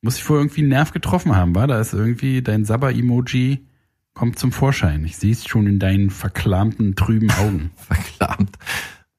Muss 0.02 0.16
ich 0.16 0.28
wohl 0.28 0.38
irgendwie 0.38 0.62
einen 0.62 0.70
Nerv 0.70 0.90
getroffen 0.90 1.36
haben, 1.36 1.54
war? 1.54 1.68
Da 1.68 1.78
ist 1.78 1.92
irgendwie 1.92 2.42
dein 2.42 2.64
Sabber-Emoji 2.64 3.68
kommt 4.12 4.36
zum 4.36 4.50
Vorschein. 4.50 5.04
Ich 5.04 5.16
sehe 5.16 5.30
es 5.30 5.46
schon 5.46 5.68
in 5.68 5.78
deinen 5.78 6.10
verklamten, 6.10 6.96
trüben 6.96 7.30
Augen. 7.30 7.70
Verklamt. 7.76 8.58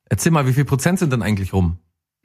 Erzähl 0.10 0.34
mal, 0.34 0.46
wie 0.46 0.52
viel 0.52 0.66
Prozent 0.66 1.00
sind 1.00 1.14
denn 1.14 1.22
eigentlich 1.22 1.54
rum? 1.54 1.78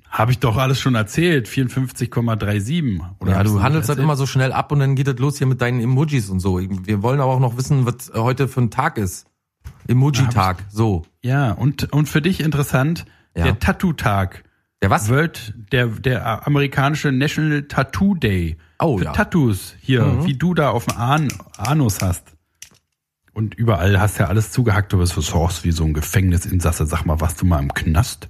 Habe 0.09 0.33
ich 0.33 0.41
doch 0.41 0.57
alles 0.57 0.81
schon 0.81 0.97
erzählt. 0.97 1.47
54,37. 1.47 3.01
Oder 3.21 3.31
ja, 3.31 3.45
du 3.45 3.62
handelst 3.62 3.89
halt 3.91 4.01
immer 4.01 4.17
so 4.17 4.27
schnell 4.27 4.51
ab 4.51 4.73
und 4.73 4.81
dann 4.81 4.97
geht 4.97 5.07
das 5.07 5.19
los 5.19 5.39
hier 5.39 5.47
mit 5.47 5.61
deinen 5.61 5.81
Emojis 5.81 6.31
und 6.31 6.41
so. 6.41 6.59
Wir 6.59 7.01
wollen 7.05 7.21
aber 7.21 7.33
auch 7.33 7.39
noch 7.39 7.57
wissen, 7.57 7.87
was 7.87 8.11
heute 8.12 8.49
für 8.49 8.62
ein 8.62 8.71
Tag 8.73 8.99
ist. 8.99 9.29
Emoji-Tag, 9.89 10.64
so. 10.71 11.05
Ja, 11.23 11.53
und, 11.53 11.93
und 11.93 12.09
für 12.09 12.21
dich 12.23 12.41
interessant, 12.41 13.05
Ja. 13.37 13.45
der 13.45 13.59
Tattoo-Tag. 13.59 14.45
Der 14.83 14.91
was? 14.91 15.09
World, 15.09 15.55
der, 15.73 15.87
der 15.87 16.47
amerikanische 16.47 17.11
National 17.12 17.62
Tattoo 17.62 18.14
Day. 18.14 18.57
Oh, 18.79 18.99
Für 18.99 19.05
ja. 19.07 19.12
Tattoos 19.12 19.75
hier, 19.81 20.05
Mhm. 20.05 20.27
wie 20.27 20.35
du 20.35 20.53
da 20.55 20.71
auf 20.71 20.85
dem 20.87 20.97
An 20.99 21.29
Anus 21.57 22.03
hast. 22.03 22.35
Und 23.33 23.55
überall 23.55 23.99
hast 24.01 24.19
ja 24.19 24.27
alles 24.27 24.51
zugehackt, 24.53 24.93
du 24.93 24.99
bist 24.99 25.14
so 25.14 25.35
aus 25.37 25.64
wie 25.64 25.73
so 25.73 25.85
ein 25.85 25.93
Gefängnisinsasse. 25.95 26.87
Sag 26.87 27.05
mal, 27.07 27.21
warst 27.21 27.41
du 27.41 27.47
mal 27.47 27.59
im 27.61 27.73
Knast? 27.73 28.29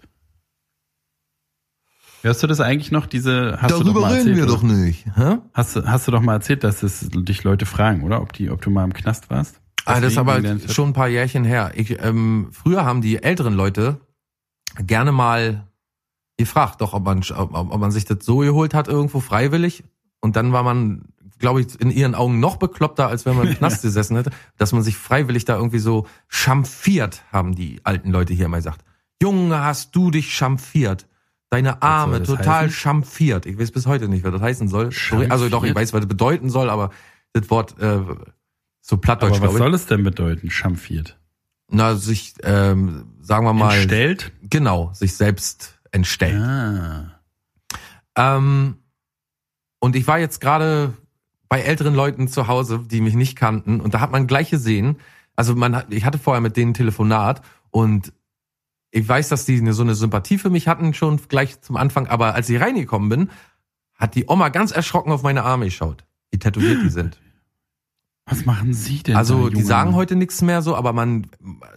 Hörst 2.23 2.43
du 2.43 2.47
das 2.49 2.61
eigentlich 2.61 2.91
noch, 2.91 3.07
diese, 3.07 3.59
hast 3.61 3.71
du 3.73 3.79
doch 3.79 3.85
Darüber 3.85 4.01
mal 4.01 4.07
reden 4.15 4.19
erzählt, 4.31 4.37
wir 4.37 4.45
oder? 4.45 4.53
doch 4.55 4.63
nicht. 4.63 5.07
Hä? 5.17 5.37
Hast, 5.53 5.77
du- 5.77 5.87
hast 5.87 6.09
du 6.09 6.13
doch 6.13 6.21
mal 6.23 6.33
erzählt, 6.35 6.65
dass 6.65 6.83
es 6.83 7.09
dich 7.13 7.45
Leute 7.45 7.67
fragen, 7.67 8.03
oder? 8.03 8.21
Ob 8.21 8.33
die, 8.33 8.51
ob 8.51 8.61
du 8.63 8.71
mal 8.71 8.85
im 8.85 8.93
Knast 8.95 9.31
warst? 9.31 9.61
Ah, 9.87 10.01
das 10.01 10.13
ist 10.13 10.19
aber 10.19 10.43
schon 10.69 10.91
ein 10.91 10.93
paar 10.93 11.09
Jährchen 11.09 11.45
her. 11.45 11.73
Ich, 11.75 12.03
ähm, 12.03 12.49
früher 12.51 12.85
haben 12.85 13.03
die 13.03 13.23
älteren 13.23 13.55
Leute 13.55 14.01
gerne 14.79 15.13
mal 15.13 15.67
gefragt, 16.37 16.81
doch 16.81 16.93
ob 16.93 17.05
man, 17.05 17.23
ob, 17.37 17.55
ob 17.55 17.81
man 17.81 17.91
sich 17.91 18.05
das 18.05 18.19
so 18.25 18.39
geholt 18.39 18.75
hat 18.75 18.89
irgendwo 18.89 19.21
freiwillig. 19.21 19.85
Und 20.21 20.37
dann 20.37 20.53
war 20.53 20.63
man, 20.63 21.07
glaube 21.39 21.61
ich, 21.61 21.81
in 21.81 21.91
ihren 21.91 22.15
Augen 22.15 22.41
noch 22.41 22.57
bekloppter, 22.57 23.07
als 23.09 23.27
wenn 23.27 23.37
man 23.37 23.47
im 23.47 23.55
Knast 23.59 23.83
gesessen 23.83 24.17
hätte, 24.17 24.31
dass 24.59 24.73
man 24.73 24.83
sich 24.83 24.97
freiwillig 24.97 25.45
da 25.45 25.57
irgendwie 25.57 25.79
so 25.79 26.07
champfiert, 26.29 27.23
haben 27.33 27.55
die 27.55 27.81
alten 27.85 28.11
Leute 28.11 28.35
hier 28.35 28.47
immer 28.47 28.59
gesagt. 28.59 28.85
Junge, 29.23 29.63
hast 29.63 29.95
du 29.95 30.11
dich 30.11 30.35
champfiert. 30.35 31.07
Deine 31.49 31.81
Arme 31.81 32.25
total 32.25 32.65
heißen? 32.65 32.71
champfiert. 32.73 33.47
Ich 33.47 33.57
weiß 33.57 33.71
bis 33.71 33.87
heute 33.87 34.09
nicht, 34.09 34.25
was 34.25 34.33
das 34.33 34.43
heißen 34.43 34.69
soll. 34.69 34.91
Also 35.31 35.49
doch, 35.49 35.63
ich 35.63 35.75
weiß, 35.75 35.93
was 35.93 36.01
das 36.01 36.09
bedeuten 36.09 36.51
soll, 36.51 36.69
aber 36.69 36.91
das 37.33 37.49
Wort 37.51 37.79
äh, 37.79 38.01
so 38.89 38.99
plattdeutsch, 38.99 39.39
Aber 39.39 39.49
was 39.49 39.57
soll 39.57 39.75
es 39.75 39.87
denn 39.87 40.05
bedeuten, 40.05 40.49
champfiert? 40.49 41.19
Na, 41.69 41.97
sich, 41.97 42.35
ähm, 42.45 43.07
sagen 43.21 43.45
wir 43.45 43.53
mal, 43.53 43.75
Entstellt? 43.75 44.31
genau, 44.45 44.93
sich 44.93 45.17
selbst 45.17 45.81
entstellt. 45.91 46.41
Ah. 46.41 47.21
Ähm, 48.15 48.77
und 49.81 49.97
ich 49.97 50.07
war 50.07 50.21
jetzt 50.21 50.41
gerade 50.41 50.95
bei 51.49 51.63
älteren 51.63 51.97
Leuten 51.97 52.29
zu 52.29 52.47
Hause, 52.47 52.85
die 52.89 53.01
mich 53.01 53.15
nicht 53.15 53.35
kannten, 53.35 53.81
und 53.81 53.93
da 53.93 53.99
hat 53.99 54.13
man 54.13 54.29
gleich 54.29 54.51
gesehen, 54.51 54.99
also 55.35 55.57
man 55.57 55.75
hat, 55.75 55.93
ich 55.93 56.05
hatte 56.05 56.19
vorher 56.19 56.41
mit 56.41 56.57
denen 56.57 56.71
ein 56.71 56.75
Telefonat 56.75 57.43
und 57.71 58.13
ich 58.93 59.07
weiß, 59.07 59.29
dass 59.29 59.45
die 59.47 59.59
eine, 59.59 59.73
so 59.73 59.83
eine 59.83 59.97
Sympathie 59.97 60.39
für 60.39 60.49
mich 60.49 60.69
hatten 60.69 60.95
schon 60.95 61.21
gleich 61.27 61.61
zum 61.61 61.77
Anfang, 61.77 62.07
aber 62.07 62.37
als 62.37 62.49
ich 62.49 62.61
reingekommen 62.61 63.09
bin, 63.09 63.31
hat 63.97 64.15
die 64.15 64.27
Oma 64.29 64.51
ganz 64.51 64.71
erschrocken 64.71 65.11
auf 65.11 65.25
meine 65.25 65.43
Arme 65.43 65.65
geschaut, 65.65 66.05
wie 66.31 66.39
tätowiert 66.39 66.85
die 66.85 66.89
sind. 66.89 67.19
Was 68.29 68.45
machen 68.45 68.75
Sie 68.75 69.05
denn? 69.05 69.15
Also 69.15 69.51
die 69.51 69.63
sagen 69.63 69.95
heute 69.95 70.17
nichts 70.17 70.43
mehr 70.43 70.61
so, 70.61 70.75
aber 70.75 70.93
man, 70.93 71.29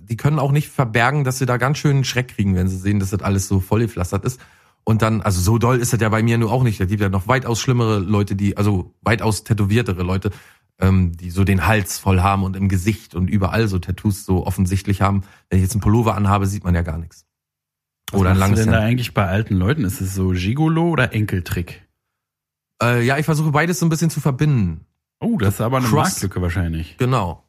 die 0.02 0.18
können 0.18 0.40
auch 0.40 0.52
nicht 0.52 0.70
verbergen, 0.70 1.24
dass 1.24 1.38
sie 1.38 1.46
da 1.46 1.58
ganz 1.58 1.78
schön 1.78 2.04
Schreck 2.04 2.30
kriegen, 2.30 2.56
wenn 2.56 2.68
sie 2.68 2.78
sehen, 2.78 3.00
dass 3.00 3.12
das 3.12 3.22
alles 3.22 3.48
so 3.48 3.60
vollgepflastert 3.60 4.26
ist. 4.26 4.42
Und 4.84 5.04
dann, 5.04 5.22
also 5.22 5.40
so 5.40 5.60
doll 5.60 5.78
ist 5.78 5.94
das 5.94 6.02
ja 6.02 6.10
bei 6.10 6.24
mir 6.24 6.40
nur 6.40 6.52
auch 6.52 6.64
nicht. 6.64 6.80
Da 6.80 6.86
gibt 6.86 7.02
ja 7.02 7.10
noch 7.10 7.28
weitaus 7.28 7.62
schlimmere 7.62 8.00
Leute, 8.00 8.36
die, 8.36 8.58
also 8.58 8.96
weitaus 9.02 9.44
tätowiertere 9.44 10.02
Leute, 10.02 10.32
ähm, 10.80 11.16
die 11.16 11.30
so 11.30 11.44
den 11.44 11.68
Hals 11.68 12.00
voll 12.00 12.22
haben 12.22 12.44
und 12.44 12.56
im 12.56 12.68
Gesicht 12.68 13.14
und 13.14 13.30
überall 13.30 13.68
so 13.68 13.78
Tattoos 13.78 14.26
so 14.26 14.48
offensichtlich 14.48 15.02
haben. 15.02 15.24
Wenn 15.50 15.60
ich 15.60 15.64
jetzt 15.64 15.74
einen 15.74 15.82
Pullover 15.82 16.16
anhabe, 16.16 16.48
sieht 16.48 16.64
man 16.64 16.74
ja 16.74 16.82
gar 16.82 16.98
nichts. 16.98 17.26
Was 18.12 18.22
Oder 18.22 18.32
ein 18.32 18.38
langes 18.38 18.62
denn 18.62 18.72
da 18.72 18.80
eigentlich 18.80 19.14
bei 19.14 19.28
alten 19.28 19.56
Leuten? 19.56 19.84
Ist 19.84 20.02
es 20.02 20.16
so 20.16 20.30
Gigolo 20.30 20.90
oder 20.90 21.14
Enkeltrick? 21.14 21.88
Äh, 22.82 23.06
ja, 23.06 23.20
ich 23.20 23.26
versuche 23.26 23.52
beides 23.52 23.78
so 23.78 23.86
ein 23.86 23.90
bisschen 23.90 24.10
zu 24.10 24.20
verbinden. 24.20 24.86
Oh, 25.20 25.38
das 25.38 25.56
ist 25.56 25.62
aber 25.62 25.78
eine. 25.78 25.88
Marktlücke 25.88 26.42
wahrscheinlich. 26.42 26.98
Genau. 26.98 27.44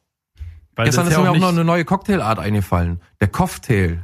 Weil 0.75 0.85
Gestern 0.85 1.07
ist 1.07 1.13
ja 1.13 1.21
mir 1.21 1.31
auch 1.31 1.37
noch 1.37 1.49
eine 1.49 1.63
neue 1.63 1.85
Cocktailart 1.85 2.39
eingefallen. 2.39 3.01
Der 3.19 3.27
Cocktail. 3.27 4.03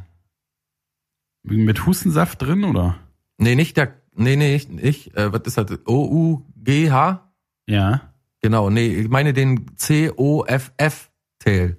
mit 1.43 1.85
Hustensaft 1.85 2.41
drin, 2.41 2.63
oder? 2.65 2.97
Nee, 3.37 3.55
nicht 3.55 3.77
der, 3.77 3.93
nee, 4.13 4.35
nee, 4.35 4.53
nicht, 4.53 4.69
nicht 4.69 5.15
äh, 5.15 5.31
was 5.31 5.41
ist 5.45 5.57
das? 5.57 5.79
O-U-G-H? 5.85 7.31
Ja. 7.67 8.01
Genau, 8.41 8.69
nee, 8.69 8.87
ich 8.87 9.07
meine 9.09 9.33
den 9.33 9.75
C-O-F-F-Tail. 9.77 11.77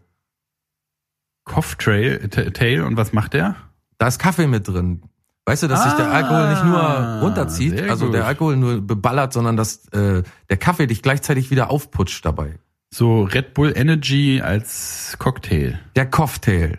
Cough 1.45 1.77
Trail, 1.77 2.29
T- 2.29 2.51
Tail 2.51 2.83
und 2.83 2.97
was 2.97 3.13
macht 3.13 3.33
der? 3.35 3.57
Da 3.99 4.09
ist 4.09 4.19
Kaffee 4.19 4.47
mit 4.47 4.69
drin. 4.69 5.03
Weißt 5.49 5.63
du, 5.63 5.67
dass 5.67 5.83
sich 5.83 5.93
der 5.95 6.09
Ah, 6.11 6.13
Alkohol 6.13 6.51
nicht 6.51 6.65
nur 6.65 7.21
runterzieht, 7.23 7.79
sehr 7.79 7.91
also 7.91 8.13
der 8.13 8.27
Alkohol 8.27 8.57
nur 8.57 8.81
beballert, 8.83 9.33
sondern 9.33 9.57
dass 9.57 9.89
äh, 9.89 10.23
der 10.51 10.57
Kaffee 10.59 10.87
dich 10.87 11.03
gleichzeitig 11.03 11.51
wieder 11.51 11.71
aufputscht 11.71 12.23
dabei. 12.25 12.59
So 12.91 13.23
Red 13.23 13.55
Bull 13.55 13.73
Energy 13.75 14.43
als 14.43 15.17
Cocktail. 15.19 15.79
Der 15.97 16.05
Cocktail. 16.11 16.79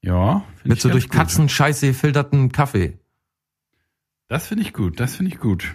Ja. 0.00 0.42
Mit 0.64 0.80
so 0.80 0.88
durch. 0.88 1.08
Katzenscheiße 1.08 1.86
gefilterten 1.86 2.50
Kaffee. 2.50 2.98
Das 4.28 4.48
finde 4.48 4.64
ich 4.64 4.72
gut, 4.72 4.98
das 4.98 5.14
finde 5.16 5.30
ich 5.32 5.38
gut. 5.38 5.74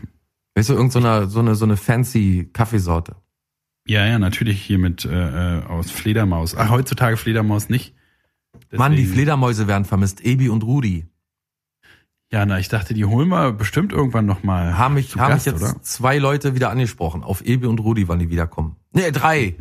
Weißt 0.56 0.70
du, 0.70 0.74
irgend 0.74 0.92
so 0.92 1.00
eine, 1.00 1.28
so 1.28 1.40
eine, 1.40 1.56
so 1.56 1.64
eine 1.66 1.78
fancy 1.78 2.50
Kaffeesorte. 2.52 3.16
Ja, 3.88 4.06
ja, 4.06 4.20
natürlich 4.20 4.62
hier 4.62 4.80
mit 4.80 5.06
äh, 5.06 5.60
äh, 5.60 5.64
aus 5.64 5.92
Fledermaus. 5.92 6.56
Ach, 6.58 6.70
heutzutage 6.72 7.16
Fledermaus 7.16 7.70
nicht. 7.70 7.96
Mann, 8.72 8.92
die 8.92 8.98
Deswegen- 8.98 9.14
Fledermäuse 9.14 9.68
werden 9.68 9.86
vermisst. 9.86 10.26
Ebi 10.26 10.50
und 10.50 10.64
Rudi. 10.64 11.06
Ja, 12.32 12.46
na, 12.46 12.60
ich 12.60 12.68
dachte, 12.68 12.94
die 12.94 13.06
holen 13.06 13.30
wir 13.30 13.54
bestimmt 13.54 13.94
irgendwann 13.94 14.26
nochmal. 14.26 14.78
Haben 14.78 14.96
mich, 14.96 15.16
haben 15.16 15.36
mich 15.36 15.46
jetzt 15.46 15.62
oder? 15.62 15.82
zwei 15.82 16.18
Leute 16.18 16.56
wieder 16.56 16.70
angesprochen. 16.70 17.24
Auf 17.24 17.46
Ebi 17.46 17.68
und 17.68 17.80
Rudi, 17.80 18.08
wann 18.10 18.20
die 18.20 18.30
wiederkommen. 18.30 18.76
Nee, 18.92 19.12
drei. 19.12 19.56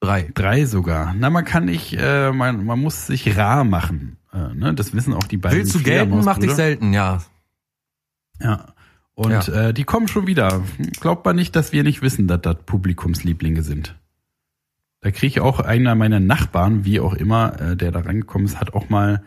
Drei. 0.00 0.30
Drei 0.34 0.64
sogar. 0.66 1.14
Na, 1.18 1.30
man 1.30 1.44
kann 1.44 1.64
nicht, 1.64 1.94
äh, 1.98 2.30
man, 2.30 2.64
man 2.64 2.78
muss 2.78 3.06
sich 3.06 3.36
rar 3.36 3.64
machen. 3.64 4.18
Äh, 4.32 4.54
ne? 4.54 4.74
Das 4.74 4.94
wissen 4.94 5.12
auch 5.12 5.24
die 5.24 5.38
beiden. 5.38 5.58
Willst 5.58 5.74
du 5.74 5.82
gelten, 5.82 6.22
mach 6.24 6.38
dich 6.38 6.52
selten, 6.52 6.92
ja. 6.92 7.22
Ja. 8.40 8.66
Und 9.14 9.48
Ja. 9.48 9.68
Äh, 9.68 9.74
die 9.74 9.84
kommen 9.84 10.06
schon 10.06 10.26
wieder. 10.26 10.62
Glaubt 11.00 11.24
man 11.24 11.34
nicht, 11.36 11.56
dass 11.56 11.72
wir 11.72 11.82
nicht 11.82 12.02
wissen, 12.02 12.28
dass 12.28 12.42
das 12.42 12.56
Publikumslieblinge 12.66 13.62
sind. 13.62 13.96
Da 15.00 15.10
kriege 15.10 15.26
ich 15.26 15.40
auch 15.40 15.60
einer 15.60 15.94
meiner 15.94 16.20
Nachbarn, 16.20 16.84
wie 16.84 17.00
auch 17.00 17.14
immer, 17.14 17.60
äh, 17.60 17.76
der 17.76 17.90
da 17.90 18.00
reingekommen 18.00 18.46
ist, 18.46 18.60
hat 18.60 18.72
auch 18.74 18.88
mal 18.88 19.22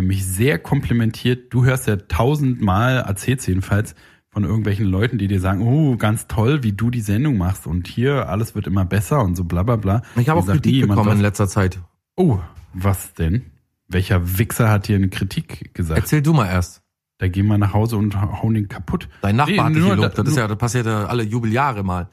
mich 0.00 0.24
sehr 0.26 0.58
komplimentiert. 0.58 1.52
Du 1.52 1.64
hörst 1.64 1.86
ja 1.86 1.96
tausendmal, 1.96 2.98
erzählst 3.06 3.46
jedenfalls, 3.46 3.94
von 4.30 4.44
irgendwelchen 4.44 4.86
Leuten, 4.86 5.18
die 5.18 5.28
dir 5.28 5.40
sagen, 5.40 5.60
oh, 5.60 5.96
ganz 5.98 6.26
toll, 6.26 6.62
wie 6.62 6.72
du 6.72 6.88
die 6.88 7.02
Sendung 7.02 7.36
machst 7.36 7.66
und 7.66 7.86
hier, 7.86 8.30
alles 8.30 8.54
wird 8.54 8.66
immer 8.66 8.86
besser 8.86 9.22
und 9.22 9.36
so 9.36 9.44
bla 9.44 9.62
bla 9.62 9.76
bla. 9.76 10.00
Ich 10.16 10.30
habe 10.30 10.40
auch 10.40 10.46
Kritik 10.46 10.88
bekommen 10.88 11.10
in 11.10 11.14
was. 11.16 11.20
letzter 11.20 11.48
Zeit. 11.48 11.80
Oh, 12.16 12.38
was 12.72 13.12
denn? 13.12 13.44
Welcher 13.88 14.38
Wichser 14.38 14.70
hat 14.70 14.88
dir 14.88 14.96
eine 14.96 15.10
Kritik 15.10 15.74
gesagt? 15.74 16.00
Erzähl 16.00 16.22
du 16.22 16.32
mal 16.32 16.46
erst. 16.48 16.80
Da 17.18 17.28
gehen 17.28 17.46
wir 17.46 17.58
nach 17.58 17.74
Hause 17.74 17.98
und 17.98 18.18
hauen 18.20 18.54
den 18.54 18.68
kaputt. 18.68 19.06
Dein 19.20 19.36
Nachbar 19.36 19.54
Nee, 19.54 19.60
hat 19.60 19.74
dich 19.76 19.84
gelobt. 19.90 20.18
da- 20.18 20.22
Das 20.22 20.32
ist 20.32 20.38
ja, 20.38 20.48
das 20.48 20.56
passiert 20.58 20.86
ja 20.86 21.04
alle 21.04 21.22
Jubeljahre 21.24 21.82
mal. 21.82 22.08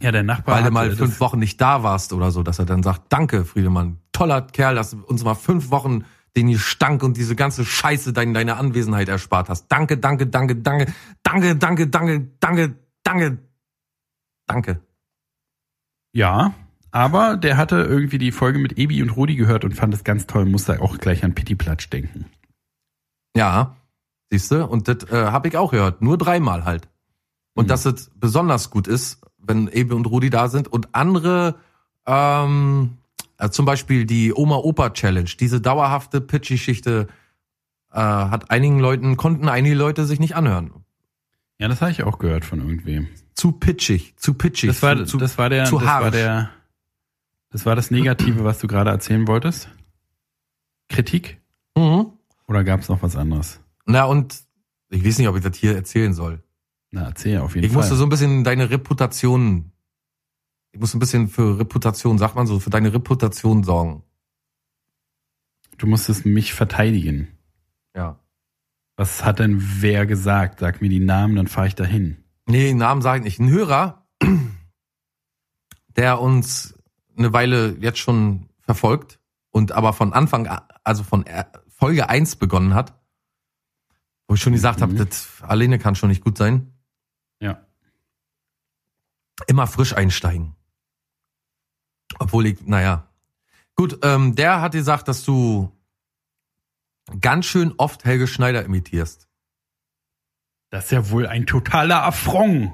Ja, 0.00 0.12
der 0.12 0.22
Nachbar 0.22 0.56
Weil 0.58 0.64
du 0.64 0.70
mal 0.70 0.88
äh, 0.92 0.96
fünf 0.96 1.18
Wochen 1.18 1.40
nicht 1.40 1.60
da 1.60 1.82
warst 1.82 2.12
oder 2.12 2.30
so, 2.30 2.44
dass 2.44 2.60
er 2.60 2.66
dann 2.66 2.84
sagt, 2.84 3.12
danke, 3.12 3.44
Friedemann, 3.44 3.98
toller 4.12 4.42
Kerl, 4.42 4.76
dass 4.76 4.92
du 4.92 5.02
uns 5.04 5.24
mal 5.24 5.34
fünf 5.34 5.70
Wochen 5.72 6.04
den 6.36 6.48
Gestank 6.48 7.02
und 7.02 7.16
diese 7.16 7.34
ganze 7.34 7.64
Scheiße 7.64 8.12
dein, 8.12 8.34
deine 8.34 8.56
Anwesenheit 8.58 9.08
erspart 9.08 9.48
hast. 9.48 9.68
Danke, 9.68 9.96
danke, 9.96 10.26
danke, 10.26 10.54
danke, 10.56 10.92
danke, 11.22 11.56
danke, 11.56 11.86
danke, 11.88 12.20
danke, 12.40 12.74
danke, 13.02 13.38
danke. 14.46 14.80
Ja, 16.12 16.54
aber 16.90 17.36
der 17.36 17.56
hatte 17.56 17.76
irgendwie 17.76 18.18
die 18.18 18.32
Folge 18.32 18.58
mit 18.58 18.78
Ebi 18.78 19.02
und 19.02 19.10
Rudi 19.10 19.36
gehört 19.36 19.64
und 19.64 19.74
fand 19.74 19.92
es 19.94 20.04
ganz 20.04 20.26
toll, 20.26 20.44
musste 20.44 20.80
auch 20.80 20.98
gleich 20.98 21.24
an 21.24 21.34
Pittiplatsch 21.34 21.90
denken. 21.90 22.26
Ja, 23.36 23.76
siehst 24.30 24.50
du, 24.50 24.66
und 24.66 24.88
das 24.88 25.10
äh, 25.10 25.26
habe 25.26 25.48
ich 25.48 25.56
auch 25.56 25.72
gehört, 25.72 26.00
nur 26.02 26.16
dreimal 26.18 26.64
halt. 26.64 26.88
Und 27.54 27.64
Mhm. 27.64 27.68
dass 27.68 27.86
es 27.86 28.10
besonders 28.14 28.70
gut 28.70 28.88
ist, 28.88 29.20
wenn 29.38 29.68
Ebe 29.68 29.94
und 29.94 30.06
Rudi 30.06 30.30
da 30.30 30.48
sind 30.48 30.68
und 30.68 30.94
andere, 30.94 31.56
ähm, 32.06 32.98
äh, 33.38 33.50
zum 33.50 33.66
Beispiel 33.66 34.06
die 34.06 34.32
Oma-Opa-Challenge, 34.34 35.30
diese 35.38 35.60
dauerhafte 35.60 36.20
Pitchy-Schichte, 36.20 37.08
äh, 37.92 37.96
hat 37.98 38.50
einigen 38.50 38.78
Leuten, 38.78 39.16
konnten 39.16 39.48
einige 39.48 39.74
Leute 39.74 40.06
sich 40.06 40.20
nicht 40.20 40.36
anhören. 40.36 40.72
Ja, 41.58 41.68
das 41.68 41.80
habe 41.80 41.90
ich 41.90 42.02
auch 42.02 42.18
gehört 42.18 42.44
von 42.44 42.60
irgendwem. 42.60 43.08
Zu 43.34 43.52
pitchig, 43.52 44.14
zu 44.16 44.34
pitchig. 44.34 44.68
Das 44.68 44.82
war, 44.82 45.04
zu, 45.06 45.18
das 45.18 45.38
war 45.38 45.48
der, 45.48 45.64
zu 45.64 45.78
das 45.78 45.86
war 45.86 46.10
der, 46.10 46.50
das 47.50 47.66
war 47.66 47.76
das 47.76 47.90
Negative, 47.90 48.44
was 48.44 48.58
du 48.58 48.66
gerade 48.66 48.90
erzählen 48.90 49.26
wolltest? 49.26 49.68
Kritik? 50.88 51.40
Mhm. 51.76 52.06
Oder 52.46 52.64
gab 52.64 52.80
es 52.80 52.88
noch 52.88 53.02
was 53.02 53.16
anderes? 53.16 53.60
Na 53.86 54.04
und 54.04 54.36
ich 54.90 55.04
weiß 55.04 55.18
nicht, 55.18 55.28
ob 55.28 55.36
ich 55.36 55.42
das 55.42 55.56
hier 55.56 55.74
erzählen 55.74 56.12
soll. 56.12 56.42
Na, 56.90 57.04
erzähl 57.06 57.38
auf 57.38 57.54
jeden 57.54 57.66
Ich 57.66 57.72
Fall. 57.72 57.82
musste 57.82 57.96
so 57.96 58.04
ein 58.04 58.08
bisschen 58.08 58.44
deine 58.44 58.70
Reputation, 58.70 59.72
ich 60.76 60.80
muss 60.80 60.92
ein 60.92 60.98
bisschen 60.98 61.28
für 61.28 61.58
Reputation, 61.58 62.18
sagt 62.18 62.34
man 62.34 62.46
so, 62.46 62.60
für 62.60 62.68
deine 62.68 62.92
Reputation 62.92 63.64
sorgen. 63.64 64.02
du 65.78 65.86
musstest 65.86 66.26
mich 66.26 66.52
verteidigen. 66.52 67.28
Ja. 67.94 68.18
Was 68.96 69.24
hat 69.24 69.38
denn 69.38 69.58
wer 69.80 70.04
gesagt? 70.04 70.60
Sag 70.60 70.82
mir 70.82 70.90
die 70.90 71.00
Namen, 71.00 71.34
dann 71.34 71.46
fahre 71.48 71.68
ich 71.68 71.74
dahin. 71.74 72.18
Nee, 72.46 72.74
Namen 72.74 73.00
sage 73.00 73.20
ich 73.20 73.24
nicht. 73.24 73.40
Ein 73.40 73.48
Hörer, 73.50 74.06
der 75.96 76.20
uns 76.20 76.74
eine 77.16 77.32
Weile 77.32 77.76
jetzt 77.80 77.98
schon 77.98 78.50
verfolgt 78.60 79.18
und 79.50 79.72
aber 79.72 79.94
von 79.94 80.12
Anfang, 80.12 80.46
also 80.84 81.04
von 81.04 81.24
Folge 81.68 82.10
1 82.10 82.36
begonnen 82.36 82.74
hat, 82.74 82.98
wo 84.28 84.34
ich 84.34 84.42
schon 84.42 84.52
gesagt 84.52 84.82
habe, 84.82 84.92
Mhm. 84.92 84.98
das 84.98 85.40
alleine 85.42 85.78
kann 85.78 85.94
schon 85.94 86.10
nicht 86.10 86.22
gut 86.22 86.36
sein, 86.36 86.72
Ja. 87.40 87.64
immer 89.46 89.66
frisch 89.66 89.94
einsteigen. 89.94 90.54
Obwohl 92.18 92.46
ich, 92.46 92.66
naja. 92.66 93.08
Gut, 93.74 93.98
ähm, 94.02 94.34
der 94.34 94.60
hat 94.60 94.72
gesagt, 94.72 95.08
dass 95.08 95.22
du 95.24 95.70
ganz 97.20 97.46
schön 97.46 97.74
oft 97.76 98.04
Helge 98.04 98.26
Schneider 98.26 98.64
imitierst. 98.64 99.28
Das 100.70 100.86
ist 100.86 100.90
ja 100.92 101.10
wohl 101.10 101.26
ein 101.26 101.46
totaler 101.46 102.02
Affront. 102.04 102.72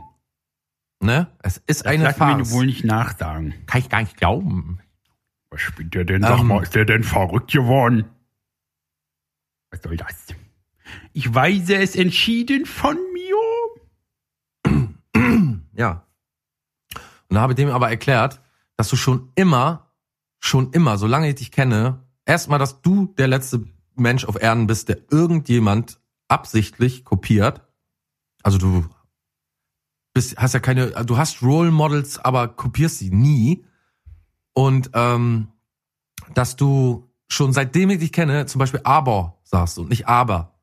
Ne? 1.00 1.26
Es 1.40 1.56
ist 1.58 1.80
Das 1.80 1.86
eine 1.86 2.04
darf 2.04 2.18
mir 2.18 2.36
Farce. 2.36 2.52
wohl 2.52 2.66
nicht 2.66 2.84
nachsagen. 2.84 3.54
Kann 3.66 3.80
ich 3.80 3.88
gar 3.88 4.00
nicht 4.02 4.16
glauben. 4.16 4.78
Was 5.50 5.60
spielt 5.60 5.92
der 5.94 6.04
denn? 6.04 6.22
Sag 6.22 6.38
Ähm. 6.40 6.46
mal, 6.46 6.62
ist 6.62 6.74
der 6.74 6.84
denn 6.84 7.02
verrückt 7.04 7.50
geworden? 7.50 8.08
Was 9.70 9.82
soll 9.82 9.96
das? 9.96 10.26
Ich 11.12 11.34
weise 11.34 11.76
es 11.76 11.96
entschieden 11.96 12.64
von 12.66 12.96
mir. 13.12 13.36
Ja. 15.74 16.06
Und 17.28 17.34
da 17.36 17.40
habe 17.40 17.54
ich 17.54 17.56
dem 17.56 17.70
aber 17.70 17.88
erklärt, 17.88 18.41
dass 18.76 18.88
du 18.88 18.96
schon 18.96 19.30
immer, 19.34 19.90
schon 20.38 20.72
immer, 20.72 20.98
solange 20.98 21.28
ich 21.28 21.36
dich 21.36 21.50
kenne, 21.50 22.02
erstmal, 22.26 22.58
dass 22.58 22.82
du 22.82 23.06
der 23.18 23.28
letzte 23.28 23.64
Mensch 23.94 24.24
auf 24.24 24.40
Erden 24.40 24.66
bist, 24.66 24.88
der 24.88 24.98
irgendjemand 25.10 26.00
absichtlich 26.28 27.04
kopiert. 27.04 27.60
Also 28.42 28.58
du 28.58 28.86
bist, 30.14 30.36
hast 30.36 30.54
ja 30.54 30.60
keine, 30.60 30.90
du 31.04 31.16
hast 31.16 31.42
Role 31.42 31.70
Models, 31.70 32.18
aber 32.18 32.48
kopierst 32.48 32.98
sie 32.98 33.10
nie. 33.10 33.64
Und 34.54 34.90
ähm, 34.94 35.48
dass 36.34 36.56
du 36.56 37.10
schon 37.28 37.52
seitdem 37.52 37.90
ich 37.90 37.98
dich 38.00 38.12
kenne, 38.12 38.46
zum 38.46 38.58
Beispiel 38.58 38.80
aber 38.84 39.38
sagst 39.44 39.78
und 39.78 39.88
nicht 39.88 40.08
aber 40.08 40.54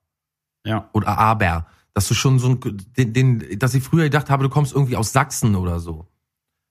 Ja. 0.65 0.89
oder 0.93 1.17
aber, 1.17 1.65
dass 1.93 2.07
du 2.07 2.13
schon 2.13 2.37
so 2.39 2.49
ein, 2.49 2.59
den, 2.97 3.13
den, 3.13 3.59
dass 3.59 3.73
ich 3.73 3.83
früher 3.83 4.03
gedacht 4.03 4.29
habe, 4.29 4.43
du 4.43 4.49
kommst 4.49 4.73
irgendwie 4.73 4.95
aus 4.95 5.11
Sachsen 5.11 5.55
oder 5.55 5.79
so. 5.79 6.07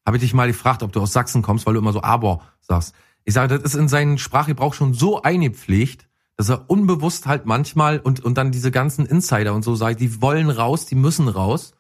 Habe 0.08 0.16
ich 0.16 0.22
dich 0.22 0.32
mal 0.32 0.46
gefragt, 0.46 0.82
ob 0.82 0.90
du 0.90 1.02
aus 1.02 1.12
Sachsen 1.12 1.42
kommst, 1.42 1.66
weil 1.66 1.74
du 1.74 1.80
immer 1.80 1.92
so 1.92 2.02
aber 2.02 2.40
sagst. 2.62 2.94
Ich 3.26 3.34
sage, 3.34 3.58
das 3.58 3.62
ist 3.62 3.78
in 3.78 3.88
seinen 3.88 4.16
Sprachgebrauch 4.16 4.72
schon 4.72 4.94
so 4.94 5.20
eingepflegt, 5.20 6.08
dass 6.34 6.48
er 6.48 6.70
unbewusst 6.70 7.26
halt 7.26 7.44
manchmal 7.44 7.98
und, 7.98 8.24
und 8.24 8.38
dann 8.38 8.50
diese 8.50 8.70
ganzen 8.70 9.04
Insider 9.04 9.52
und 9.52 9.64
so 9.64 9.74
sagt, 9.74 10.00
die 10.00 10.22
wollen 10.22 10.48
raus, 10.48 10.86
die 10.86 10.94
müssen 10.94 11.28
raus. 11.28 11.74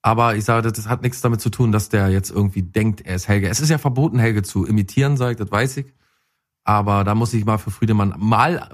Aber 0.00 0.34
ich 0.34 0.46
sage, 0.46 0.72
das 0.72 0.88
hat 0.88 1.02
nichts 1.02 1.20
damit 1.20 1.42
zu 1.42 1.50
tun, 1.50 1.72
dass 1.72 1.90
der 1.90 2.08
jetzt 2.08 2.30
irgendwie 2.30 2.62
denkt, 2.62 3.02
er 3.02 3.16
ist 3.16 3.28
Helge. 3.28 3.50
Es 3.50 3.60
ist 3.60 3.68
ja 3.68 3.76
verboten, 3.76 4.18
Helge 4.18 4.42
zu 4.42 4.64
imitieren, 4.64 5.20
ich, 5.20 5.36
das 5.36 5.50
weiß 5.52 5.76
ich. 5.76 5.92
Aber 6.64 7.04
da 7.04 7.14
muss 7.14 7.34
ich 7.34 7.44
mal 7.44 7.58
für 7.58 7.70
Friedemann 7.70 8.14
mal, 8.16 8.70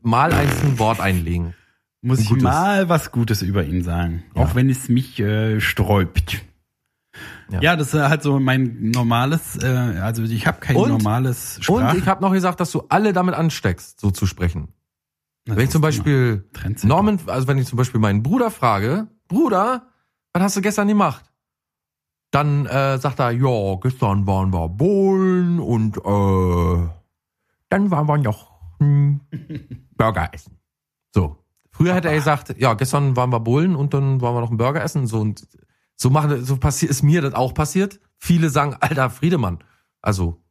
mal 0.00 0.32
eins 0.32 0.62
ein 0.62 0.78
Wort 0.78 0.98
einlegen. 0.98 1.52
Muss 2.00 2.20
ich 2.20 2.30
mal 2.30 2.88
was 2.88 3.12
Gutes 3.12 3.42
über 3.42 3.62
ihn 3.66 3.84
sagen. 3.84 4.22
Ja. 4.34 4.44
Auch 4.44 4.54
wenn 4.54 4.70
es 4.70 4.88
mich 4.88 5.20
äh, 5.20 5.60
sträubt. 5.60 6.42
Ja. 7.50 7.60
Ja. 7.60 7.76
das 7.76 7.92
ist 7.94 8.00
halt 8.00 8.22
so 8.22 8.38
mein 8.40 8.90
normales, 8.90 9.56
äh, 9.62 9.66
also 9.66 10.22
ich 10.22 10.46
habe 10.46 10.60
kein 10.60 10.76
Und- 10.76 10.88
normales 10.90 11.56
Und 11.58 11.64
Sprach. 11.64 11.94
ich 11.94 12.06
habe 12.06 12.22
noch 12.22 12.32
gesagt, 12.32 12.60
dass 12.60 12.70
du 12.70 12.84
alle 12.88 13.12
damit 13.12 13.34
ansteckst, 13.34 14.00
so 14.00 14.10
zu 14.10 14.26
sprechen. 14.26 14.68
Das 15.44 15.56
wenn 15.56 15.64
ich 15.64 15.70
zum 15.70 15.82
Beispiel. 15.82 16.48
Norman, 16.84 17.18
also 17.26 17.48
wenn 17.48 17.58
ich 17.58 17.66
zum 17.66 17.76
Beispiel 17.76 18.00
meinen 18.00 18.22
Bruder 18.22 18.50
frage, 18.50 19.08
Bruder, 19.28 19.88
was 20.32 20.42
hast 20.42 20.56
du 20.56 20.60
gestern 20.60 20.86
gemacht? 20.88 21.24
Dann 22.30 22.64
äh, 22.66 22.98
sagt 22.98 23.18
er, 23.20 23.30
ja, 23.32 23.74
gestern 23.82 24.26
waren 24.26 24.52
wir 24.52 24.68
bowlen 24.68 25.58
und 25.58 25.96
äh, 25.98 26.88
dann 27.68 27.90
waren 27.90 28.06
wir 28.06 28.18
noch 28.18 28.52
hm, 28.78 29.20
Burger 29.96 30.30
essen. 30.32 30.58
So. 31.14 31.36
Früher 31.70 31.94
hätte 31.94 32.08
er 32.08 32.14
gesagt, 32.14 32.54
ja, 32.58 32.74
gestern 32.74 33.16
waren 33.16 33.30
wir 33.30 33.40
bowlen 33.40 33.74
und 33.76 33.92
dann 33.94 34.20
waren 34.20 34.34
wir 34.34 34.40
noch 34.42 34.48
einen 34.50 34.58
Burger 34.58 34.82
essen. 34.82 35.06
So 35.06 35.20
und 35.20 35.46
so 36.02 36.10
machen, 36.10 36.44
so 36.44 36.56
passiert 36.56 36.90
ist 36.90 37.02
mir 37.02 37.22
das 37.22 37.34
auch 37.34 37.54
passiert. 37.54 38.00
Viele 38.18 38.50
sagen, 38.50 38.76
alter 38.80 39.08
Friedemann. 39.10 39.58
Also 40.00 40.42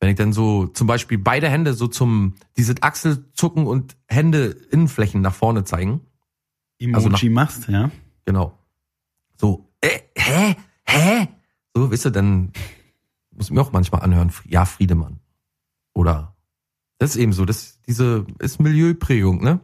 wenn 0.00 0.10
ich 0.10 0.16
dann 0.16 0.32
so 0.32 0.66
zum 0.66 0.86
Beispiel 0.86 1.18
beide 1.18 1.48
Hände 1.48 1.74
so 1.74 1.86
zum 1.86 2.34
dieses 2.56 2.82
Achselzucken 2.82 3.66
und 3.66 3.96
Hände 4.08 4.46
Innenflächen 4.70 5.20
nach 5.20 5.34
vorne 5.34 5.64
zeigen. 5.64 6.00
Emoji 6.78 6.94
also 6.94 7.08
nach- 7.08 7.22
machst, 7.30 7.68
ja. 7.68 7.90
Genau. 8.24 8.58
So, 9.36 9.72
äh, 9.80 10.00
hä? 10.16 10.56
Hä? 10.84 11.28
So, 11.74 11.90
wisst 11.90 12.04
ihr, 12.06 12.10
dann 12.10 12.52
muss 13.30 13.46
ich 13.46 13.52
mir 13.52 13.60
auch 13.60 13.72
manchmal 13.72 14.02
anhören, 14.02 14.32
ja, 14.46 14.64
Friedemann. 14.64 15.20
Oder 15.94 16.34
das 16.98 17.10
ist 17.10 17.16
eben 17.16 17.32
so, 17.32 17.44
das 17.44 17.80
diese 17.86 18.26
ist 18.40 18.60
Milieuprägung, 18.60 19.42
ne? 19.42 19.60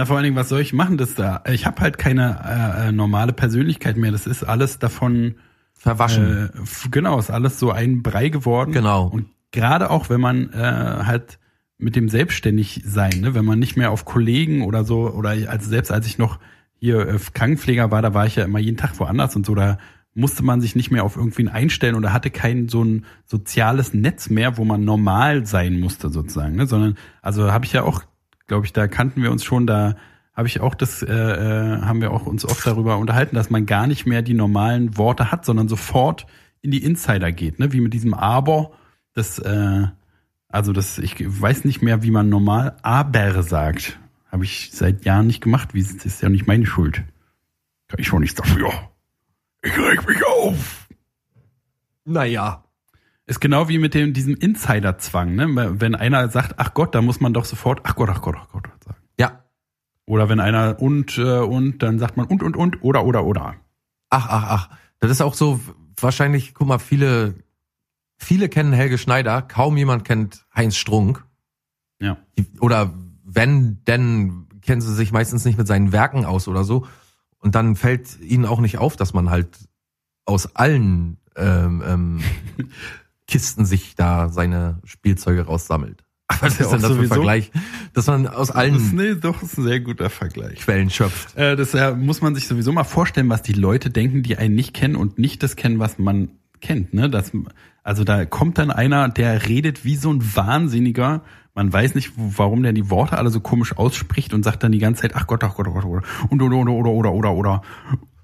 Na, 0.00 0.06
vor 0.06 0.16
allen 0.16 0.24
Dingen, 0.24 0.36
was 0.36 0.48
soll 0.48 0.62
ich 0.62 0.72
machen? 0.72 0.96
Das 0.96 1.14
da? 1.14 1.44
Ich 1.52 1.66
habe 1.66 1.82
halt 1.82 1.98
keine 1.98 2.40
äh, 2.42 2.88
äh, 2.88 2.92
normale 2.92 3.34
Persönlichkeit 3.34 3.98
mehr. 3.98 4.10
Das 4.10 4.26
ist 4.26 4.42
alles 4.42 4.78
davon, 4.78 5.34
Verwaschen. 5.74 6.48
äh, 6.54 6.88
genau, 6.90 7.18
ist 7.18 7.30
alles 7.30 7.58
so 7.58 7.70
ein 7.70 8.02
Brei 8.02 8.30
geworden. 8.30 8.72
Genau. 8.72 9.08
Und 9.08 9.26
gerade 9.50 9.90
auch, 9.90 10.08
wenn 10.08 10.22
man 10.22 10.54
äh, 10.54 11.04
halt 11.04 11.38
mit 11.76 11.96
dem 11.96 12.08
selbstständig 12.08 12.80
sein, 12.86 13.20
ne, 13.20 13.34
wenn 13.34 13.44
man 13.44 13.58
nicht 13.58 13.76
mehr 13.76 13.90
auf 13.90 14.06
Kollegen 14.06 14.62
oder 14.62 14.84
so 14.84 15.10
oder 15.10 15.36
als 15.50 15.66
selbst 15.66 15.92
als 15.92 16.06
ich 16.06 16.16
noch 16.16 16.38
hier 16.76 17.06
äh, 17.06 17.18
Krankenpfleger 17.34 17.90
war, 17.90 18.00
da 18.00 18.14
war 18.14 18.24
ich 18.24 18.36
ja 18.36 18.44
immer 18.44 18.58
jeden 18.58 18.78
Tag 18.78 18.98
woanders 18.98 19.36
und 19.36 19.44
so, 19.44 19.54
da 19.54 19.76
musste 20.14 20.42
man 20.42 20.62
sich 20.62 20.74
nicht 20.74 20.90
mehr 20.90 21.04
auf 21.04 21.18
irgendwen 21.18 21.50
einstellen 21.50 21.94
oder 21.94 22.14
hatte 22.14 22.30
kein 22.30 22.70
so 22.70 22.82
ein 22.82 23.04
soziales 23.26 23.92
Netz 23.92 24.30
mehr, 24.30 24.56
wo 24.56 24.64
man 24.64 24.82
normal 24.82 25.44
sein 25.44 25.78
musste 25.78 26.08
sozusagen, 26.08 26.56
ne, 26.56 26.66
sondern 26.66 26.96
also 27.20 27.52
habe 27.52 27.66
ich 27.66 27.74
ja 27.74 27.82
auch, 27.82 28.02
glaube 28.50 28.66
ich, 28.66 28.72
da 28.72 28.88
kannten 28.88 29.22
wir 29.22 29.30
uns 29.30 29.44
schon, 29.44 29.68
da 29.68 29.94
habe 30.34 30.48
ich 30.48 30.60
auch 30.60 30.74
das, 30.74 31.02
äh, 31.02 31.12
äh, 31.12 31.82
haben 31.82 32.00
wir 32.00 32.10
auch 32.10 32.26
uns 32.26 32.44
oft 32.44 32.66
darüber 32.66 32.98
unterhalten, 32.98 33.36
dass 33.36 33.48
man 33.48 33.64
gar 33.64 33.86
nicht 33.86 34.06
mehr 34.06 34.22
die 34.22 34.34
normalen 34.34 34.96
Worte 34.96 35.30
hat, 35.30 35.44
sondern 35.44 35.68
sofort 35.68 36.26
in 36.60 36.72
die 36.72 36.82
Insider 36.82 37.30
geht, 37.30 37.60
ne, 37.60 37.72
wie 37.72 37.80
mit 37.80 37.94
diesem 37.94 38.12
Aber, 38.12 38.72
das, 39.14 39.38
äh, 39.38 39.86
also 40.48 40.72
das, 40.72 40.98
ich 40.98 41.14
weiß 41.20 41.64
nicht 41.64 41.80
mehr, 41.80 42.02
wie 42.02 42.10
man 42.10 42.28
normal 42.28 42.76
aber 42.82 43.40
sagt. 43.44 44.00
Habe 44.32 44.42
ich 44.42 44.70
seit 44.72 45.04
Jahren 45.04 45.28
nicht 45.28 45.42
gemacht. 45.42 45.74
Wie, 45.74 45.82
das 45.82 46.04
ist 46.04 46.20
ja 46.20 46.28
nicht 46.28 46.48
meine 46.48 46.66
Schuld. 46.66 47.04
Kann 47.86 48.00
ich 48.00 48.08
schon 48.08 48.20
nichts 48.20 48.34
dafür. 48.34 48.72
Ich 49.62 49.78
reg 49.78 50.06
mich 50.08 50.26
auf. 50.26 50.88
Naja. 52.04 52.64
Ist 53.30 53.40
genau 53.40 53.68
wie 53.68 53.78
mit 53.78 53.94
dem, 53.94 54.12
diesem 54.12 54.34
Insider-Zwang, 54.34 55.36
ne? 55.36 55.76
Wenn 55.80 55.94
einer 55.94 56.28
sagt, 56.30 56.54
ach 56.56 56.74
Gott, 56.74 56.96
da 56.96 57.00
muss 57.00 57.20
man 57.20 57.32
doch 57.32 57.44
sofort, 57.44 57.82
ach 57.84 57.94
Gott, 57.94 58.08
ach 58.10 58.22
Gott, 58.22 58.34
ach 58.36 58.48
Gott 58.48 58.64
sagen. 58.84 58.98
Ja. 59.20 59.44
Oder 60.04 60.28
wenn 60.28 60.40
einer 60.40 60.82
und, 60.82 61.16
äh, 61.16 61.38
und, 61.38 61.78
dann 61.78 62.00
sagt 62.00 62.16
man 62.16 62.26
und, 62.26 62.42
und, 62.42 62.56
und, 62.56 62.82
oder, 62.82 63.04
oder, 63.04 63.24
oder. 63.24 63.54
Ach, 64.08 64.26
ach, 64.28 64.44
ach. 64.48 64.70
Das 64.98 65.12
ist 65.12 65.20
auch 65.20 65.34
so, 65.34 65.60
wahrscheinlich, 66.00 66.54
guck 66.54 66.66
mal, 66.66 66.80
viele, 66.80 67.36
viele 68.16 68.48
kennen 68.48 68.72
Helge 68.72 68.98
Schneider, 68.98 69.42
kaum 69.42 69.76
jemand 69.76 70.04
kennt 70.04 70.44
Heinz 70.52 70.74
Strunk. 70.74 71.24
Ja. 72.00 72.16
Oder 72.58 72.92
wenn, 73.22 73.84
denn 73.84 74.48
kennen 74.60 74.80
sie 74.80 74.92
sich 74.92 75.12
meistens 75.12 75.44
nicht 75.44 75.56
mit 75.56 75.68
seinen 75.68 75.92
Werken 75.92 76.24
aus 76.24 76.48
oder 76.48 76.64
so. 76.64 76.84
Und 77.38 77.54
dann 77.54 77.76
fällt 77.76 78.20
ihnen 78.20 78.44
auch 78.44 78.58
nicht 78.58 78.78
auf, 78.78 78.96
dass 78.96 79.14
man 79.14 79.30
halt 79.30 79.56
aus 80.24 80.56
allen 80.56 81.18
ähm, 81.36 81.80
ähm, 81.86 82.20
Kisten 83.30 83.64
sich 83.64 83.94
da 83.94 84.28
seine 84.28 84.80
Spielzeuge 84.84 85.42
raussammelt. 85.42 86.02
Was 86.40 86.58
ja 86.58 86.64
ist 86.64 86.72
denn 86.72 86.82
das 86.82 86.92
für 86.92 87.00
ein 87.00 87.06
Vergleich? 87.06 87.52
Dass 87.92 88.08
man 88.08 88.26
aus 88.26 88.48
Das 88.48 88.48
ist, 88.50 88.54
allen 88.56 88.96
nee, 88.96 89.14
doch, 89.14 89.40
ist 89.42 89.56
ein 89.56 89.64
sehr 89.64 89.80
guter 89.80 90.10
Vergleich. 90.10 90.60
Quellen 90.60 90.90
schöpft. 90.90 91.36
Äh, 91.36 91.54
das 91.56 91.72
äh, 91.74 91.94
muss 91.94 92.22
man 92.22 92.34
sich 92.34 92.48
sowieso 92.48 92.72
mal 92.72 92.84
vorstellen, 92.84 93.28
was 93.28 93.42
die 93.42 93.52
Leute 93.52 93.90
denken, 93.90 94.24
die 94.24 94.36
einen 94.36 94.56
nicht 94.56 94.74
kennen 94.74 94.96
und 94.96 95.18
nicht 95.18 95.44
das 95.44 95.54
kennen, 95.54 95.78
was 95.78 95.98
man 95.98 96.30
kennt. 96.60 96.92
Ne? 96.92 97.08
Das, 97.08 97.30
also 97.84 98.02
da 98.02 98.24
kommt 98.24 98.58
dann 98.58 98.72
einer, 98.72 99.08
der 99.08 99.46
redet 99.48 99.84
wie 99.84 99.96
so 99.96 100.12
ein 100.12 100.36
Wahnsinniger. 100.36 101.22
Man 101.54 101.72
weiß 101.72 101.94
nicht, 101.94 102.12
warum 102.16 102.64
der 102.64 102.72
die 102.72 102.90
Worte 102.90 103.16
alle 103.16 103.30
so 103.30 103.40
komisch 103.40 103.76
ausspricht 103.76 104.34
und 104.34 104.42
sagt 104.42 104.64
dann 104.64 104.72
die 104.72 104.78
ganze 104.78 105.02
Zeit, 105.02 105.14
ach 105.14 105.28
Gott, 105.28 105.44
ach 105.44 105.54
Gott, 105.54 105.66
ach 105.68 105.74
Gott, 105.74 105.84
oder 105.84 106.02
und 106.28 106.42
oder 106.42 106.56
oder 106.56 106.72
oder 106.72 106.90
oder 106.90 107.12
oder 107.12 107.32
oder 107.32 107.62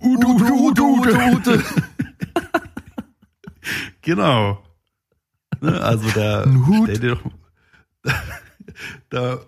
Ute, 0.00 0.26
Ute, 0.26 0.52
Ute, 0.52 0.82
Ute, 0.82 1.18
Ute. 1.32 1.62
Genau. 4.02 4.58
Ne, 5.60 5.80
Also 5.80 6.08
da 6.10 6.42
Ein 6.42 6.66
Hut. 6.66 6.88
stell 6.90 6.98
dir 7.00 7.14
doch 7.16 7.22
da, 9.10 9.38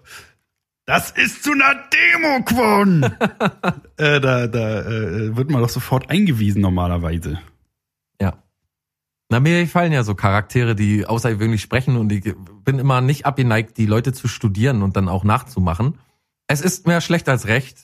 Das 0.84 1.10
ist 1.12 1.44
zu 1.44 1.52
einer 1.52 1.74
Demo 1.92 2.42
geworden. 2.44 3.02
äh, 3.96 4.20
da 4.20 4.46
da 4.46 4.80
äh, 4.80 5.36
wird 5.36 5.50
man 5.50 5.60
doch 5.62 5.68
sofort 5.68 6.10
eingewiesen 6.10 6.62
normalerweise. 6.62 7.38
Ja. 8.20 8.42
Na, 9.28 9.40
mir 9.40 9.60
gefallen 9.62 9.92
ja 9.92 10.02
so 10.04 10.14
Charaktere, 10.14 10.74
die 10.74 11.04
außergewöhnlich 11.06 11.60
sprechen 11.60 11.96
und 11.96 12.10
ich 12.10 12.34
bin 12.64 12.78
immer 12.78 13.00
nicht 13.02 13.26
abgeneigt, 13.26 13.76
die 13.76 13.86
Leute 13.86 14.12
zu 14.12 14.26
studieren 14.28 14.82
und 14.82 14.96
dann 14.96 15.08
auch 15.08 15.24
nachzumachen. 15.24 15.98
Es 16.46 16.62
ist 16.62 16.86
mehr 16.86 17.02
schlecht 17.02 17.28
als 17.28 17.46
recht, 17.46 17.76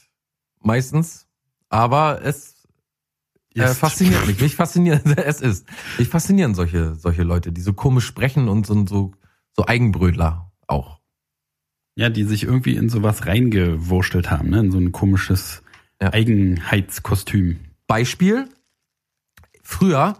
meistens, 0.62 1.28
aber 1.68 2.20
es 2.22 2.53
äh, 3.56 3.64
Ist. 3.64 3.78
fasziniert 3.78 4.26
mich. 4.26 4.40
Mich 4.40 4.56
fasziniert, 4.56 5.04
es 5.18 5.40
ist. 5.40 5.66
Mich 5.98 6.08
faszinieren 6.08 6.54
solche, 6.54 6.94
solche 6.94 7.22
Leute, 7.22 7.52
die 7.52 7.60
so 7.60 7.72
komisch 7.72 8.06
sprechen 8.06 8.48
und 8.48 8.66
so, 8.66 8.86
so, 8.86 9.12
so 9.56 9.66
Eigenbrötler 9.66 10.50
auch. 10.66 11.00
Ja, 11.96 12.08
die 12.10 12.24
sich 12.24 12.42
irgendwie 12.42 12.74
in 12.74 12.88
sowas 12.88 13.26
reingewurstelt 13.26 14.30
haben, 14.30 14.50
ne? 14.50 14.60
In 14.60 14.72
so 14.72 14.78
ein 14.78 14.90
komisches 14.92 15.62
Ja. 16.02 16.12
Eigenheitskostüm. 16.12 17.60
Beispiel. 17.86 18.48
Früher 19.62 20.16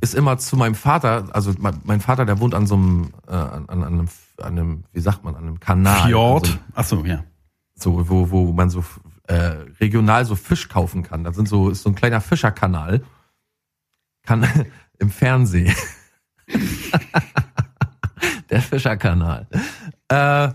ist 0.00 0.14
immer 0.14 0.36
zu 0.38 0.56
meinem 0.56 0.74
Vater, 0.74 1.28
also 1.32 1.52
mein, 1.58 1.80
mein 1.84 2.00
Vater, 2.00 2.24
der 2.26 2.40
wohnt 2.40 2.54
an 2.54 2.66
so 2.66 2.74
einem, 2.74 3.10
äh, 3.28 3.32
an, 3.32 3.68
an, 3.68 3.82
einem, 3.84 4.08
an 4.38 4.58
einem, 4.58 4.84
wie 4.92 5.00
sagt 5.00 5.22
man, 5.22 5.36
an 5.36 5.42
einem 5.44 5.60
Kanal. 5.60 6.08
Fjord. 6.08 6.48
Also, 6.48 6.58
Ach 6.74 6.84
so, 6.84 7.04
ja. 7.04 7.22
so, 7.76 8.08
wo, 8.10 8.30
wo 8.30 8.52
man 8.52 8.68
so 8.68 8.84
äh, 9.32 9.56
regional 9.80 10.24
so 10.24 10.36
Fisch 10.36 10.68
kaufen 10.68 11.02
kann. 11.02 11.24
Da 11.24 11.32
sind 11.32 11.48
so, 11.48 11.70
ist 11.70 11.82
so 11.82 11.88
ein 11.90 11.94
kleiner 11.94 12.20
Fischerkanal. 12.20 13.02
Kann 14.24 14.46
im 14.98 15.10
Fernsehen. 15.10 15.74
Der 18.50 18.60
Fischerkanal. 18.62 19.46
Äh, 20.08 20.50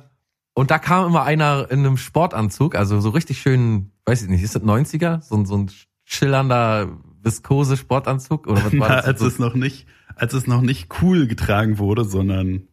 und 0.53 0.71
da 0.71 0.79
kam 0.79 1.05
immer 1.07 1.23
einer 1.23 1.69
in 1.71 1.79
einem 1.79 1.97
Sportanzug, 1.97 2.75
also 2.75 2.99
so 2.99 3.09
richtig 3.09 3.39
schön, 3.41 3.91
weiß 4.05 4.23
ich 4.23 4.29
nicht, 4.29 4.43
ist 4.43 4.55
das 4.55 4.63
90er? 4.63 5.21
So, 5.21 5.35
ein- 5.35 5.45
so 5.45 5.57
ein 5.57 5.71
schillernder 6.03 6.89
viskose 7.21 7.77
Sportanzug? 7.77 8.47
Oder 8.47 8.65
was 8.65 8.73
war 8.79 8.89
Na, 8.89 8.95
das? 8.97 9.05
als 9.05 9.19
so, 9.19 9.27
es 9.27 9.39
noch 9.39 9.55
nicht, 9.55 9.87
als 10.15 10.33
es 10.33 10.47
noch 10.47 10.61
nicht 10.61 11.01
cool 11.01 11.27
getragen 11.27 11.77
wurde, 11.79 12.05
sondern 12.05 12.67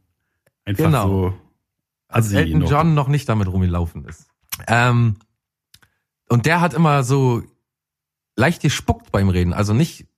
einfach 0.64 0.84
Genau. 0.84 1.08
so 1.08 1.34
assi 2.08 2.36
Elton 2.36 2.60
noch. 2.60 2.70
John 2.70 2.94
noch 2.94 3.08
nicht 3.08 3.28
damit 3.28 3.48
rumgelaufen 3.48 4.04
ist. 4.04 4.28
Ähm, 4.66 5.16
und 6.34 6.46
der 6.46 6.60
hat 6.60 6.74
immer 6.74 7.04
so 7.04 7.44
leicht 8.34 8.60
gespuckt 8.60 9.12
beim 9.12 9.28
Reden. 9.28 9.52
Also 9.52 9.72
nicht 9.72 10.08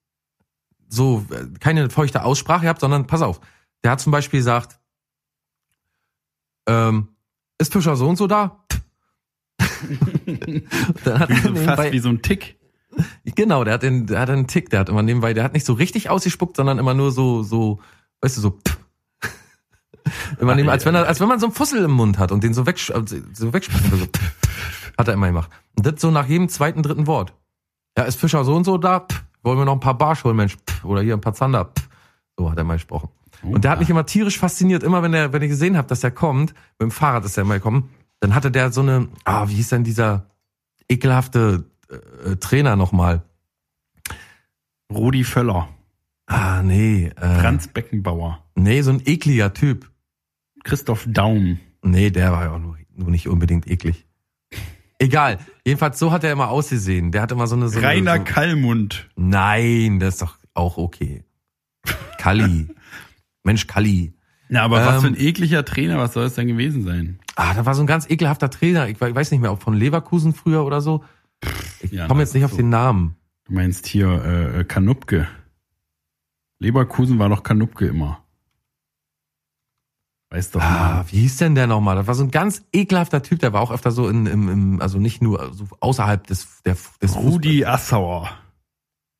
so, 0.88 1.26
äh, 1.30 1.58
keine 1.60 1.90
feuchte 1.90 2.24
Aussprache 2.24 2.62
gehabt, 2.62 2.80
sondern 2.80 3.06
pass 3.06 3.20
auf. 3.20 3.38
Der 3.84 3.90
hat 3.90 4.00
zum 4.00 4.12
Beispiel 4.12 4.40
gesagt, 4.40 4.80
ähm, 6.66 7.08
ist 7.58 7.70
Fischer 7.70 7.96
so 7.96 8.08
und 8.08 8.16
so 8.16 8.26
da? 8.26 8.64
Dann 11.04 11.18
hat 11.18 11.28
Wie 11.28 11.34
so, 11.34 11.42
fast 11.42 11.54
nebenbei, 11.54 11.92
wie 11.92 11.98
so 11.98 12.08
ein 12.08 12.22
Tick. 12.22 12.58
genau, 13.26 13.62
der 13.64 13.74
hat, 13.74 13.82
den, 13.82 14.06
der 14.06 14.20
hat 14.20 14.30
einen 14.30 14.46
Tick, 14.46 14.70
der 14.70 14.80
hat 14.80 14.88
immer 14.88 15.02
nebenbei, 15.02 15.34
der 15.34 15.44
hat 15.44 15.52
nicht 15.52 15.66
so 15.66 15.74
richtig 15.74 16.08
ausgespuckt, 16.08 16.56
sondern 16.56 16.78
immer 16.78 16.94
nur 16.94 17.12
so, 17.12 17.42
so, 17.42 17.78
weißt 18.22 18.38
du, 18.38 18.40
so, 18.40 18.58
immer 20.40 20.54
neben, 20.54 20.70
als 20.70 20.86
wenn 20.86 20.94
er, 20.94 21.06
als 21.06 21.20
wenn 21.20 21.28
man 21.28 21.40
so 21.40 21.46
einen 21.46 21.54
Fussel 21.54 21.84
im 21.84 21.90
Mund 21.90 22.18
hat 22.18 22.32
und 22.32 22.42
den 22.42 22.54
so, 22.54 22.64
weg, 22.64 22.78
so 22.78 23.52
wegspucken 23.52 23.92
will, 23.92 23.98
so, 23.98 24.06
hat 24.99 25.09
er 25.09 25.14
immer 25.14 25.26
gemacht. 25.28 25.51
Und 25.76 25.86
das 25.86 26.01
so 26.01 26.11
nach 26.11 26.26
jedem 26.26 26.49
zweiten, 26.49 26.82
dritten 26.82 27.07
Wort. 27.07 27.34
Ja, 27.97 28.05
ist 28.05 28.18
Fischer 28.20 28.44
so 28.44 28.55
und 28.55 28.64
so 28.64 28.78
da? 28.78 29.01
Pff, 29.01 29.24
wollen 29.42 29.59
wir 29.59 29.64
noch 29.64 29.74
ein 29.74 29.80
paar 29.80 29.97
Barsch 29.97 30.24
holen, 30.24 30.36
Mensch? 30.36 30.57
Pff, 30.57 30.84
oder 30.84 31.03
hier 31.03 31.14
ein 31.14 31.20
paar 31.20 31.34
Zander? 31.34 31.66
Pff. 31.66 31.88
So 32.38 32.51
hat 32.51 32.59
er 32.59 32.64
mal 32.64 32.74
gesprochen. 32.74 33.09
Und 33.42 33.64
der 33.64 33.70
hat 33.70 33.78
mich 33.78 33.90
immer 33.90 34.07
tierisch 34.07 34.38
fasziniert. 34.38 34.82
Immer 34.82 35.03
wenn 35.03 35.14
er, 35.14 35.32
wenn 35.32 35.42
ich 35.42 35.51
gesehen 35.51 35.76
habe, 35.76 35.88
dass 35.88 36.03
er 36.05 36.11
kommt, 36.11 36.53
mit 36.78 36.82
dem 36.82 36.90
Fahrrad 36.90 37.24
ist 37.24 37.36
er 37.36 37.42
immer 37.42 37.55
gekommen, 37.55 37.90
dann 38.20 38.34
hatte 38.34 38.51
der 38.51 38.72
so 38.72 38.80
eine, 38.80 39.09
ah, 39.24 39.49
wie 39.49 39.55
hieß 39.55 39.68
denn 39.68 39.84
dieser 39.84 40.26
ekelhafte 40.88 41.64
äh, 41.90 42.30
äh, 42.32 42.36
Trainer 42.36 42.76
nochmal? 42.76 43.22
Rudi 44.90 45.24
Völler, 45.24 45.68
Ah, 46.26 46.62
nee. 46.62 47.07
Äh, 47.16 47.40
Franz 47.40 47.68
Beckenbauer, 47.68 48.44
Nee, 48.57 48.82
so 48.82 48.90
ein 48.90 49.03
ekliger 49.05 49.55
Typ. 49.55 49.90
Christoph 50.64 51.07
Daum. 51.09 51.61
Nee, 51.82 52.11
der 52.11 52.32
war 52.32 52.44
ja 52.44 52.53
auch 52.53 52.59
nur, 52.59 52.76
nur 52.94 53.11
nicht 53.11 53.28
unbedingt 53.28 53.68
eklig. 53.68 54.05
Egal. 54.99 55.38
Jedenfalls 55.64 55.99
so 55.99 56.11
hat 56.12 56.24
er 56.24 56.32
immer 56.32 56.49
ausgesehen. 56.49 57.12
Der 57.12 57.22
hat 57.22 57.32
immer 57.32 57.47
so 57.47 57.57
eine. 57.57 57.68
So 57.68 57.80
Rainer 57.80 58.12
eine, 58.12 58.26
so, 58.26 58.32
Kallmund. 58.32 59.09
Nein, 59.16 59.99
das 60.01 60.14
ist 60.14 60.22
doch 60.22 60.36
auch 60.55 60.78
okay. 60.78 61.24
Kalli. 62.18 62.68
Mensch, 63.44 63.66
Kalli. 63.66 64.14
Na, 64.49 64.62
aber 64.62 64.84
was 64.84 65.03
für 65.03 65.09
ein 65.09 65.14
Ähm, 65.14 65.20
ekliger 65.26 65.64
Trainer, 65.64 65.99
was 65.99 66.12
soll 66.14 66.24
es 66.24 66.34
denn 66.34 66.47
gewesen 66.47 66.84
sein? 66.84 67.18
Ah, 67.34 67.53
da 67.55 67.66
war 67.66 67.74
so 67.74 67.82
ein 67.82 67.86
ganz 67.86 68.09
ekelhafter 68.09 68.49
Trainer. 68.49 68.88
Ich 68.88 69.01
we- 69.01 69.14
weiß 69.14 69.30
nicht 69.32 69.40
mehr, 69.40 69.53
ob 69.53 69.62
von 69.62 69.74
Leverkusen 69.74 70.32
früher 70.34 70.64
oder 70.64 70.80
so. 70.80 71.05
Ich 71.80 71.90
Ja, 71.92 72.07
komme 72.07 72.20
das 72.22 72.30
jetzt 72.30 72.34
nicht 72.34 72.44
auf 72.44 72.53
so. 72.53 72.57
den 72.57 72.70
Namen. 72.70 73.16
Du 73.44 73.53
meinst 73.55 73.86
hier 73.86 74.09
äh, 74.24 74.61
äh, 74.61 74.64
Kanupke. 74.64 75.28
Leverkusen 76.59 77.18
war 77.18 77.28
doch 77.28 77.42
Kanupke 77.42 77.86
immer. 77.86 78.24
Weißt 80.30 80.54
doch 80.54 80.60
Ah, 80.60 81.04
wie 81.08 81.20
hieß 81.20 81.36
denn 81.36 81.54
der 81.54 81.66
nochmal? 81.66 81.96
Das 81.96 82.06
war 82.08 82.14
so 82.14 82.24
ein 82.24 82.30
ganz 82.32 82.64
ekelhafter 82.72 83.22
Typ. 83.22 83.38
Der 83.38 83.52
war 83.52 83.60
auch 83.60 83.70
öfter 83.70 83.92
so 83.92 84.08
in, 84.08 84.26
im, 84.26 84.48
im 84.48 84.82
also 84.82 84.98
nicht 84.98 85.22
nur 85.22 85.52
so 85.54 85.66
außerhalb 85.80 86.26
des, 86.26 86.62
der, 86.64 86.76
des 87.00 87.14
Rudi 87.16 87.64
Assauer. 87.64 88.22
Fußballs. 88.22 88.42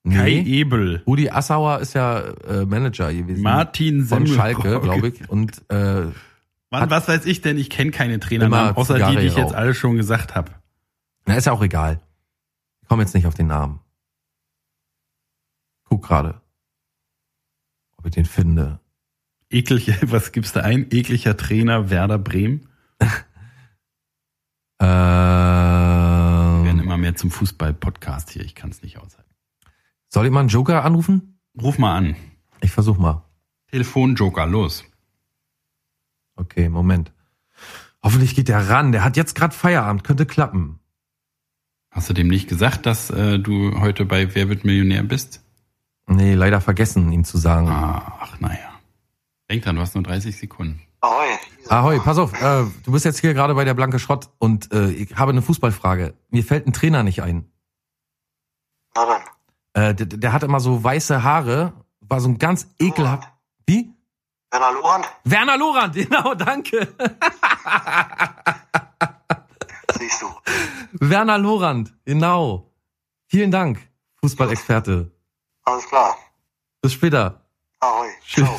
Kai 0.09 0.43
Nee. 0.45 0.61
Ebel. 0.61 1.03
Rudi 1.07 1.31
Assauer 1.31 1.81
ist 1.81 1.95
ja 1.95 2.21
äh, 2.21 2.65
Manager 2.65 3.13
gewesen. 3.13 3.43
Martin 3.43 4.05
von 4.05 4.25
Semmelrogge. 4.27 4.63
Schalke, 4.63 4.81
glaube 4.81 5.09
ich. 5.09 5.29
Und 5.29 5.63
äh, 5.69 6.07
Mann, 6.71 6.91
was 6.91 7.09
weiß 7.09 7.25
ich 7.27 7.41
denn? 7.41 7.59
Ich 7.59 7.71
kenne 7.71 7.91
keine 7.93 8.21
Trainernamen, 8.21 8.69
Immer 8.71 8.79
außer 8.79 8.95
die, 8.95 9.01
Zigarre 9.01 9.21
die 9.21 9.27
ich 9.27 9.37
jetzt 9.37 9.55
alle 9.55 9.75
schon 9.75 9.97
gesagt 9.97 10.35
habe. 10.37 10.53
na, 11.27 11.35
ist 11.35 11.47
ja 11.47 11.53
auch 11.53 11.63
egal. 11.63 12.01
Ich 12.83 12.89
komme 12.89 13.03
jetzt 13.03 13.15
nicht 13.15 13.27
auf 13.27 13.35
den 13.35 13.47
Namen. 13.49 13.81
Guck 15.85 16.05
gerade. 16.05 16.41
Ob 17.97 18.07
ich 18.07 18.13
den 18.13 18.25
finde. 18.27 18.79
Eklig, 19.51 19.93
was 20.11 20.33
gibst 20.33 20.57
du 20.57 20.65
ein? 20.65 20.87
Ekliger 20.91 21.37
Trainer 21.37 21.91
Werder 21.91 22.19
Bremen. 22.19 22.69
Wir 24.79 24.89
werden 26.65 26.81
immer 26.81 26.99
mehr 26.99 27.15
zum 27.15 27.31
Fußball-Podcast 27.31 28.31
hier. 28.31 28.43
Ich 28.43 28.55
kann 28.55 28.71
es 28.71 28.83
nicht 28.83 28.99
aushalten. 28.99 29.35
soll 30.09 30.27
ich 30.27 30.33
mal 30.33 30.41
einen 30.41 30.51
Joker 30.51 30.85
anrufen? 30.85 31.41
Ruf 31.61 31.79
mal 31.79 31.97
an. 31.97 32.17
Ich 32.61 32.73
versuch 32.73 32.99
mal. 32.99 33.25
Telefonjoker, 33.71 34.47
los. 34.47 34.85
Okay, 36.37 36.69
Moment. 36.69 37.13
Hoffentlich 38.03 38.35
geht 38.35 38.49
der 38.49 38.69
ran. 38.69 38.93
Der 38.93 39.03
hat 39.03 39.17
jetzt 39.17 39.35
gerade 39.35 39.55
Feierabend. 39.55 40.05
Könnte 40.05 40.27
klappen. 40.27 40.79
Hast 41.91 42.11
du 42.11 42.13
dem 42.13 42.29
nicht 42.29 42.49
gesagt, 42.49 42.85
dass 42.85 43.09
äh, 43.09 43.39
du 43.39 43.81
heute 43.81 44.05
bei 44.05 44.35
Wer 44.35 44.51
wird 44.51 44.65
Millionär 44.65 45.03
bist? 45.03 45.43
Nee, 46.07 46.35
leider 46.35 46.61
vergessen, 46.61 47.11
ihm 47.11 47.25
zu 47.25 47.39
sagen. 47.39 47.69
Ach, 47.71 48.39
naja. 48.39 48.66
Denk 49.49 49.63
dran, 49.63 49.77
du 49.77 49.83
hast 49.83 49.95
nur 49.95 50.03
30 50.03 50.37
Sekunden. 50.37 50.83
Ahoi. 51.01 51.27
Ahoi, 51.69 52.01
pass 52.01 52.19
auf, 52.19 52.33
äh, 52.41 52.65
du 52.85 52.93
bist 52.93 53.05
jetzt 53.05 53.21
hier 53.21 53.33
gerade 53.35 53.55
bei 53.55 53.65
der 53.65 53.75
Blanke 53.75 53.99
Schrott 53.99 54.29
und 54.39 54.73
äh, 54.73 54.91
ich 54.91 55.17
habe 55.17 55.31
eine 55.31 55.43
Fußballfrage. 55.43 56.15
Mir 56.31 56.43
fällt 56.43 56.67
ein 56.67 56.73
Trainer 56.73 57.03
nicht 57.03 57.23
ein. 57.23 57.51
Na 58.95 59.07
dann. 59.07 59.23
Äh, 59.75 59.95
der, 59.95 60.07
der 60.07 60.33
hat 60.33 60.43
immer 60.43 60.59
so 60.59 60.83
weiße 60.83 61.23
Haare, 61.23 61.73
war 62.01 62.21
so 62.21 62.29
ein 62.29 62.39
ganz 62.39 62.69
ekelhaft. 62.81 63.29
Wie? 63.67 63.93
Werner 64.51 64.73
Lorand, 64.73 65.07
Werner 65.25 65.59
Lorand, 65.59 65.95
genau, 65.97 66.35
danke. 66.35 66.89
siehst 69.99 70.23
du. 70.23 70.27
Werner 70.93 71.39
Lorand, 71.39 71.95
genau. 72.05 72.73
Vielen 73.29 73.51
Dank, 73.51 73.87
Fußballexperte. 74.21 75.13
Alles 75.65 75.87
klar. 75.87 76.17
Bis 76.81 76.93
später. 76.93 77.45
Ahoi. 77.81 78.09
Ciao. 78.27 78.57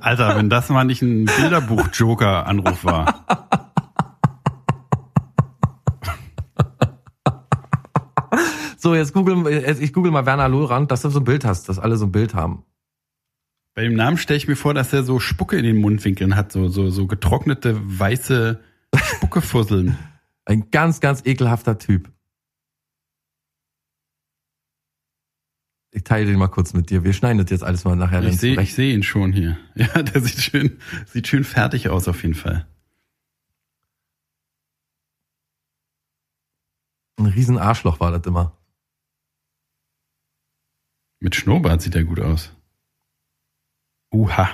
Alter, 0.00 0.36
wenn 0.36 0.50
das 0.50 0.68
mal 0.68 0.84
nicht 0.84 1.02
ein 1.02 1.24
Bilderbuch-Joker-Anruf 1.24 2.84
war. 2.84 3.24
So, 8.76 8.94
jetzt 8.94 9.14
google, 9.14 9.48
ich 9.80 9.94
google 9.94 10.12
mal 10.12 10.26
Werner 10.26 10.46
Lorand, 10.46 10.90
dass 10.90 11.00
du 11.00 11.08
so 11.08 11.20
ein 11.20 11.24
Bild 11.24 11.46
hast, 11.46 11.70
dass 11.70 11.78
alle 11.78 11.96
so 11.96 12.04
ein 12.04 12.12
Bild 12.12 12.34
haben. 12.34 12.64
Bei 13.74 13.82
dem 13.82 13.94
Namen 13.94 14.18
stelle 14.18 14.36
ich 14.36 14.46
mir 14.46 14.56
vor, 14.56 14.74
dass 14.74 14.92
er 14.92 15.04
so 15.04 15.18
Spucke 15.18 15.56
in 15.56 15.64
den 15.64 15.78
Mundwinkeln 15.78 16.36
hat, 16.36 16.52
so, 16.52 16.68
so, 16.68 16.90
so 16.90 17.06
getrocknete 17.06 17.80
weiße 17.82 18.60
Spuckefusseln. 18.94 19.96
Ein 20.44 20.70
ganz, 20.70 21.00
ganz 21.00 21.22
ekelhafter 21.24 21.78
Typ. 21.78 22.12
Ich 25.96 26.02
teile 26.02 26.26
den 26.26 26.40
mal 26.40 26.48
kurz 26.48 26.74
mit 26.74 26.90
dir. 26.90 27.04
Wir 27.04 27.12
schneiden 27.12 27.38
das 27.38 27.50
jetzt 27.50 27.62
alles 27.62 27.84
mal 27.84 27.94
nachher. 27.94 28.20
Ich 28.24 28.40
sehe 28.40 28.60
seh 28.66 28.92
ihn 28.92 29.04
schon 29.04 29.32
hier. 29.32 29.56
Ja, 29.76 30.02
der 30.02 30.20
sieht 30.20 30.42
schön, 30.42 30.78
sieht 31.06 31.28
schön 31.28 31.44
fertig 31.44 31.88
aus 31.88 32.08
auf 32.08 32.20
jeden 32.22 32.34
Fall. 32.34 32.66
Ein 37.16 37.26
riesen 37.26 37.58
Arschloch 37.58 38.00
war 38.00 38.10
das 38.10 38.26
immer. 38.26 38.56
Mit 41.20 41.36
Schnurrbart 41.36 41.80
sieht 41.80 41.94
er 41.94 42.02
gut 42.02 42.18
aus. 42.18 42.52
Uha. 44.12 44.50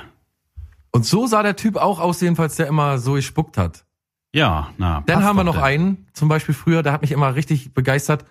Und 0.90 1.06
so 1.06 1.26
sah 1.26 1.42
der 1.42 1.56
Typ 1.56 1.76
auch 1.76 2.00
aus, 2.00 2.20
jedenfalls, 2.20 2.56
der 2.56 2.66
immer 2.66 2.98
so 2.98 3.14
gespuckt 3.14 3.56
hat. 3.56 3.86
Ja, 4.34 4.74
na. 4.76 5.02
Dann 5.06 5.24
haben 5.24 5.36
wir 5.36 5.44
noch 5.44 5.54
denn. 5.54 5.64
einen, 5.64 6.06
zum 6.12 6.28
Beispiel 6.28 6.54
früher, 6.54 6.82
der 6.82 6.92
hat 6.92 7.00
mich 7.00 7.12
immer 7.12 7.34
richtig 7.34 7.72
begeistert. 7.72 8.26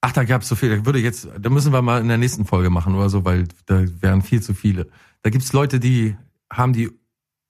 Ach, 0.00 0.12
da 0.12 0.24
gab's 0.24 0.48
so 0.48 0.56
viele. 0.56 0.78
Da 0.78 0.86
würde 0.86 0.98
jetzt, 0.98 1.28
da 1.38 1.50
müssen 1.50 1.72
wir 1.72 1.82
mal 1.82 2.00
in 2.00 2.08
der 2.08 2.18
nächsten 2.18 2.46
Folge 2.46 2.70
machen 2.70 2.94
oder 2.94 3.10
so, 3.10 3.24
weil 3.24 3.44
da 3.66 3.84
wären 4.00 4.22
viel 4.22 4.42
zu 4.42 4.54
viele. 4.54 4.88
Da 5.22 5.30
gibt's 5.30 5.52
Leute, 5.52 5.78
die 5.78 6.16
haben 6.50 6.72
die 6.72 6.90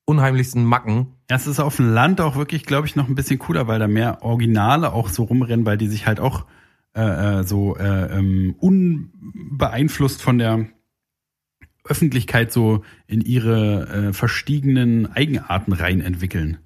unheimlichsten 0.04 0.64
Macken. 0.64 1.14
Ja, 1.30 1.36
es 1.36 1.46
ist 1.46 1.60
auf 1.60 1.76
dem 1.76 1.92
Land 1.92 2.20
auch 2.20 2.34
wirklich, 2.34 2.64
glaube 2.64 2.86
ich, 2.86 2.96
noch 2.96 3.08
ein 3.08 3.14
bisschen 3.14 3.38
cooler, 3.38 3.68
weil 3.68 3.78
da 3.78 3.86
mehr 3.86 4.22
Originale 4.22 4.92
auch 4.92 5.08
so 5.08 5.22
rumrennen, 5.22 5.64
weil 5.64 5.78
die 5.78 5.86
sich 5.86 6.06
halt 6.06 6.18
auch 6.18 6.46
äh, 6.96 7.40
äh, 7.40 7.44
so 7.44 7.76
äh, 7.76 8.18
ähm, 8.18 8.56
unbeeinflusst 8.58 10.20
von 10.20 10.38
der 10.38 10.66
Öffentlichkeit 11.84 12.52
so 12.52 12.82
in 13.06 13.20
ihre 13.20 13.88
äh, 13.88 14.12
verstiegenen 14.12 15.06
Eigenarten 15.12 15.72
rein 15.72 16.00
entwickeln. 16.00 16.58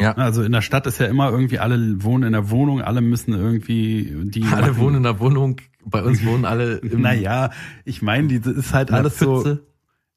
Ja. 0.00 0.12
Also 0.16 0.42
in 0.42 0.52
der 0.52 0.62
Stadt 0.62 0.86
ist 0.86 0.98
ja 0.98 1.06
immer 1.06 1.30
irgendwie 1.30 1.58
alle 1.58 2.02
wohnen 2.02 2.24
in 2.24 2.32
der 2.32 2.50
Wohnung, 2.50 2.82
alle 2.82 3.00
müssen 3.00 3.34
irgendwie 3.34 4.12
die 4.24 4.42
Alle 4.44 4.68
machen- 4.68 4.78
wohnen 4.78 4.96
in 4.96 5.02
der 5.04 5.20
Wohnung. 5.20 5.60
Bei 5.84 6.02
uns 6.02 6.24
wohnen 6.24 6.44
alle 6.44 6.76
im, 6.78 7.00
Naja, 7.02 7.50
ich 7.84 8.02
meine, 8.02 8.28
die 8.28 8.36
ist 8.50 8.72
halt 8.74 8.90
alles 8.90 9.18
so 9.18 9.58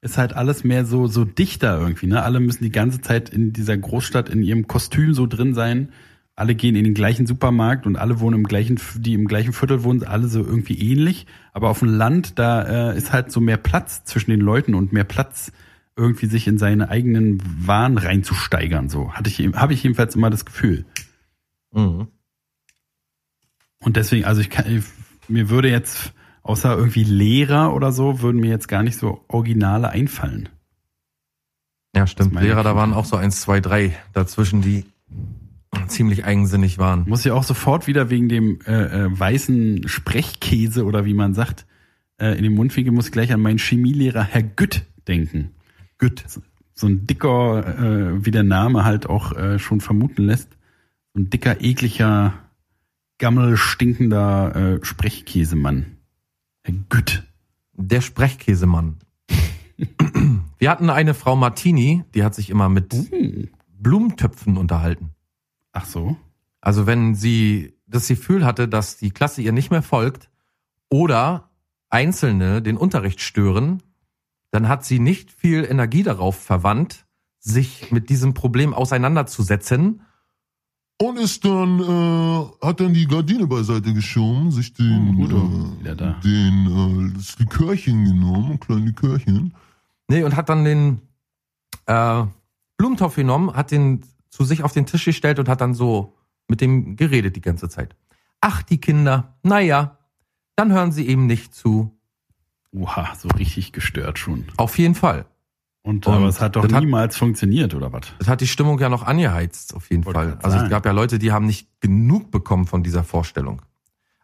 ist 0.02 0.18
halt 0.18 0.34
alles 0.34 0.62
mehr 0.62 0.84
so 0.84 1.06
so 1.06 1.24
dichter 1.24 1.80
irgendwie, 1.80 2.06
ne? 2.06 2.22
Alle 2.22 2.38
müssen 2.40 2.62
die 2.62 2.70
ganze 2.70 3.00
Zeit 3.00 3.28
in 3.30 3.52
dieser 3.52 3.76
Großstadt 3.76 4.28
in 4.28 4.42
ihrem 4.42 4.66
Kostüm 4.66 5.14
so 5.14 5.26
drin 5.26 5.54
sein. 5.54 5.88
Alle 6.36 6.54
gehen 6.54 6.76
in 6.76 6.84
den 6.84 6.92
gleichen 6.94 7.26
Supermarkt 7.26 7.86
und 7.86 7.96
alle 7.96 8.20
wohnen 8.20 8.40
im 8.40 8.44
gleichen, 8.44 8.78
die 8.98 9.14
im 9.14 9.26
gleichen 9.26 9.52
Viertel 9.54 9.84
wohnen, 9.84 10.04
alle 10.04 10.28
so 10.28 10.40
irgendwie 10.40 10.78
ähnlich. 10.78 11.26
Aber 11.54 11.70
auf 11.70 11.78
dem 11.78 11.88
Land, 11.88 12.38
da 12.38 12.90
äh, 12.92 12.96
ist 12.98 13.12
halt 13.12 13.32
so 13.32 13.40
mehr 13.40 13.56
Platz 13.56 14.04
zwischen 14.04 14.30
den 14.30 14.40
Leuten 14.40 14.74
und 14.74 14.92
mehr 14.92 15.04
Platz, 15.04 15.50
irgendwie 15.96 16.26
sich 16.26 16.46
in 16.46 16.58
seine 16.58 16.90
eigenen 16.90 17.40
Wahn 17.66 17.98
reinzusteigern. 17.98 18.88
So 18.88 19.12
hatte 19.12 19.30
ich, 19.30 19.40
habe 19.54 19.72
ich 19.72 19.82
jedenfalls 19.82 20.14
immer 20.14 20.30
das 20.30 20.44
Gefühl. 20.44 20.84
Mhm. 21.72 22.08
Und 23.80 23.96
deswegen, 23.96 24.24
also 24.24 24.40
ich 24.40 24.50
kann, 24.50 24.66
ich, 24.70 24.84
mir 25.28 25.48
würde 25.48 25.70
jetzt 25.70 26.12
außer 26.42 26.76
irgendwie 26.76 27.04
Lehrer 27.04 27.74
oder 27.74 27.92
so, 27.92 28.20
würden 28.20 28.40
mir 28.40 28.50
jetzt 28.50 28.68
gar 28.68 28.82
nicht 28.82 28.98
so 28.98 29.24
Originale 29.28 29.88
einfallen. 29.90 30.48
Ja, 31.94 32.06
stimmt. 32.06 32.38
Lehrer, 32.40 32.62
da 32.62 32.76
waren 32.76 32.92
auch 32.92 33.06
so 33.06 33.16
eins, 33.16 33.40
zwei, 33.40 33.60
drei 33.60 33.96
dazwischen, 34.12 34.60
die 34.60 34.84
ziemlich 35.88 36.24
eigensinnig 36.24 36.78
waren. 36.78 37.04
Muss 37.08 37.24
ja 37.24 37.34
auch 37.34 37.42
sofort 37.42 37.86
wieder 37.86 38.10
wegen 38.10 38.28
dem 38.28 38.60
äh, 38.66 39.04
äh, 39.04 39.18
weißen 39.18 39.88
Sprechkäse 39.88 40.84
oder 40.84 41.04
wie 41.04 41.14
man 41.14 41.34
sagt, 41.34 41.66
äh, 42.18 42.36
in 42.36 42.42
den 42.42 42.54
Mundwinkel 42.54 42.92
muss 42.92 43.06
ich 43.06 43.12
gleich 43.12 43.32
an 43.32 43.40
meinen 43.40 43.58
Chemielehrer 43.58 44.22
Herr 44.22 44.42
Gütt 44.42 44.82
denken. 45.08 45.55
Gütt. 45.98 46.24
So 46.74 46.86
ein 46.86 47.06
dicker, 47.06 47.78
äh, 47.78 48.24
wie 48.24 48.30
der 48.30 48.42
Name 48.42 48.84
halt 48.84 49.08
auch 49.08 49.32
äh, 49.32 49.58
schon 49.58 49.80
vermuten 49.80 50.24
lässt, 50.24 50.50
so 51.14 51.20
ein 51.20 51.30
dicker, 51.30 51.62
ekliger, 51.62 52.34
gammelstinkender 53.18 54.56
äh, 54.56 54.84
Sprechkäsemann. 54.84 55.96
Herr 56.62 56.74
Gütt. 56.90 57.24
Der 57.72 58.00
Sprechkäsemann. 58.00 58.98
Wir 60.58 60.70
hatten 60.70 60.90
eine 60.90 61.14
Frau 61.14 61.36
Martini, 61.36 62.04
die 62.14 62.24
hat 62.24 62.34
sich 62.34 62.50
immer 62.50 62.68
mit 62.68 62.92
Uh. 62.94 63.46
Blumentöpfen 63.78 64.56
unterhalten. 64.56 65.10
Ach 65.72 65.84
so. 65.84 66.16
Also 66.60 66.86
wenn 66.86 67.14
sie 67.14 67.74
das 67.86 68.08
Gefühl 68.08 68.44
hatte, 68.44 68.68
dass 68.68 68.96
die 68.96 69.10
Klasse 69.10 69.42
ihr 69.42 69.52
nicht 69.52 69.70
mehr 69.70 69.82
folgt 69.82 70.30
oder 70.88 71.50
Einzelne 71.88 72.62
den 72.62 72.76
Unterricht 72.76 73.20
stören, 73.20 73.82
dann 74.56 74.68
hat 74.68 74.86
sie 74.86 75.00
nicht 75.00 75.30
viel 75.30 75.66
Energie 75.66 76.02
darauf 76.02 76.34
verwandt, 76.34 77.04
sich 77.38 77.92
mit 77.92 78.08
diesem 78.08 78.32
Problem 78.32 78.72
auseinanderzusetzen. 78.72 80.00
Und 80.98 81.18
ist 81.18 81.44
dann, 81.44 81.78
äh, 81.78 82.66
hat 82.66 82.80
dann 82.80 82.94
die 82.94 83.06
Gardine 83.06 83.46
beiseite 83.46 83.92
geschoben, 83.92 84.50
sich 84.50 84.72
den, 84.72 85.14
Oh, 85.18 85.86
äh, 85.86 85.94
den, 85.94 87.10
äh, 87.12 87.14
das 87.14 87.38
Likörchen 87.38 88.06
genommen, 88.06 88.52
ein 88.52 88.60
kleines 88.60 88.86
Likörchen. 88.86 89.54
Nee, 90.08 90.22
und 90.22 90.34
hat 90.36 90.48
dann 90.48 90.64
den 90.64 91.02
äh, 91.84 92.24
Blumentopf 92.78 93.16
genommen, 93.16 93.52
hat 93.52 93.70
den 93.70 94.06
zu 94.30 94.44
sich 94.44 94.62
auf 94.62 94.72
den 94.72 94.86
Tisch 94.86 95.04
gestellt 95.04 95.38
und 95.38 95.50
hat 95.50 95.60
dann 95.60 95.74
so 95.74 96.16
mit 96.48 96.62
dem 96.62 96.96
geredet 96.96 97.36
die 97.36 97.42
ganze 97.42 97.68
Zeit. 97.68 97.94
Ach, 98.40 98.62
die 98.62 98.80
Kinder, 98.80 99.36
naja, 99.42 99.98
dann 100.54 100.72
hören 100.72 100.92
sie 100.92 101.06
eben 101.06 101.26
nicht 101.26 101.54
zu. 101.54 101.95
Oha, 102.72 103.14
so 103.18 103.28
richtig 103.28 103.72
gestört 103.72 104.18
schon. 104.18 104.44
Auf 104.56 104.78
jeden 104.78 104.94
Fall. 104.94 105.26
Und, 105.82 106.06
Und 106.06 106.14
aber 106.14 106.26
es 106.26 106.40
hat 106.40 106.56
doch 106.56 106.62
das 106.64 106.72
hat- 106.72 106.80
niemals 106.82 107.16
funktioniert, 107.16 107.74
oder 107.74 107.92
was? 107.92 108.02
Das 108.18 108.28
hat 108.28 108.40
die 108.40 108.46
Stimmung 108.48 108.78
ja 108.80 108.88
noch 108.88 109.04
angeheizt, 109.04 109.74
auf 109.74 109.88
jeden 109.90 110.04
Wollte 110.04 110.18
Fall. 110.18 110.38
Also 110.42 110.58
es 110.58 110.68
gab 110.68 110.84
ja 110.84 110.90
Leute, 110.92 111.18
die 111.20 111.30
haben 111.30 111.46
nicht 111.46 111.68
genug 111.80 112.30
bekommen 112.32 112.66
von 112.66 112.82
dieser 112.82 113.04
Vorstellung. 113.04 113.62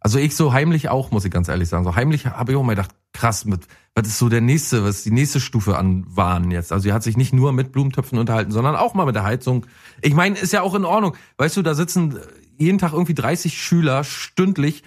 Also 0.00 0.18
ich 0.18 0.34
so 0.34 0.52
heimlich 0.52 0.88
auch, 0.88 1.12
muss 1.12 1.24
ich 1.24 1.30
ganz 1.30 1.46
ehrlich 1.48 1.68
sagen. 1.68 1.84
So 1.84 1.94
heimlich 1.94 2.26
habe 2.26 2.50
ich 2.50 2.58
auch 2.58 2.64
mal 2.64 2.74
gedacht, 2.74 2.90
krass, 3.12 3.44
mit, 3.44 3.68
was 3.94 4.08
ist 4.08 4.18
so 4.18 4.28
der 4.28 4.40
nächste, 4.40 4.82
was 4.82 4.96
ist 4.96 5.06
die 5.06 5.12
nächste 5.12 5.38
Stufe 5.38 5.78
an 5.78 6.04
Wahn 6.08 6.50
jetzt? 6.50 6.72
Also 6.72 6.82
sie 6.82 6.92
hat 6.92 7.04
sich 7.04 7.16
nicht 7.16 7.32
nur 7.32 7.52
mit 7.52 7.70
Blumentöpfen 7.70 8.18
unterhalten, 8.18 8.50
sondern 8.50 8.74
auch 8.74 8.94
mal 8.94 9.06
mit 9.06 9.14
der 9.14 9.22
Heizung. 9.22 9.64
Ich 10.00 10.14
meine, 10.14 10.36
ist 10.36 10.52
ja 10.52 10.62
auch 10.62 10.74
in 10.74 10.84
Ordnung. 10.84 11.14
Weißt 11.36 11.56
du, 11.56 11.62
da 11.62 11.74
sitzen 11.74 12.18
jeden 12.58 12.78
Tag 12.78 12.92
irgendwie 12.92 13.14
30 13.14 13.56
Schüler 13.62 14.02
stündlich 14.02 14.82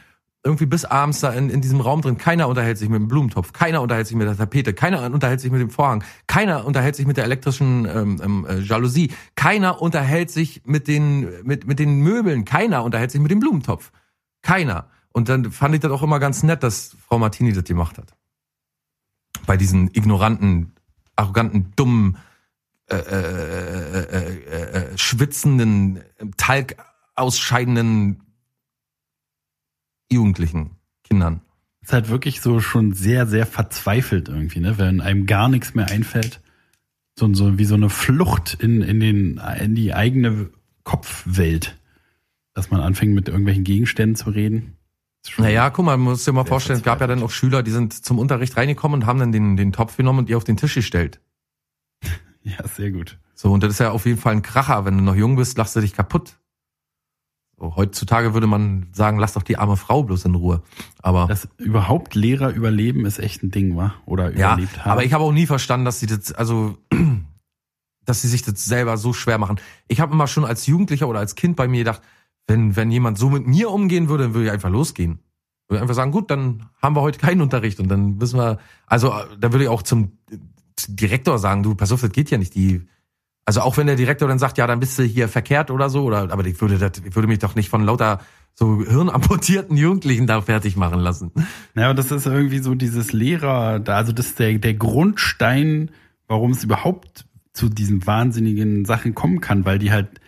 irgendwie 0.46 0.68
bis 0.68 0.86
abends 0.86 1.22
da 1.22 1.34
in, 1.34 1.50
in 1.50 1.62
diesem 1.62 1.82
Raum 1.82 2.02
drin. 2.02 2.18
Keiner 2.18 2.48
unterhält 2.48 2.78
sich 2.78 2.88
mit 2.88 3.00
dem 3.00 3.08
Blumentopf, 3.08 3.52
keiner 3.52 3.82
unterhält 3.82 4.08
sich 4.08 4.16
mit 4.16 4.28
der 4.28 4.38
Tapete, 4.38 4.74
keiner 4.74 5.12
unterhält 5.12 5.42
sich 5.42 5.52
mit 5.52 5.60
dem 5.60 5.72
Vorhang, 5.72 6.04
keiner 6.28 6.66
unterhält 6.66 6.96
sich 6.96 7.08
mit 7.08 7.18
der 7.18 7.24
elektrischen 7.24 7.86
ähm, 7.86 8.22
ähm, 8.24 8.46
äh, 8.48 8.60
Jalousie, 8.60 9.12
keiner 9.36 9.82
unterhält 9.82 10.30
sich 10.30 10.62
mit 10.66 10.88
den 10.88 11.28
mit 11.44 11.66
mit 11.66 11.80
den 11.80 12.00
Möbeln, 12.00 12.46
keiner 12.46 12.84
unterhält 12.84 13.12
sich 13.12 13.20
mit 13.20 13.32
dem 13.32 13.40
Blumentopf, 13.40 13.92
keiner. 14.44 14.88
Und 15.12 15.30
dann 15.30 15.52
fand 15.52 15.74
ich 15.74 15.82
das 15.82 15.92
auch 15.92 16.04
immer 16.04 16.20
ganz 16.20 16.44
nett, 16.44 16.62
dass 16.62 16.96
Frau 17.08 17.18
Martini 17.18 17.54
das 17.54 17.64
gemacht 17.64 17.98
hat. 17.98 18.14
Bei 19.48 19.58
diesen 19.58 19.90
ignoranten, 19.94 20.74
arroganten, 21.16 21.72
dummen, 21.76 22.18
äh, 22.88 22.98
äh, 22.98 24.00
äh, 24.00 24.40
äh, 24.44 24.94
äh, 24.94 24.98
schwitzenden, 24.98 26.02
Talg 26.38 26.76
ausscheidenden 27.16 28.25
Jugendlichen, 30.12 30.72
Kindern. 31.04 31.42
ist 31.82 31.94
halt 31.94 32.10
wirklich 32.10 32.42
so 32.42 32.60
schon 32.60 32.94
sehr, 32.94 33.28
sehr 33.28 33.46
verzweifelt 33.46 34.30
irgendwie, 34.30 34.60
ne? 34.60 34.78
Wenn 34.78 35.02
einem 35.02 35.26
gar 35.26 35.50
nichts 35.50 35.74
mehr 35.74 35.90
einfällt. 35.90 36.42
So, 37.18 37.34
so 37.34 37.58
wie 37.58 37.66
so 37.66 37.76
eine 37.76 37.90
Flucht 37.90 38.56
in, 38.56 38.82
in, 38.82 39.00
den, 39.00 39.42
in 39.60 39.74
die 39.74 39.94
eigene 39.94 40.50
Kopfwelt. 40.84 41.78
Dass 42.54 42.72
man 42.72 42.82
anfängt 42.82 43.14
mit 43.14 43.28
irgendwelchen 43.28 43.64
Gegenständen 43.64 44.16
zu 44.16 44.30
reden. 44.30 44.78
Naja, 45.38 45.70
guck 45.70 45.86
mal, 45.86 45.98
man 45.98 46.12
muss 46.12 46.26
dir 46.26 46.34
mal 46.34 46.46
vorstellen, 46.46 46.78
es 46.78 46.86
gab 46.86 47.02
ja 47.02 47.08
dann 47.08 47.24
auch 47.24 47.32
Schüler, 47.32 47.64
die 47.64 47.72
sind 47.72 47.94
zum 47.94 48.20
Unterricht 48.20 48.56
reingekommen 48.58 49.02
und 49.02 49.08
haben 49.08 49.20
dann 49.20 49.32
den, 49.32 49.58
den 49.58 49.72
Topf 49.72 49.98
genommen 49.98 50.20
und 50.20 50.30
die 50.30 50.36
auf 50.36 50.44
den 50.44 50.58
Tisch 50.58 50.76
gestellt. 50.76 51.20
Ja, 52.48 52.68
sehr 52.68 52.92
gut. 52.92 53.18
So, 53.34 53.52
und 53.52 53.64
das 53.64 53.72
ist 53.72 53.80
ja 53.80 53.90
auf 53.90 54.06
jeden 54.06 54.20
Fall 54.20 54.34
ein 54.34 54.44
Kracher. 54.44 54.86
Wenn 54.86 55.00
du 55.00 55.04
noch 55.04 55.16
jung 55.16 55.36
bist, 55.36 55.58
lachst 55.58 55.76
du 55.76 55.80
dich 55.80 55.94
kaputt. 55.94 56.38
Heutzutage 57.58 58.34
würde 58.34 58.48
man 58.48 58.88
sagen, 58.92 59.18
lass 59.18 59.34
doch 59.34 59.44
die 59.44 59.58
arme 59.58 59.78
Frau 59.78 60.04
bloß 60.04 60.26
in 60.26 60.36
Ruhe. 60.36 60.62
Aber 61.02 61.28
Dass 61.28 61.48
überhaupt 61.58 62.14
Lehrer 62.14 62.50
überleben 62.50 63.06
ist 63.06 63.18
echt 63.18 63.44
ein 63.44 63.52
Ding, 63.52 63.78
wa? 63.78 63.94
Oder 64.06 64.36
ja, 64.36 64.54
überlebt 64.54 64.80
haben. 64.84 64.92
aber 64.92 65.06
ich 65.06 65.14
habe 65.14 65.24
auch 65.24 65.32
nie 65.32 65.46
verstanden, 65.46 65.86
dass 65.86 66.00
sie 66.00 66.08
das, 66.08 66.34
also, 66.34 66.78
dass 68.06 68.22
sie 68.22 68.28
sich 68.28 68.42
das 68.42 68.66
selber 68.66 68.98
so 68.98 69.14
schwer 69.14 69.38
machen. 69.38 69.60
Ich 69.88 70.02
habe 70.02 70.14
immer 70.14 70.28
schon 70.28 70.44
als 70.44 70.68
Jugendlicher 70.68 71.08
oder 71.08 71.20
als 71.20 71.36
Kind 71.36 71.56
bei 71.56 71.68
mir 71.68 71.80
gedacht, 71.80 72.02
wenn, 72.46 72.76
wenn 72.76 72.92
jemand 72.92 73.18
so 73.18 73.30
mit 73.30 73.48
mir 73.48 73.70
umgehen 73.70 74.10
würde, 74.10 74.26
dann 74.26 74.34
würde 74.34 74.48
ich 74.48 74.52
einfach 74.52 74.70
losgehen. 74.70 75.20
Würde 75.70 75.82
einfach 75.82 75.96
sagen, 75.96 76.12
gut, 76.12 76.30
dann 76.30 76.68
haben 76.82 76.96
wir 76.96 77.02
heute 77.02 77.20
keinen 77.20 77.42
Unterricht 77.42 77.80
und 77.80 77.88
dann 77.88 78.20
wissen 78.20 78.38
wir, 78.38 78.60
also 78.86 79.14
da 79.40 79.54
würde 79.54 79.64
ich 79.64 79.70
auch 79.70 79.82
zum 79.82 80.12
Direktor 80.88 81.40
sagen, 81.40 81.64
du, 81.64 81.74
pass 81.74 81.92
auf, 81.92 82.02
das 82.02 82.12
geht 82.12 82.30
ja 82.30 82.38
nicht. 82.38 82.54
Die, 82.54 82.86
also 83.46 83.62
auch 83.62 83.78
wenn 83.78 83.88
der 83.88 83.96
Direktor 83.96 84.28
dann 84.28 84.40
sagt, 84.40 84.58
ja, 84.58 84.66
dann 84.66 84.80
bist 84.80 84.98
du 84.98 85.04
hier 85.04 85.28
verkehrt 85.28 85.70
oder 85.70 85.90
so, 85.90 86.04
oder 86.04 86.32
aber 86.32 86.46
ich 86.46 86.60
würde 86.60 86.78
das, 86.78 86.94
ich 87.06 87.16
würde 87.16 87.28
mich 87.28 87.40
doch 87.40 87.56
nicht 87.56 87.70
von 87.70 87.84
lauter 87.84 88.20
so 88.56 88.84
hirnamputierten 88.84 89.78
Jugendlichen 89.78 90.28
da 90.28 90.42
fertig 90.42 90.76
machen 90.78 91.00
lassen. 91.00 91.32
Ja, 91.76 91.86
aber 91.86 91.94
das 91.94 92.10
ist 92.12 92.26
irgendwie 92.26 92.60
so 92.60 92.74
dieses 92.74 93.14
Lehrer, 93.14 93.82
also 93.86 94.14
das 94.14 94.28
ist 94.28 94.40
der, 94.40 94.58
der 94.58 94.74
Grundstein, 94.74 95.92
warum 96.28 96.52
es 96.52 96.64
überhaupt 96.64 97.26
zu 97.54 97.70
diesen 97.70 98.06
wahnsinnigen 98.08 98.86
Sachen 98.86 99.14
kommen 99.14 99.42
kann, 99.42 99.66
weil 99.66 99.78
die 99.78 99.92
halt 99.92 100.22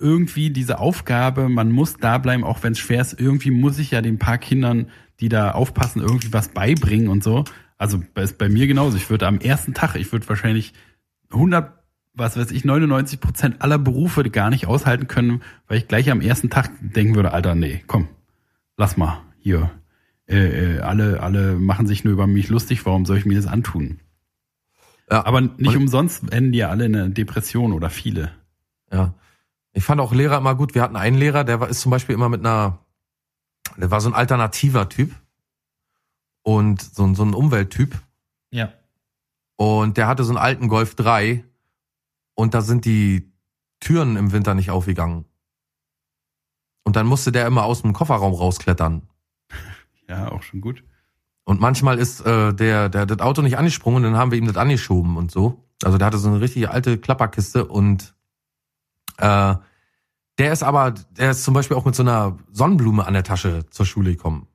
irgendwie 0.00 0.50
diese 0.50 0.80
Aufgabe, 0.80 1.48
man 1.48 1.70
muss 1.70 1.96
da 1.98 2.18
bleiben, 2.18 2.44
auch 2.44 2.62
wenn 2.62 2.72
es 2.72 2.78
schwer 2.78 3.00
ist, 3.00 3.18
irgendwie 3.18 3.50
muss 3.50 3.78
ich 3.78 3.92
ja 3.92 4.02
den 4.02 4.18
paar 4.18 4.38
Kindern, 4.38 4.88
die 5.20 5.28
da 5.28 5.52
aufpassen, 5.52 6.02
irgendwie 6.02 6.32
was 6.32 6.48
beibringen 6.48 7.08
und 7.08 7.22
so. 7.22 7.44
Also 7.78 8.02
ist 8.16 8.38
bei 8.38 8.48
mir 8.48 8.66
genauso. 8.66 8.96
Ich 8.96 9.08
würde 9.08 9.26
am 9.26 9.38
ersten 9.38 9.74
Tag, 9.74 9.94
ich 9.96 10.10
würde 10.12 10.28
wahrscheinlich 10.28 10.72
100, 11.30 11.83
was 12.14 12.36
weiß 12.36 12.50
ich, 12.52 12.64
99 12.64 13.20
Prozent 13.20 13.60
aller 13.62 13.78
Berufe 13.78 14.28
gar 14.30 14.50
nicht 14.50 14.66
aushalten 14.66 15.08
können, 15.08 15.42
weil 15.66 15.78
ich 15.78 15.88
gleich 15.88 16.10
am 16.10 16.20
ersten 16.20 16.48
Tag 16.50 16.70
denken 16.80 17.14
würde, 17.16 17.32
Alter, 17.32 17.54
nee, 17.54 17.82
komm, 17.86 18.08
lass 18.76 18.96
mal 18.96 19.20
hier. 19.38 19.70
Äh, 20.26 20.76
äh, 20.76 20.80
alle, 20.80 21.20
alle 21.22 21.56
machen 21.56 21.86
sich 21.86 22.04
nur 22.04 22.12
über 22.12 22.26
mich 22.26 22.48
lustig, 22.48 22.86
warum 22.86 23.04
soll 23.04 23.18
ich 23.18 23.26
mir 23.26 23.36
das 23.36 23.46
antun? 23.46 24.00
Ja, 25.10 25.26
Aber 25.26 25.40
nicht 25.42 25.76
umsonst 25.76 26.32
enden 26.32 26.52
die 26.52 26.58
ja 26.58 26.70
alle 26.70 26.86
in 26.86 26.96
einer 26.96 27.10
Depression 27.10 27.72
oder 27.72 27.90
viele. 27.90 28.32
Ja. 28.90 29.12
Ich 29.72 29.84
fand 29.84 30.00
auch 30.00 30.14
Lehrer 30.14 30.38
immer 30.38 30.54
gut. 30.54 30.74
Wir 30.74 30.80
hatten 30.82 30.96
einen 30.96 31.18
Lehrer, 31.18 31.44
der 31.44 31.60
war, 31.60 31.68
ist 31.68 31.80
zum 31.82 31.90
Beispiel 31.90 32.14
immer 32.14 32.28
mit 32.30 32.40
einer, 32.40 32.78
der 33.76 33.90
war 33.90 34.00
so 34.00 34.08
ein 34.08 34.14
alternativer 34.14 34.88
Typ 34.88 35.10
und 36.42 36.80
so, 36.80 37.04
ein- 37.04 37.14
so 37.14 37.24
ein 37.24 37.34
Umwelttyp. 37.34 38.00
Ja. 38.50 38.72
Und 39.56 39.96
der 39.96 40.06
hatte 40.06 40.24
so 40.24 40.30
einen 40.30 40.38
alten 40.38 40.68
Golf 40.68 40.94
3 40.94 41.44
und 42.34 42.54
da 42.54 42.60
sind 42.60 42.84
die 42.84 43.32
Türen 43.80 44.16
im 44.16 44.32
Winter 44.32 44.54
nicht 44.54 44.70
aufgegangen. 44.70 45.24
Und 46.84 46.96
dann 46.96 47.06
musste 47.06 47.32
der 47.32 47.46
immer 47.46 47.64
aus 47.64 47.82
dem 47.82 47.92
Kofferraum 47.92 48.34
rausklettern. 48.34 49.08
Ja, 50.06 50.30
auch 50.30 50.42
schon 50.42 50.60
gut. 50.60 50.84
Und 51.44 51.62
manchmal 51.62 51.98
ist 51.98 52.20
äh, 52.26 52.52
der, 52.52 52.90
der 52.90 53.06
das 53.06 53.20
Auto 53.20 53.40
nicht 53.40 53.56
angesprungen, 53.56 54.02
dann 54.02 54.18
haben 54.18 54.30
wir 54.30 54.36
ihm 54.36 54.46
das 54.46 54.58
angeschoben 54.58 55.16
und 55.16 55.30
so. 55.30 55.64
Also 55.82 55.96
der 55.96 56.08
hatte 56.08 56.18
so 56.18 56.28
eine 56.28 56.42
richtige 56.42 56.70
alte 56.70 56.98
Klapperkiste 56.98 57.64
und 57.64 58.14
äh, 59.16 59.54
der 60.38 60.52
ist 60.52 60.62
aber, 60.62 60.92
der 60.92 61.30
ist 61.30 61.44
zum 61.44 61.54
Beispiel 61.54 61.76
auch 61.76 61.86
mit 61.86 61.94
so 61.94 62.02
einer 62.02 62.36
Sonnenblume 62.52 63.06
an 63.06 63.14
der 63.14 63.24
Tasche 63.24 63.64
zur 63.70 63.86
Schule 63.86 64.10
gekommen. 64.10 64.46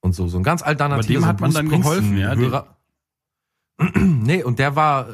Und 0.00 0.14
so, 0.14 0.26
so 0.26 0.38
ein 0.38 0.42
ganz 0.42 0.62
alternativer 0.62 1.14
dem 1.14 1.22
so 1.22 1.26
hat 1.28 1.40
man 1.40 1.52
dann 1.52 1.68
geholfen, 1.68 2.18
ja, 2.18 2.34
nee, 3.94 4.42
und 4.42 4.58
der 4.58 4.74
war 4.74 5.06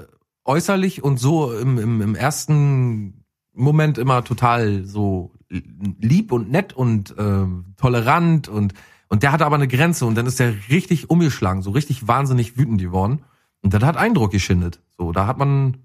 äußerlich 0.45 1.03
und 1.03 1.19
so 1.19 1.53
im, 1.53 1.79
im, 1.79 2.01
im 2.01 2.15
ersten 2.15 3.25
Moment 3.55 3.99
immer 3.99 4.25
total 4.25 4.85
so 4.85 5.33
lieb 5.49 6.33
und 6.33 6.51
nett 6.51 6.73
und 6.73 7.17
äh, 7.19 7.47
tolerant 7.77 8.49
und 8.49 8.75
und 9.13 9.23
der 9.23 9.31
hatte 9.31 9.45
aber 9.45 9.57
eine 9.57 9.69
Grenze 9.69 10.07
und 10.07 10.15
dann 10.15 10.25
ist 10.25 10.41
der 10.41 10.55
richtig 10.71 11.11
umgeschlagen, 11.11 11.61
so 11.61 11.71
richtig 11.73 12.09
wahnsinnig 12.09 12.57
wütend 12.57 12.81
geworden. 12.81 13.27
Und 13.61 13.75
das 13.75 13.83
hat 13.83 13.99
Eindruck 13.99 14.31
geschindet. 14.31 14.81
So, 14.97 15.13
da 15.13 15.27
hat 15.27 15.37
man 15.37 15.85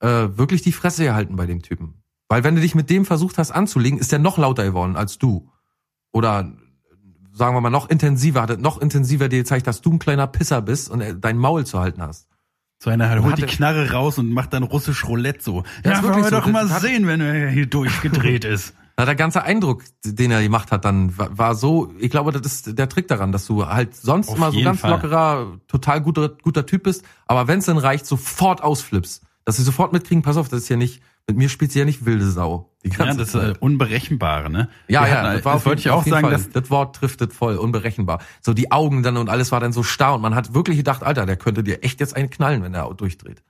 äh, 0.00 0.28
wirklich 0.36 0.60
die 0.60 0.72
Fresse 0.72 1.04
gehalten 1.04 1.36
bei 1.36 1.46
dem 1.46 1.62
Typen. 1.62 2.02
Weil 2.28 2.44
wenn 2.44 2.56
du 2.56 2.60
dich 2.60 2.74
mit 2.74 2.90
dem 2.90 3.06
versucht 3.06 3.38
hast 3.38 3.50
anzulegen, 3.50 3.98
ist 3.98 4.12
der 4.12 4.18
noch 4.18 4.36
lauter 4.36 4.64
geworden 4.64 4.96
als 4.96 5.16
du. 5.16 5.50
Oder 6.12 6.52
sagen 7.32 7.56
wir 7.56 7.62
mal 7.62 7.70
noch 7.70 7.88
intensiver, 7.88 8.42
hat 8.42 8.50
er 8.50 8.56
noch 8.58 8.78
intensiver 8.78 9.30
dir 9.30 9.38
gezeigt, 9.38 9.66
dass 9.66 9.80
du 9.80 9.92
ein 9.92 9.98
kleiner 9.98 10.26
Pisser 10.26 10.60
bist 10.60 10.90
und 10.90 11.02
dein 11.22 11.38
Maul 11.38 11.64
zu 11.64 11.80
halten 11.80 12.02
hast. 12.02 12.28
So 12.82 12.88
einer 12.90 13.12
Und 13.12 13.24
holt 13.24 13.36
die 13.38 13.42
Knarre 13.42 13.90
raus 13.92 14.16
und 14.18 14.32
macht 14.32 14.54
dann 14.54 14.62
russisch 14.62 15.06
Roulette 15.06 15.42
so. 15.42 15.64
Ja, 15.84 15.92
Ja, 15.92 16.02
wollen 16.02 16.16
wir 16.16 16.24
so. 16.24 16.30
doch 16.30 16.46
mal 16.46 16.62
Das 16.64 16.72
hat- 16.76 16.80
sehen, 16.82 17.06
wenn 17.06 17.20
er 17.20 17.50
hier 17.50 17.66
durchgedreht 17.66 18.44
ist. 18.46 18.72
Na, 18.96 19.04
der 19.04 19.14
ganze 19.16 19.42
Eindruck, 19.42 19.84
den 20.04 20.30
er 20.30 20.42
gemacht 20.42 20.72
hat, 20.72 20.84
dann 20.86 21.16
war, 21.16 21.36
war 21.36 21.54
so, 21.54 21.92
ich 21.98 22.10
glaube, 22.10 22.32
das 22.32 22.50
ist 22.52 22.78
der 22.78 22.88
Trick 22.88 23.06
daran, 23.08 23.32
dass 23.32 23.46
du 23.46 23.66
halt 23.66 23.94
sonst 23.96 24.28
Auf 24.30 24.36
immer 24.36 24.50
so 24.52 24.60
ganz 24.62 24.80
Fall. 24.80 24.90
lockerer, 24.90 25.58
total 25.68 26.00
guter, 26.00 26.30
guter 26.42 26.64
Typ 26.66 26.82
bist, 26.84 27.04
aber 27.26 27.48
wenn 27.48 27.58
es 27.60 27.66
dann 27.66 27.78
reicht, 27.78 28.06
sofort 28.06 28.62
ausflippst. 28.62 29.22
Dass 29.44 29.56
sie 29.56 29.62
sofort 29.62 29.92
mitkriegen, 29.92 30.22
pass 30.22 30.36
auf, 30.36 30.48
das 30.48 30.60
ist 30.62 30.68
ja 30.68 30.76
nicht, 30.76 31.02
mit 31.28 31.36
mir 31.36 31.48
spielt 31.48 31.72
sie 31.72 31.78
ja 31.78 31.84
nicht 31.84 32.04
wilde 32.06 32.24
Sau. 32.30 32.70
Die 32.84 32.88
Ja, 32.90 32.96
ganze 32.96 33.18
das 33.18 33.30
Zeit. 33.32 33.56
äh, 33.56 33.58
Unberechenbare, 33.60 34.50
ne? 34.50 34.68
Ja, 34.88 35.02
Wir 35.02 35.08
ja, 35.08 35.14
hatten- 35.22 35.36
das, 35.36 35.44
war 35.44 35.54
das 35.54 35.66
wollte 35.66 35.80
ich 35.80 35.90
auch 35.90 36.04
sagen, 36.04 36.22
Fall. 36.22 36.30
dass 36.32 36.50
das 36.50 36.70
Wort 36.70 36.96
trifft 36.96 37.20
es 37.20 37.34
voll, 37.34 37.56
unberechenbar. 37.56 38.20
So 38.40 38.54
die 38.54 38.72
Augen 38.72 39.02
dann 39.02 39.16
und 39.16 39.28
alles 39.28 39.52
war 39.52 39.60
dann 39.60 39.72
so 39.72 39.82
starr 39.82 40.14
und 40.14 40.22
man 40.22 40.34
hat 40.34 40.54
wirklich 40.54 40.76
gedacht, 40.78 41.02
Alter, 41.02 41.26
der 41.26 41.36
könnte 41.36 41.62
dir 41.62 41.84
echt 41.84 42.00
jetzt 42.00 42.16
einen 42.16 42.30
knallen, 42.30 42.62
wenn 42.62 42.74
er 42.74 42.92
durchdreht. 42.94 43.42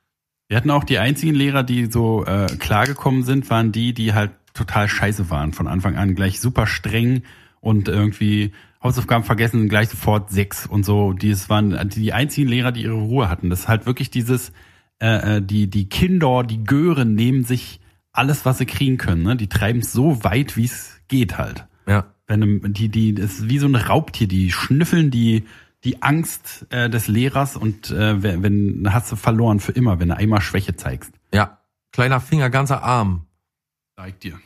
wir 0.48 0.56
hatten 0.56 0.70
auch 0.72 0.82
die 0.84 0.98
einzigen 0.98 1.34
Lehrer, 1.34 1.62
die 1.62 1.86
so 1.86 2.24
äh, 2.26 2.46
klargekommen 2.58 3.22
sind, 3.22 3.48
waren 3.50 3.70
die, 3.72 3.94
die 3.94 4.14
halt 4.14 4.32
total 4.52 4.88
scheiße 4.88 5.30
waren 5.30 5.52
von 5.52 5.68
Anfang 5.68 5.96
an, 5.96 6.16
gleich 6.16 6.40
super 6.40 6.66
streng 6.66 7.22
und 7.60 7.88
irgendwie 7.88 8.52
Hausaufgaben 8.82 9.22
vergessen, 9.24 9.68
gleich 9.68 9.90
sofort 9.90 10.30
sechs 10.30 10.66
und 10.66 10.84
so. 10.84 11.12
Die 11.12 11.30
es 11.30 11.48
waren 11.48 11.88
die 11.90 12.12
einzigen 12.12 12.48
Lehrer, 12.48 12.72
die 12.72 12.82
ihre 12.82 12.94
Ruhe 12.94 13.28
hatten. 13.28 13.48
Das 13.48 13.60
ist 13.60 13.68
halt 13.68 13.86
wirklich 13.86 14.10
dieses, 14.10 14.50
äh, 15.00 15.36
äh, 15.36 15.42
die 15.42 15.68
die 15.68 15.88
Kinder, 15.88 16.42
die 16.42 16.64
Gören 16.64 17.14
nehmen 17.14 17.44
sich 17.44 17.80
alles, 18.12 18.44
was 18.44 18.58
sie 18.58 18.66
kriegen 18.66 18.98
können. 18.98 19.22
Ne? 19.22 19.36
Die 19.36 19.48
treiben 19.48 19.80
es 19.80 19.92
so 19.92 20.24
weit, 20.24 20.56
wie 20.56 20.64
es 20.64 21.00
geht 21.08 21.38
halt. 21.38 21.66
Ja. 21.86 22.06
Wenn 22.26 22.72
die 22.72 22.88
die 22.88 23.14
das 23.14 23.32
ist 23.32 23.48
wie 23.48 23.58
so 23.58 23.66
ein 23.66 23.74
Raubtier, 23.74 24.28
die 24.28 24.52
schnüffeln 24.52 25.10
die 25.10 25.44
die 25.84 26.02
Angst 26.02 26.66
äh, 26.70 26.90
des 26.90 27.08
Lehrers 27.08 27.56
und 27.56 27.90
äh, 27.90 28.22
wenn, 28.22 28.42
wenn 28.42 28.84
dann 28.84 28.94
hast 28.94 29.10
du 29.10 29.16
verloren 29.16 29.60
für 29.60 29.72
immer, 29.72 29.98
wenn 29.98 30.08
du 30.08 30.16
einmal 30.16 30.40
Schwäche 30.40 30.76
zeigst. 30.76 31.12
Ja. 31.32 31.58
Kleiner 31.92 32.20
Finger, 32.20 32.50
ganzer 32.50 32.82
Arm. 32.82 33.26
Zeig 33.96 34.20
dir. 34.20 34.38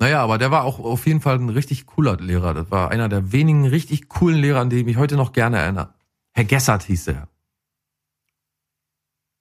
Naja, 0.00 0.22
aber 0.22 0.38
der 0.38 0.50
war 0.50 0.64
auch 0.64 0.80
auf 0.80 1.06
jeden 1.06 1.20
Fall 1.20 1.38
ein 1.38 1.48
richtig 1.48 1.86
cooler 1.86 2.16
Lehrer. 2.16 2.52
Das 2.52 2.70
war 2.70 2.90
einer 2.90 3.08
der 3.08 3.32
wenigen 3.32 3.66
richtig 3.66 4.08
coolen 4.08 4.38
Lehrer, 4.38 4.60
an 4.60 4.70
die 4.70 4.78
ich 4.78 4.84
mich 4.84 4.96
heute 4.96 5.16
noch 5.16 5.32
gerne 5.32 5.58
erinnere. 5.58 5.94
Herr 6.32 6.44
Gessert 6.44 6.82
hieß 6.82 7.08
er. 7.08 7.28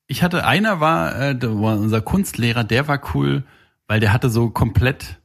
Ich 0.07 0.23
hatte 0.23 0.45
einer 0.45 0.79
war, 0.79 1.19
äh, 1.19 1.45
unser 1.45 2.01
Kunstlehrer, 2.01 2.63
der 2.63 2.87
war 2.87 3.01
cool, 3.13 3.43
weil 3.87 3.99
der 3.99 4.13
hatte 4.13 4.29
so 4.29 4.49
komplett 4.49 5.19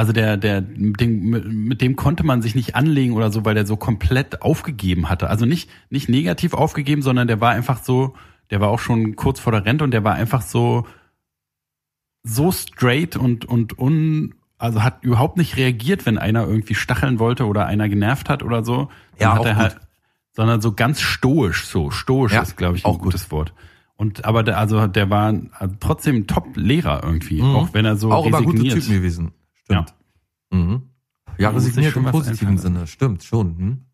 also 0.00 0.12
der 0.12 0.36
der 0.36 0.62
mit 0.62 1.00
dem, 1.00 1.66
mit 1.68 1.82
dem 1.82 1.94
konnte 1.94 2.24
man 2.24 2.40
sich 2.40 2.54
nicht 2.54 2.74
anlegen 2.74 3.12
oder 3.12 3.30
so, 3.30 3.44
weil 3.44 3.54
der 3.54 3.66
so 3.66 3.76
komplett 3.76 4.40
aufgegeben 4.40 5.10
hatte. 5.10 5.28
Also 5.28 5.44
nicht 5.44 5.68
nicht 5.90 6.08
negativ 6.08 6.54
aufgegeben, 6.54 7.02
sondern 7.02 7.28
der 7.28 7.40
war 7.40 7.50
einfach 7.50 7.82
so, 7.82 8.14
der 8.50 8.60
war 8.60 8.68
auch 8.68 8.78
schon 8.78 9.16
kurz 9.16 9.40
vor 9.40 9.52
der 9.52 9.66
Rente 9.66 9.84
und 9.84 9.90
der 9.90 10.04
war 10.04 10.14
einfach 10.14 10.42
so 10.42 10.86
so 12.22 12.52
straight 12.52 13.16
und 13.16 13.44
und 13.44 13.78
un 13.78 14.34
also 14.56 14.82
hat 14.82 15.02
überhaupt 15.02 15.36
nicht 15.36 15.56
reagiert, 15.56 16.06
wenn 16.06 16.18
einer 16.18 16.46
irgendwie 16.46 16.74
stacheln 16.74 17.18
wollte 17.18 17.46
oder 17.46 17.66
einer 17.66 17.88
genervt 17.88 18.28
hat 18.28 18.42
oder 18.42 18.64
so. 18.64 18.90
Ja, 19.18 19.32
hat 19.32 19.40
auch 19.40 19.46
er 19.46 19.54
gut. 19.54 19.62
halt, 19.62 19.76
sondern 20.32 20.60
so 20.60 20.72
ganz 20.72 21.00
stoisch, 21.00 21.66
so 21.66 21.90
stoisch 21.90 22.32
Ja, 22.32 22.42
ist, 22.42 22.56
glaube 22.56 22.76
ich, 22.76 22.84
auch 22.84 22.94
ein 22.94 23.00
gutes 23.02 23.30
Wort. 23.30 23.52
Und 24.00 24.24
aber 24.24 24.42
der, 24.42 24.56
also 24.56 24.86
der 24.86 25.10
war 25.10 25.34
trotzdem 25.78 26.16
ein 26.16 26.26
Top-Lehrer 26.26 27.04
irgendwie, 27.04 27.42
Mhm. 27.42 27.54
auch 27.54 27.74
wenn 27.74 27.84
er 27.84 27.96
so 27.98 28.10
auch 28.10 28.24
immer 28.24 28.38
gute 28.40 28.54
resigniert. 28.62 28.78
Typen 28.80 28.94
gewesen. 28.94 29.32
Stimmt. 29.52 29.94
Mhm. 30.48 30.82
Ja, 31.36 31.52
muss 31.52 31.64
sich 31.64 31.72
resigniert 31.76 31.96
im 31.96 32.10
positiven 32.10 32.56
Sinne. 32.56 32.86
Stimmt, 32.86 33.24
schon. 33.24 33.58
Hm? 33.58 33.84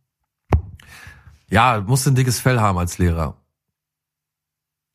Ja, 1.50 1.82
musste 1.84 2.12
ein 2.12 2.14
dickes 2.14 2.38
Fell 2.38 2.61
haben 2.61 2.78
als 2.78 2.98
Lehrer. 2.98 3.34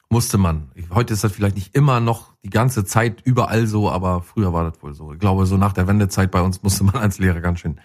Musste 0.10 0.38
man. 0.38 0.72
Heute 0.92 1.14
ist 1.14 1.26
das 1.26 1.34
vielleicht 1.34 1.56
nicht 1.56 1.76
immer 1.76 2.00
noch 2.00 2.32
die 2.46 2.50
ganze 2.50 2.86
Zeit 2.86 3.20
überall 3.26 3.68
so, 3.68 3.92
aber 3.92 4.22
früher 4.22 4.54
war 4.54 4.64
das 4.72 4.82
wohl 4.82 4.94
so. 4.94 5.12
Ich 5.12 5.20
glaube, 5.20 5.46
so 5.46 5.58
nach 5.58 5.74
der 5.74 5.88
Wendezeit 5.88 6.32
bei 6.32 6.42
uns 6.42 6.64
musste 6.64 6.86
man 6.86 6.96
als 6.96 7.20
Lehrer 7.20 7.42
ganz 7.42 7.60
schön 7.60 7.82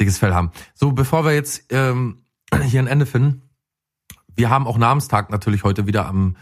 dickes 0.00 0.18
Fell 0.18 0.32
haben. 0.32 0.52
So, 0.74 0.92
bevor 0.92 1.24
wir 1.24 1.34
jetzt 1.34 1.64
ähm, 1.70 2.18
hier 2.66 2.78
ein 2.80 2.86
Ende 2.86 3.04
finden, 3.04 3.42
wir 4.36 4.48
haben 4.48 4.68
auch 4.68 4.78
Namenstag 4.78 5.30
natürlich 5.30 5.64
heute 5.64 5.88
wieder 5.88 6.06
am 6.06 6.36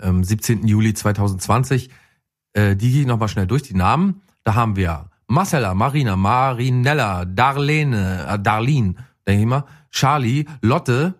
ähm, 0.00 0.24
17. 0.24 0.66
Juli 0.66 0.94
2020. 0.94 1.90
Äh, 2.52 2.76
die 2.76 2.90
gehe 2.90 3.02
ich 3.02 3.06
nochmal 3.06 3.28
schnell 3.28 3.46
durch, 3.46 3.62
die 3.62 3.74
Namen. 3.74 4.22
Da 4.44 4.54
haben 4.54 4.76
wir 4.76 5.10
Marcella, 5.30 5.74
Marina, 5.74 6.16
Marinella, 6.16 7.24
Darlene, 7.24 8.26
äh, 8.28 8.38
Darlene, 8.38 8.94
denke 9.26 9.42
ich 9.42 9.46
mal, 9.46 9.64
Charlie, 9.92 10.44
Lotte, 10.60 11.14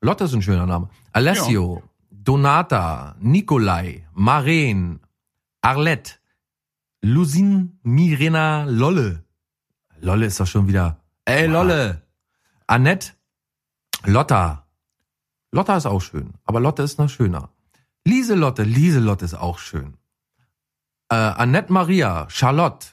Lotte 0.00 0.24
ist 0.24 0.34
ein 0.34 0.42
schöner 0.42 0.66
Name, 0.66 0.88
Alessio, 1.12 1.80
Donata, 2.10 3.14
Nikolai, 3.20 4.04
Maren, 4.14 4.98
Arlette, 5.60 6.14
Lusin, 7.02 7.78
Mirena, 7.84 8.64
Lolle. 8.64 9.24
Lolle 10.00 10.26
ist 10.26 10.40
doch 10.40 10.46
schon 10.48 10.66
wieder, 10.66 10.98
ey 11.24 11.46
Lolle, 11.46 12.02
Annette, 12.66 13.12
Lotta. 14.04 14.66
Lotta 15.52 15.76
ist 15.76 15.86
auch 15.86 16.00
schön, 16.00 16.34
aber 16.44 16.58
Lotte 16.58 16.82
ist 16.82 16.98
noch 16.98 17.08
schöner. 17.08 17.51
Lieselotte, 18.04 18.62
Lieselotte 18.62 19.24
ist 19.24 19.34
auch 19.34 19.58
schön. 19.58 19.96
Äh, 21.08 21.14
Annette 21.14 21.72
Maria, 21.72 22.28
Charlotte, 22.30 22.88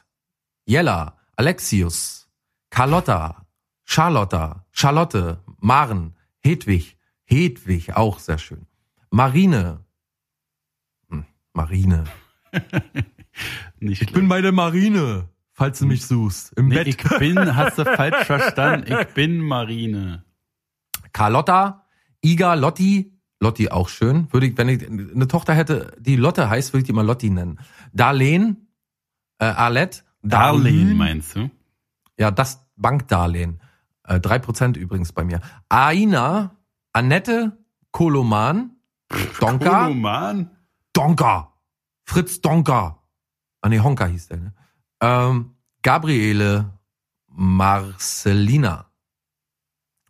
Jella, 0.66 1.18
Alexius, 1.36 2.30
Carlotta, 2.70 3.45
Charlotta, 3.86 4.66
Charlotte, 4.72 5.39
Maren, 5.60 6.16
Hedwig, 6.39 6.97
Hedwig, 7.26 7.95
auch 7.95 8.20
sehr 8.20 8.38
schön. 8.38 8.68
Marine, 9.10 9.84
hm, 11.10 11.26
Marine. 11.53 12.05
Ich 13.80 14.12
bin 14.12 14.28
bei 14.28 14.41
der 14.41 14.51
Marine, 14.51 15.30
falls 15.53 15.80
du 15.80 15.86
mich 15.86 16.05
suchst, 16.05 16.51
im 16.57 16.68
nee, 16.68 16.76
Bett. 16.76 16.88
ich 16.88 16.97
bin, 16.97 17.55
hast 17.55 17.78
du 17.78 17.86
falsch 17.86 18.26
verstanden, 18.26 18.91
ich 18.91 19.07
bin 19.14 19.39
Marine. 19.39 20.26
Carlotta, 21.14 21.86
Iga, 22.22 22.55
Lotti, 22.55 23.18
Lotti 23.39 23.69
auch 23.69 23.89
schön. 23.89 24.31
Würde 24.31 24.47
ich, 24.47 24.57
wenn 24.57 24.69
ich 24.69 24.87
eine 24.87 25.27
Tochter 25.27 25.53
hätte, 25.53 25.93
die 25.99 26.15
Lotte 26.15 26.49
heißt, 26.49 26.73
würde 26.73 26.81
ich 26.81 26.87
die 26.87 26.93
mal 26.93 27.05
Lotti 27.05 27.29
nennen. 27.29 27.59
Darlene, 27.93 28.57
äh, 29.39 29.45
Arlette, 29.45 30.03
Darlene 30.21 30.93
meinst 30.93 31.35
du? 31.35 31.49
Ja, 32.17 32.31
das 32.31 32.65
Bankdarlehen. 32.75 33.61
Äh, 34.03 34.19
drei 34.19 34.39
Prozent 34.39 34.75
übrigens 34.75 35.13
bei 35.13 35.23
mir. 35.23 35.39
Aina, 35.69 36.57
Annette, 36.91 37.57
Koloman, 37.91 38.71
Donka, 39.39 39.85
Koloman? 39.85 40.51
Donka, 40.93 41.53
Fritz 42.03 42.41
Donka. 42.41 43.01
Ah 43.61 43.69
nee, 43.69 43.79
Honka 43.79 44.05
hieß 44.05 44.27
der, 44.27 44.37
ne? 44.37 44.53
Ähm, 45.01 45.55
Gabriele, 45.81 46.77
Marcelina. 47.27 48.87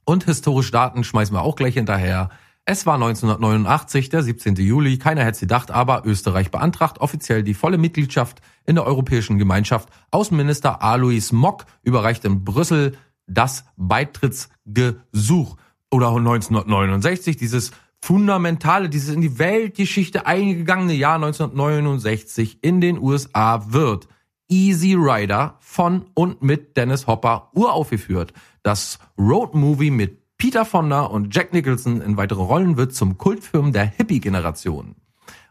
Und 0.03 0.23
historische 0.23 0.71
Daten 0.71 1.03
schmeißen 1.03 1.36
wir 1.36 1.43
auch 1.43 1.55
gleich 1.55 1.75
hinterher. 1.75 2.32
Es 2.72 2.86
war 2.86 2.93
1989, 2.93 4.09
der 4.09 4.22
17. 4.22 4.53
Juli, 4.57 4.99
keiner 4.99 5.22
hätte 5.22 5.32
es 5.32 5.39
gedacht, 5.39 5.72
aber 5.72 6.03
Österreich 6.05 6.51
beantragt 6.51 7.01
offiziell 7.01 7.41
die 7.41 7.55
volle 7.55 7.80
Mitgliedschaft 7.80 8.43
in 8.63 8.76
der 8.76 8.86
Europäischen 8.86 9.39
Gemeinschaft. 9.39 9.89
Außenminister 10.11 10.84
Alois 10.84 11.32
Mock 11.32 11.65
überreicht 11.82 12.26
in 12.26 12.43
Brüssel 12.45 12.95
das 13.26 13.65
Beitrittsgesuch. 13.76 15.57
Oder 15.89 16.09
1969, 16.09 17.38
dieses 17.38 17.72
fundamentale, 18.03 18.88
dieses 18.88 19.15
in 19.15 19.22
die 19.22 19.39
Weltgeschichte 19.39 20.28
eingegangene 20.28 20.93
Jahr 20.93 21.15
1969 21.15 22.59
in 22.61 22.82
den 22.82 22.99
USA 22.99 23.65
wird 23.74 24.07
Easy 24.47 24.93
Rider 24.93 25.57
von 25.59 26.05
und 26.13 26.43
mit 26.43 26.78
Dennis 26.78 27.07
Hopper 27.07 27.49
uraufgeführt. 27.55 28.32
Das 28.61 28.99
Roadmovie 29.17 29.89
mit 29.89 30.18
Peter 30.40 30.66
Fonda 30.66 31.02
und 31.02 31.36
Jack 31.36 31.54
Nicholson 31.54 32.02
in 32.02 32.18
weitere 32.18 32.42
Rollen 32.42 32.78
wird 32.78 32.96
zum 32.96 33.20
Kultfilm 33.20 33.72
der 33.72 33.86
Hippie-Generation. 33.86 34.96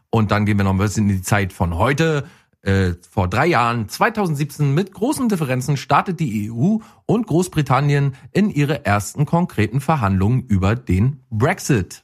Und 0.09 0.31
dann 0.31 0.45
gehen 0.45 0.57
wir 0.57 0.65
noch 0.65 0.71
ein 0.73 0.77
bisschen 0.77 1.09
in 1.09 1.15
die 1.15 1.21
Zeit 1.21 1.53
von 1.53 1.75
heute. 1.75 2.27
Äh, 2.61 2.95
vor 3.09 3.29
drei 3.29 3.45
Jahren, 3.45 3.87
2017, 3.87 4.73
mit 4.73 4.91
großen 4.91 5.29
Differenzen 5.29 5.77
startet 5.77 6.19
die 6.19 6.51
EU 6.51 6.79
und 7.05 7.27
Großbritannien 7.27 8.15
in 8.33 8.49
ihre 8.49 8.83
ersten 8.83 9.25
konkreten 9.25 9.79
Verhandlungen 9.79 10.41
über 10.47 10.75
den 10.75 11.23
Brexit. 11.29 12.03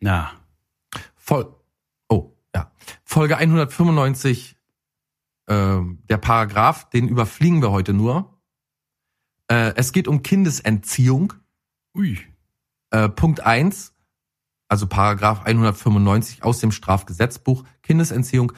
Na, 0.00 0.32
Voll. 1.26 1.52
Oh, 2.08 2.36
ja. 2.54 2.70
Folge 3.04 3.36
195, 3.36 4.56
äh, 5.46 5.78
der 6.08 6.18
Paragraph, 6.18 6.88
den 6.90 7.08
überfliegen 7.08 7.60
wir 7.62 7.72
heute 7.72 7.92
nur. 7.92 8.35
Äh, 9.48 9.74
es 9.76 9.92
geht 9.92 10.08
um 10.08 10.22
Kindesentziehung. 10.22 11.34
ui. 11.94 12.18
Äh, 12.90 13.08
Punkt 13.08 13.40
eins, 13.40 13.94
also 14.68 14.86
Paragraph 14.86 15.44
195 15.44 16.42
aus 16.42 16.60
dem 16.60 16.72
Strafgesetzbuch, 16.72 17.64
Kindesentziehung. 17.82 18.52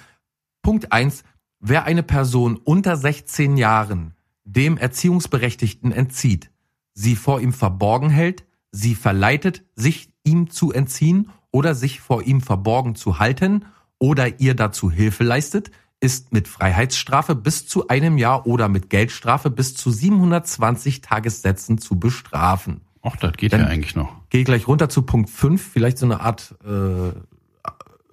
Punkt 0.63 0.93
eins: 0.93 1.25
wer 1.61 1.85
eine 1.85 2.03
Person 2.03 2.57
unter 2.57 2.97
16 2.97 3.57
Jahren 3.57 4.15
dem 4.45 4.79
Erziehungsberechtigten 4.79 5.93
entzieht, 5.93 6.51
sie 6.95 7.17
vor 7.17 7.41
ihm 7.41 7.53
verborgen 7.53 8.09
hält, 8.09 8.47
sie 8.73 8.95
verleitet, 8.95 9.65
sich 9.75 10.11
ihm 10.25 10.51
zu 10.51 10.73
entziehen 10.73 11.31
oder 11.51 11.75
sich 11.75 12.01
vor 12.01 12.23
ihm 12.23 12.41
verborgen 12.41 12.95
zu 12.95 13.19
halten 13.19 13.67
oder 13.99 14.41
ihr 14.41 14.55
dazu 14.55 14.91
Hilfe 14.91 15.25
leistet, 15.25 15.71
ist 16.01 16.33
mit 16.33 16.47
Freiheitsstrafe 16.49 17.35
bis 17.35 17.67
zu 17.67 17.89
einem 17.89 18.19
Jahr 18.19 18.47
oder 18.47 18.69
mit 18.69 18.89
Geldstrafe 18.91 19.51
bis 19.51 19.75
zu 19.75 19.91
720 19.91 21.01
Tagessätzen 21.01 21.79
zu 21.79 21.99
bestrafen. 21.99 22.83
Ach, 23.03 23.17
das 23.17 23.33
geht 23.33 23.53
Dann- 23.53 23.61
ja 23.63 23.67
eigentlich 23.67 23.97
noch. 23.97 24.13
Gehe 24.31 24.45
gleich 24.45 24.69
runter 24.69 24.89
zu 24.89 25.03
Punkt 25.03 25.31
5, 25.31 25.61
vielleicht 25.73 25.99
so 25.99 26.07
eine 26.07 26.21
Art 26.21 26.55
äh, 26.65 27.13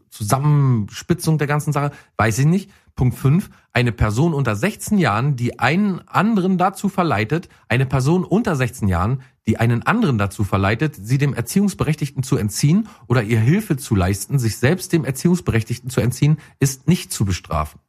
Zusammenspitzung 0.09 1.37
der 1.37 1.47
ganzen 1.47 1.73
Sache, 1.73 1.91
weiß 2.17 2.39
ich 2.39 2.45
nicht. 2.45 2.71
Punkt 2.95 3.17
5, 3.17 3.49
eine 3.73 3.91
Person 3.91 4.33
unter 4.33 4.55
16 4.55 4.97
Jahren, 4.97 5.35
die 5.35 5.59
einen 5.59 5.99
anderen 6.07 6.57
dazu 6.57 6.87
verleitet, 6.87 7.49
eine 7.67 7.85
Person 7.85 8.23
unter 8.23 8.55
16 8.55 8.87
Jahren, 8.87 9.21
die 9.47 9.57
einen 9.57 9.83
anderen 9.83 10.17
dazu 10.17 10.43
verleitet, 10.43 10.95
sie 10.95 11.17
dem 11.17 11.33
Erziehungsberechtigten 11.33 12.23
zu 12.23 12.37
entziehen 12.37 12.87
oder 13.07 13.23
ihr 13.23 13.39
Hilfe 13.39 13.77
zu 13.77 13.95
leisten, 13.95 14.39
sich 14.39 14.57
selbst 14.57 14.91
dem 14.93 15.05
Erziehungsberechtigten 15.05 15.89
zu 15.89 16.01
entziehen, 16.01 16.37
ist 16.59 16.87
nicht 16.87 17.11
zu 17.11 17.25
bestrafen. 17.25 17.79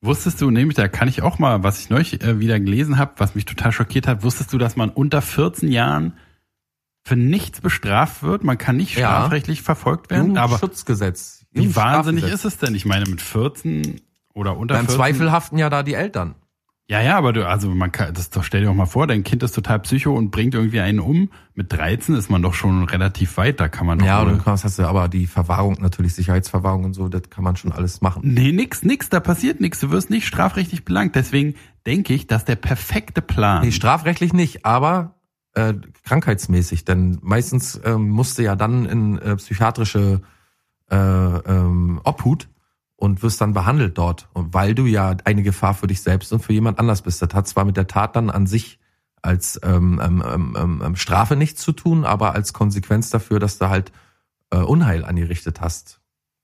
Wusstest 0.00 0.40
du, 0.40 0.50
nämlich, 0.50 0.76
da 0.76 0.86
kann 0.86 1.08
ich 1.08 1.22
auch 1.22 1.38
mal, 1.38 1.64
was 1.64 1.80
ich 1.80 1.90
neulich 1.90 2.22
äh, 2.22 2.38
wieder 2.38 2.60
gelesen 2.60 2.98
habe, 2.98 3.14
was 3.16 3.34
mich 3.34 3.46
total 3.46 3.72
schockiert 3.72 4.06
hat, 4.06 4.22
wusstest 4.22 4.52
du, 4.52 4.58
dass 4.58 4.76
man 4.76 4.90
unter 4.90 5.22
14 5.22 5.72
Jahren 5.72 6.12
für 7.04 7.16
nichts 7.16 7.60
bestraft 7.60 8.22
wird? 8.22 8.44
Man 8.44 8.58
kann 8.58 8.76
nicht 8.76 8.96
Ja. 8.96 9.08
strafrechtlich 9.08 9.62
verfolgt 9.62 10.10
werden, 10.10 10.36
aber 10.36 10.54
Jugendschutzgesetz. 10.56 11.46
wie 11.50 11.74
wahnsinnig 11.74 12.24
ist 12.24 12.44
es 12.44 12.58
denn? 12.58 12.74
Ich 12.76 12.84
meine, 12.84 13.06
mit 13.10 13.20
14 13.22 14.00
oder 14.34 14.56
unter 14.56 14.74
Beim 14.74 14.84
14. 14.86 14.96
Zweifel 14.96 15.32
haften 15.32 15.58
ja 15.58 15.68
da 15.70 15.82
die 15.82 15.94
Eltern. 15.94 16.36
Ja, 16.90 17.02
ja, 17.02 17.18
aber 17.18 17.34
du, 17.34 17.46
also 17.46 17.68
man 17.68 17.92
kann, 17.92 18.14
das 18.14 18.30
doch, 18.30 18.42
stell 18.42 18.62
dir 18.62 18.68
doch 18.68 18.74
mal 18.74 18.86
vor, 18.86 19.06
dein 19.06 19.22
Kind 19.22 19.42
ist 19.42 19.54
total 19.54 19.78
psycho 19.80 20.14
und 20.14 20.30
bringt 20.30 20.54
irgendwie 20.54 20.80
einen 20.80 21.00
um. 21.00 21.30
Mit 21.54 21.70
13 21.70 22.14
ist 22.14 22.30
man 22.30 22.40
doch 22.40 22.54
schon 22.54 22.84
relativ 22.84 23.36
weit, 23.36 23.60
da 23.60 23.68
kann 23.68 23.86
man 23.86 23.98
doch 23.98 24.06
Ja, 24.06 24.22
oder 24.22 24.32
du 24.32 24.38
kannst, 24.38 24.64
hast 24.64 24.78
du 24.78 24.86
aber 24.86 25.08
die 25.08 25.26
Verwahrung, 25.26 25.76
natürlich 25.80 26.14
Sicherheitsverwahrung 26.14 26.84
und 26.84 26.94
so, 26.94 27.10
das 27.10 27.28
kann 27.28 27.44
man 27.44 27.56
schon 27.56 27.72
alles 27.72 28.00
machen. 28.00 28.22
Nee, 28.24 28.52
nix, 28.52 28.84
nix, 28.84 29.10
da 29.10 29.20
passiert 29.20 29.60
nix. 29.60 29.80
Du 29.80 29.90
wirst 29.90 30.08
nicht 30.08 30.26
strafrechtlich 30.26 30.86
belangt. 30.86 31.14
Deswegen 31.14 31.56
denke 31.84 32.14
ich, 32.14 32.26
dass 32.26 32.46
der 32.46 32.56
perfekte 32.56 33.20
Plan. 33.20 33.66
Nee, 33.66 33.72
strafrechtlich 33.72 34.32
nicht, 34.32 34.64
aber 34.64 35.16
äh, 35.52 35.74
krankheitsmäßig, 36.04 36.86
denn 36.86 37.18
meistens 37.20 37.78
ähm, 37.84 38.08
musst 38.08 38.38
du 38.38 38.44
ja 38.44 38.56
dann 38.56 38.86
in 38.86 39.18
äh, 39.18 39.36
psychiatrische 39.36 40.22
äh, 40.90 40.96
ähm, 40.96 42.00
Obhut 42.04 42.48
und 42.98 43.22
wirst 43.22 43.40
dann 43.40 43.54
behandelt 43.54 43.96
dort, 43.96 44.28
weil 44.34 44.74
du 44.74 44.84
ja 44.84 45.16
eine 45.24 45.44
Gefahr 45.44 45.72
für 45.74 45.86
dich 45.86 46.02
selbst 46.02 46.32
und 46.32 46.40
für 46.40 46.52
jemand 46.52 46.80
anders 46.80 47.02
bist. 47.02 47.22
Das 47.22 47.32
hat 47.32 47.46
zwar 47.46 47.64
mit 47.64 47.76
der 47.76 47.86
Tat 47.86 48.16
dann 48.16 48.28
an 48.28 48.46
sich 48.46 48.80
als 49.22 49.60
ähm, 49.62 50.00
ähm, 50.04 50.56
ähm, 50.58 50.82
ähm, 50.84 50.96
Strafe 50.96 51.36
nichts 51.36 51.62
zu 51.62 51.72
tun, 51.72 52.04
aber 52.04 52.34
als 52.34 52.52
Konsequenz 52.52 53.08
dafür, 53.10 53.38
dass 53.38 53.58
du 53.58 53.68
halt 53.68 53.92
äh, 54.50 54.58
Unheil 54.58 55.04
angerichtet 55.04 55.60
hast. 55.60 56.00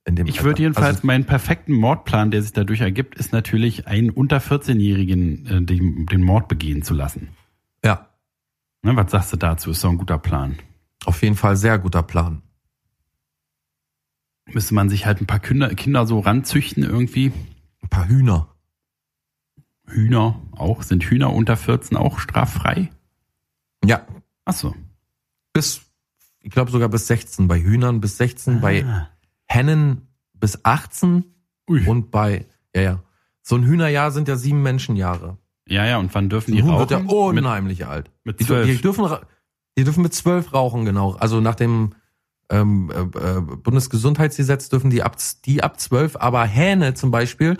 In 0.06 0.14
dem 0.16 0.26
ich 0.26 0.34
Alter. 0.36 0.44
würde 0.44 0.62
jedenfalls 0.62 0.96
Also, 0.96 1.06
meinen 1.06 1.24
perfekten 1.24 1.72
Mordplan, 1.72 2.30
der 2.30 2.42
sich 2.42 2.52
dadurch 2.52 2.82
ergibt, 2.82 3.16
ist 3.16 3.32
natürlich 3.32 3.88
einen 3.88 4.10
unter 4.10 4.38
14-Jährigen 4.38 5.46
äh, 5.46 5.62
den, 5.62 6.06
den 6.06 6.22
Mord 6.22 6.46
begehen 6.46 6.82
zu 6.82 6.94
lassen. 6.94 7.30
ja, 7.84 8.06
Ne, 8.82 8.94
was 8.96 9.10
sagst 9.10 9.32
du 9.32 9.38
dazu? 9.38 9.70
Ist 9.70 9.82
doch 9.82 9.90
ein 9.90 9.96
guter 9.98 10.18
Plan. 10.18 10.56
auf 11.06 11.22
jeden 11.22 11.36
Fall 11.36 11.56
sehr 11.56 11.78
guter 11.78 12.02
Plan. 12.02 12.42
Müsste 14.52 14.74
man 14.74 14.88
sich 14.90 15.06
halt 15.06 15.20
ein 15.20 15.26
paar 15.26 15.40
Kinder, 15.40 15.74
Kinder 15.74 16.06
so 16.06 16.20
ranzüchten 16.20 16.82
irgendwie. 16.82 17.32
Ein 17.82 17.88
paar 17.88 18.08
Hühner. 18.08 18.48
Hühner 19.86 20.40
auch. 20.52 20.82
Sind 20.82 21.04
Hühner 21.04 21.32
unter 21.32 21.56
14 21.56 21.96
auch 21.96 22.18
straffrei? 22.18 22.90
Ja, 23.84 24.06
Ach 24.44 24.54
so. 24.54 24.74
bis, 25.52 25.82
ich 26.40 26.50
glaube 26.50 26.70
sogar 26.70 26.88
bis 26.88 27.06
16. 27.06 27.48
Bei 27.48 27.60
Hühnern 27.60 28.00
bis 28.00 28.16
16, 28.18 28.60
bei 28.60 28.84
Ah. 28.84 29.08
Hennen 29.46 30.08
bis 30.34 30.64
18 30.64 31.24
Ui. 31.68 31.86
und 31.86 32.10
bei, 32.10 32.46
ja, 32.74 32.82
ja. 32.82 33.02
So 33.42 33.56
ein 33.56 33.64
Hühnerjahr 33.64 34.10
sind 34.10 34.26
ja 34.28 34.36
sieben 34.36 34.62
Menschenjahre. 34.62 35.36
Ja, 35.68 35.84
ja, 35.86 35.98
und 35.98 36.14
wann 36.14 36.28
dürfen 36.30 36.52
Ein 36.52 36.56
die 36.56 36.62
Huhn 36.62 36.70
rauchen? 36.70 36.80
wird 36.80 36.90
ja 36.90 36.98
mit, 37.00 37.10
unheimlich 37.12 37.86
alt. 37.86 38.10
mit 38.24 38.40
Die, 38.40 38.44
zwölf. 38.46 38.66
die, 38.66 38.76
dürfen, 38.80 39.04
ra- 39.04 39.26
die 39.78 39.84
dürfen 39.84 40.02
mit 40.02 40.14
zwölf 40.14 40.52
rauchen, 40.54 40.84
genau. 40.84 41.12
Also 41.14 41.40
nach 41.40 41.54
dem 41.54 41.94
ähm, 42.50 42.90
äh, 42.90 43.00
äh, 43.00 43.40
Bundesgesundheitsgesetz 43.40 44.68
dürfen 44.68 44.90
die 44.90 45.02
ab, 45.02 45.16
die 45.44 45.62
ab 45.62 45.80
zwölf, 45.80 46.16
aber 46.16 46.44
Hähne 46.44 46.94
zum 46.94 47.10
Beispiel 47.10 47.58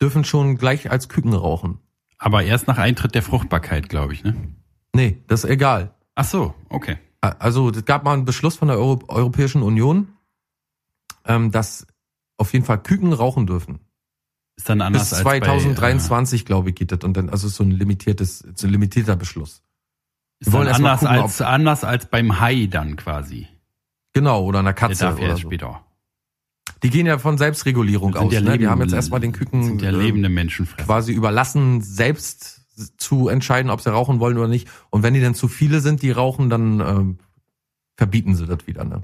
dürfen 0.00 0.24
schon 0.24 0.56
gleich 0.56 0.90
als 0.90 1.08
Küken 1.08 1.32
rauchen. 1.32 1.78
Aber 2.18 2.42
erst 2.42 2.66
nach 2.66 2.78
Eintritt 2.78 3.14
der 3.14 3.22
Fruchtbarkeit, 3.22 3.88
glaube 3.88 4.12
ich, 4.12 4.24
ne? 4.24 4.34
Nee, 4.94 5.22
das 5.26 5.44
ist 5.44 5.50
egal. 5.50 5.94
Ach 6.14 6.24
so, 6.24 6.54
okay. 6.68 6.98
Also 7.20 7.70
es 7.70 7.84
gab 7.84 8.04
mal 8.04 8.12
einen 8.12 8.24
Beschluss 8.24 8.56
von 8.56 8.68
der 8.68 8.78
Euro 8.78 9.00
Europäischen 9.08 9.62
Union, 9.62 10.08
ähm, 11.24 11.50
dass 11.50 11.86
auf 12.36 12.52
jeden 12.52 12.64
Fall 12.64 12.82
Küken 12.82 13.12
rauchen 13.12 13.46
dürfen. 13.46 13.80
Ist 14.56 14.68
dann 14.68 14.80
anders 14.80 15.10
Bis 15.10 15.14
als 15.14 15.24
bei, 15.24 15.40
2023, 15.40 16.44
glaube 16.44 16.70
ich, 16.70 16.76
geht 16.76 16.92
das. 16.92 17.00
Und 17.02 17.16
dann, 17.16 17.28
also 17.28 17.48
so 17.48 17.64
ein 17.64 17.70
limitiertes, 17.70 18.44
so 18.54 18.66
ein 18.66 18.70
limitierter 18.70 19.16
Beschluss. 19.16 19.62
äh, 20.40 20.46
ist 20.46 20.52
wollen 20.52 20.66
dann 20.66 20.76
anders 20.76 21.00
gucken, 21.00 21.16
als 21.16 21.42
anders 21.42 21.84
als 21.84 22.06
beim 22.06 22.40
Hai 22.40 22.66
dann 22.66 22.96
quasi. 22.96 23.48
Genau, 24.14 24.44
oder 24.44 24.60
einer 24.60 24.72
Der 24.72 24.74
Katze 24.74 25.04
darf 25.04 25.18
ja 25.18 25.24
oder 25.24 25.30
erst 25.32 25.42
so. 25.42 25.48
später. 25.48 25.84
Die 26.82 26.90
gehen 26.90 27.06
ja 27.06 27.18
von 27.18 27.36
Selbstregulierung 27.36 28.14
aus. 28.16 28.32
ja 28.32 28.40
ne? 28.40 28.58
Die 28.58 28.68
haben 28.68 28.80
jetzt 28.80 28.92
erstmal 28.92 29.20
den 29.20 29.32
Küken 29.32 29.78
ja 29.78 29.88
äh, 29.88 29.92
lebende 29.92 30.28
Menschenfresser. 30.28 30.86
quasi 30.86 31.12
überlassen, 31.12 31.82
selbst 31.82 32.62
zu 32.96 33.28
entscheiden, 33.28 33.70
ob 33.70 33.80
sie 33.80 33.90
rauchen 33.90 34.20
wollen 34.20 34.38
oder 34.38 34.48
nicht. 34.48 34.68
Und 34.90 35.02
wenn 35.02 35.14
die 35.14 35.20
dann 35.20 35.34
zu 35.34 35.48
viele 35.48 35.80
sind, 35.80 36.02
die 36.02 36.10
rauchen, 36.10 36.50
dann 36.50 36.80
ähm, 36.80 37.18
verbieten 37.96 38.34
sie 38.34 38.46
das 38.46 38.66
wieder. 38.66 38.84
Ne? 38.84 39.02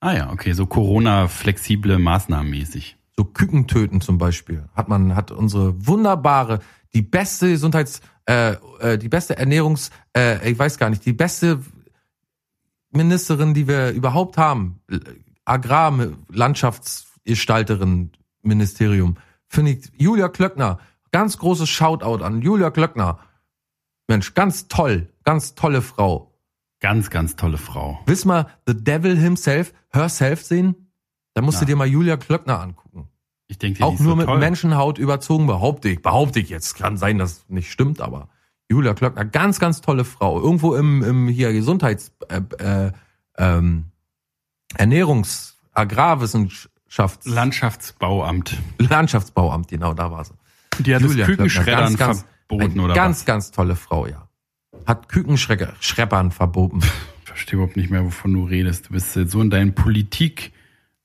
Ah 0.00 0.14
ja, 0.14 0.30
okay, 0.32 0.52
so 0.52 0.66
Corona-flexible 0.66 1.98
Maßnahmen 1.98 2.50
mäßig. 2.50 2.96
So 3.16 3.24
Küken 3.24 3.66
töten 3.66 4.00
zum 4.00 4.18
Beispiel 4.18 4.64
hat 4.74 4.88
man 4.88 5.14
hat 5.14 5.30
unsere 5.30 5.86
wunderbare, 5.86 6.60
die 6.94 7.02
beste 7.02 7.50
Gesundheits, 7.50 8.00
äh, 8.26 8.52
äh, 8.80 8.98
die 8.98 9.08
beste 9.08 9.36
Ernährungs, 9.36 9.90
äh, 10.16 10.50
ich 10.50 10.58
weiß 10.58 10.78
gar 10.78 10.88
nicht, 10.88 11.04
die 11.04 11.12
beste 11.12 11.60
Ministerin, 12.92 13.54
die 13.54 13.68
wir 13.68 13.90
überhaupt 13.90 14.36
haben, 14.36 14.80
Agrarlandschaftsgestalterin 15.44 18.10
Ministerium, 18.42 19.16
finde 19.46 19.72
ich 19.72 19.90
Julia 19.96 20.28
Klöckner. 20.28 20.78
Ganz 21.12 21.38
großes 21.38 21.68
Shoutout 21.68 22.22
an 22.24 22.40
Julia 22.42 22.70
Klöckner. 22.70 23.18
Mensch, 24.08 24.34
ganz 24.34 24.68
toll, 24.68 25.08
ganz 25.24 25.54
tolle 25.54 25.82
Frau. 25.82 26.34
Ganz, 26.80 27.10
ganz 27.10 27.36
tolle 27.36 27.58
Frau. 27.58 28.00
Willst 28.06 28.24
mal 28.26 28.46
The 28.66 28.74
Devil 28.74 29.16
himself, 29.16 29.72
herself 29.90 30.42
sehen? 30.44 30.92
Da 31.34 31.42
musst 31.42 31.56
Ja. 31.56 31.60
du 31.60 31.66
dir 31.66 31.76
mal 31.76 31.86
Julia 31.86 32.16
Klöckner 32.16 32.60
angucken. 32.60 33.08
Ich 33.48 33.58
denke, 33.58 33.84
Auch 33.84 33.98
nur 33.98 34.12
so 34.12 34.16
mit 34.16 34.26
toll. 34.26 34.38
Menschenhaut 34.38 34.98
überzogen, 34.98 35.46
behaupte 35.46 35.88
ich. 35.90 36.00
Behaupte 36.02 36.40
ich 36.40 36.48
jetzt. 36.48 36.76
Kann 36.76 36.96
sein, 36.96 37.18
dass 37.18 37.32
es 37.32 37.44
nicht 37.48 37.70
stimmt, 37.70 38.00
aber 38.00 38.28
Julia 38.70 38.94
Klöckner, 38.94 39.24
ganz, 39.24 39.58
ganz 39.58 39.80
tolle 39.80 40.04
Frau. 40.04 40.40
Irgendwo 40.40 40.76
im, 40.76 41.02
im 41.02 41.28
hier 41.28 41.52
Gesundheits, 41.52 42.12
äh, 42.28 42.40
äh, 42.58 42.92
ähm, 43.36 43.86
Ernährungs-, 44.76 45.54
Agrarwissenschafts-, 45.74 47.28
Landschaftsbauamt. 47.28 48.56
Landschaftsbauamt, 48.78 49.68
genau, 49.68 49.92
da 49.92 50.12
war 50.12 50.24
sie. 50.24 50.34
Die 50.78 50.94
hat 50.94 51.02
Julia 51.02 51.26
das 51.26 51.26
Kükenschreddern 51.26 51.96
Klöckner, 51.96 52.06
ganz, 52.06 52.22
ganz, 52.22 52.26
verboten, 52.48 52.80
oder 52.80 52.94
Ganz, 52.94 53.18
was? 53.18 53.26
ganz 53.26 53.50
tolle 53.50 53.74
Frau, 53.74 54.06
ja. 54.06 54.28
Hat 54.86 55.08
Kükenschreppern 55.08 56.30
verboten. 56.30 56.80
Ich 57.22 57.28
verstehe 57.28 57.58
überhaupt 57.58 57.76
nicht 57.76 57.90
mehr, 57.90 58.04
wovon 58.04 58.32
du 58.32 58.44
redest. 58.44 58.88
Du 58.88 58.92
bist 58.92 59.12
so 59.12 59.40
in 59.40 59.50
deinen 59.50 59.74
Politik, 59.74 60.52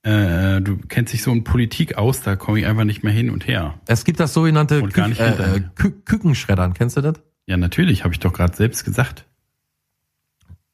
äh, 0.03 0.61
du 0.61 0.77
kennst 0.87 1.13
dich 1.13 1.23
so 1.23 1.31
in 1.31 1.43
Politik 1.43 1.97
aus, 1.97 2.21
da 2.21 2.35
komme 2.35 2.59
ich 2.59 2.67
einfach 2.67 2.83
nicht 2.83 3.03
mehr 3.03 3.13
hin 3.13 3.31
und 3.31 3.47
her. 3.47 3.79
Es 3.87 4.05
gibt 4.05 4.19
das 4.19 4.33
sogenannte 4.33 4.83
Kü 4.83 5.01
äh, 5.01 5.55
äh. 5.57 5.61
Kü 5.75 5.91
Kükenschreddern, 6.05 6.75
kennst 6.75 6.97
du 6.97 7.01
das? 7.01 7.15
Ja, 7.47 7.57
natürlich, 7.57 8.03
habe 8.03 8.13
ich 8.13 8.19
doch 8.19 8.33
gerade 8.33 8.55
selbst 8.55 8.85
gesagt. 8.85 9.25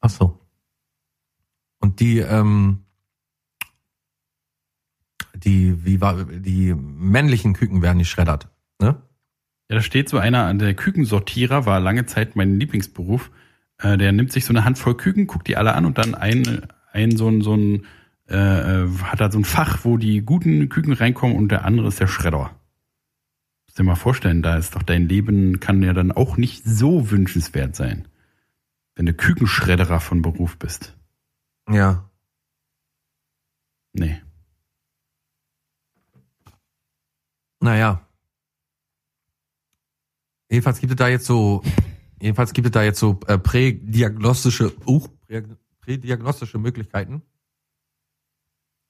Ach 0.00 0.10
so. 0.10 0.38
Und 1.78 2.00
die, 2.00 2.18
ähm, 2.18 2.84
die, 5.34 5.84
wie 5.84 6.00
war, 6.00 6.24
die 6.24 6.74
männlichen 6.74 7.54
Küken 7.54 7.82
werden 7.82 7.98
nicht 7.98 8.10
schreddert, 8.10 8.48
ne? 8.78 9.02
Ja, 9.68 9.76
da 9.76 9.82
steht 9.82 10.08
so 10.08 10.18
einer, 10.18 10.52
der 10.54 10.74
Kükensortierer 10.74 11.66
war 11.66 11.80
lange 11.80 12.06
Zeit 12.06 12.36
mein 12.36 12.58
Lieblingsberuf. 12.58 13.30
Äh, 13.78 13.96
der 13.96 14.12
nimmt 14.12 14.32
sich 14.32 14.44
so 14.44 14.52
eine 14.52 14.64
Handvoll 14.64 14.96
Küken, 14.96 15.26
guckt 15.26 15.48
die 15.48 15.56
alle 15.56 15.74
an 15.74 15.86
und 15.86 15.98
dann 15.98 16.14
ein, 16.14 16.66
ein 16.92 17.16
so 17.16 17.28
ein, 17.28 17.40
so 17.40 17.54
ein 17.54 17.86
äh, 18.28 18.82
äh, 18.84 18.88
hat 19.02 19.20
da 19.20 19.30
so 19.30 19.38
ein 19.38 19.44
Fach, 19.44 19.84
wo 19.84 19.96
die 19.96 20.22
guten 20.22 20.68
Küken 20.68 20.92
reinkommen 20.92 21.36
und 21.36 21.48
der 21.48 21.64
andere 21.64 21.88
ist 21.88 22.00
der 22.00 22.06
Schredder. 22.06 22.50
Dir 23.78 23.84
mal 23.84 23.94
vorstellen, 23.96 24.42
da 24.42 24.56
ist 24.56 24.74
doch 24.76 24.82
dein 24.82 25.08
Leben 25.08 25.58
kann 25.58 25.82
ja 25.82 25.94
dann 25.94 26.12
auch 26.12 26.36
nicht 26.36 26.62
so 26.64 27.10
wünschenswert 27.10 27.74
sein, 27.74 28.06
wenn 28.94 29.06
du 29.06 29.14
Kükenschredderer 29.14 29.98
von 29.98 30.20
Beruf 30.20 30.58
bist. 30.58 30.94
Ja. 31.70 32.10
Nee. 33.94 34.20
Naja. 37.60 38.06
Jedenfalls 40.50 40.80
gibt 40.80 40.92
es 40.92 40.96
da 40.96 41.08
jetzt 41.08 41.24
so, 41.24 41.62
jedenfalls 42.20 42.52
gibt 42.52 42.66
es 42.66 42.72
da 42.72 42.82
jetzt 42.82 42.98
so 42.98 43.20
äh, 43.26 43.38
prädiagnostische, 43.38 44.74
uh, 44.86 45.06
prä- 45.26 45.56
prädiagnostische 45.80 46.58
Möglichkeiten. 46.58 47.22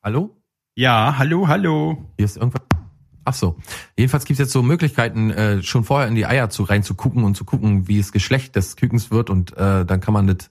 Hallo? 0.02 0.42
Ja, 0.74 1.18
hallo, 1.18 1.46
hallo. 1.46 2.10
Hier 2.16 2.24
ist 2.24 2.36
irgendwas. 2.36 2.62
Ach 3.24 3.34
so. 3.34 3.58
Jedenfalls 3.96 4.24
gibt 4.24 4.40
es 4.40 4.46
jetzt 4.46 4.52
so 4.52 4.62
Möglichkeiten, 4.62 5.30
äh, 5.30 5.62
schon 5.62 5.84
vorher 5.84 6.08
in 6.08 6.14
die 6.14 6.26
Eier 6.26 6.50
zu 6.50 6.64
reinzugucken 6.64 7.24
und 7.24 7.36
zu 7.36 7.44
gucken, 7.44 7.86
wie 7.88 7.98
das 7.98 8.12
Geschlecht 8.12 8.56
des 8.56 8.76
Kükens 8.76 9.10
wird 9.10 9.30
und 9.30 9.56
äh, 9.56 9.84
dann 9.84 10.00
kann 10.00 10.14
man 10.14 10.26
das 10.26 10.50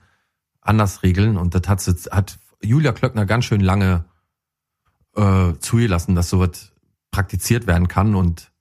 anders 0.61 1.03
regeln. 1.03 1.37
Und 1.37 1.55
das 1.55 1.67
hat, 1.67 1.81
hat 2.11 2.39
Julia 2.61 2.93
Klöckner 2.93 3.25
ganz 3.25 3.45
schön 3.45 3.61
lange 3.61 4.05
äh, 5.15 5.53
zugelassen, 5.59 6.15
dass 6.15 6.29
sowas 6.29 6.71
praktiziert 7.11 7.67
werden 7.67 7.87
kann 7.87 8.15
und 8.15 8.51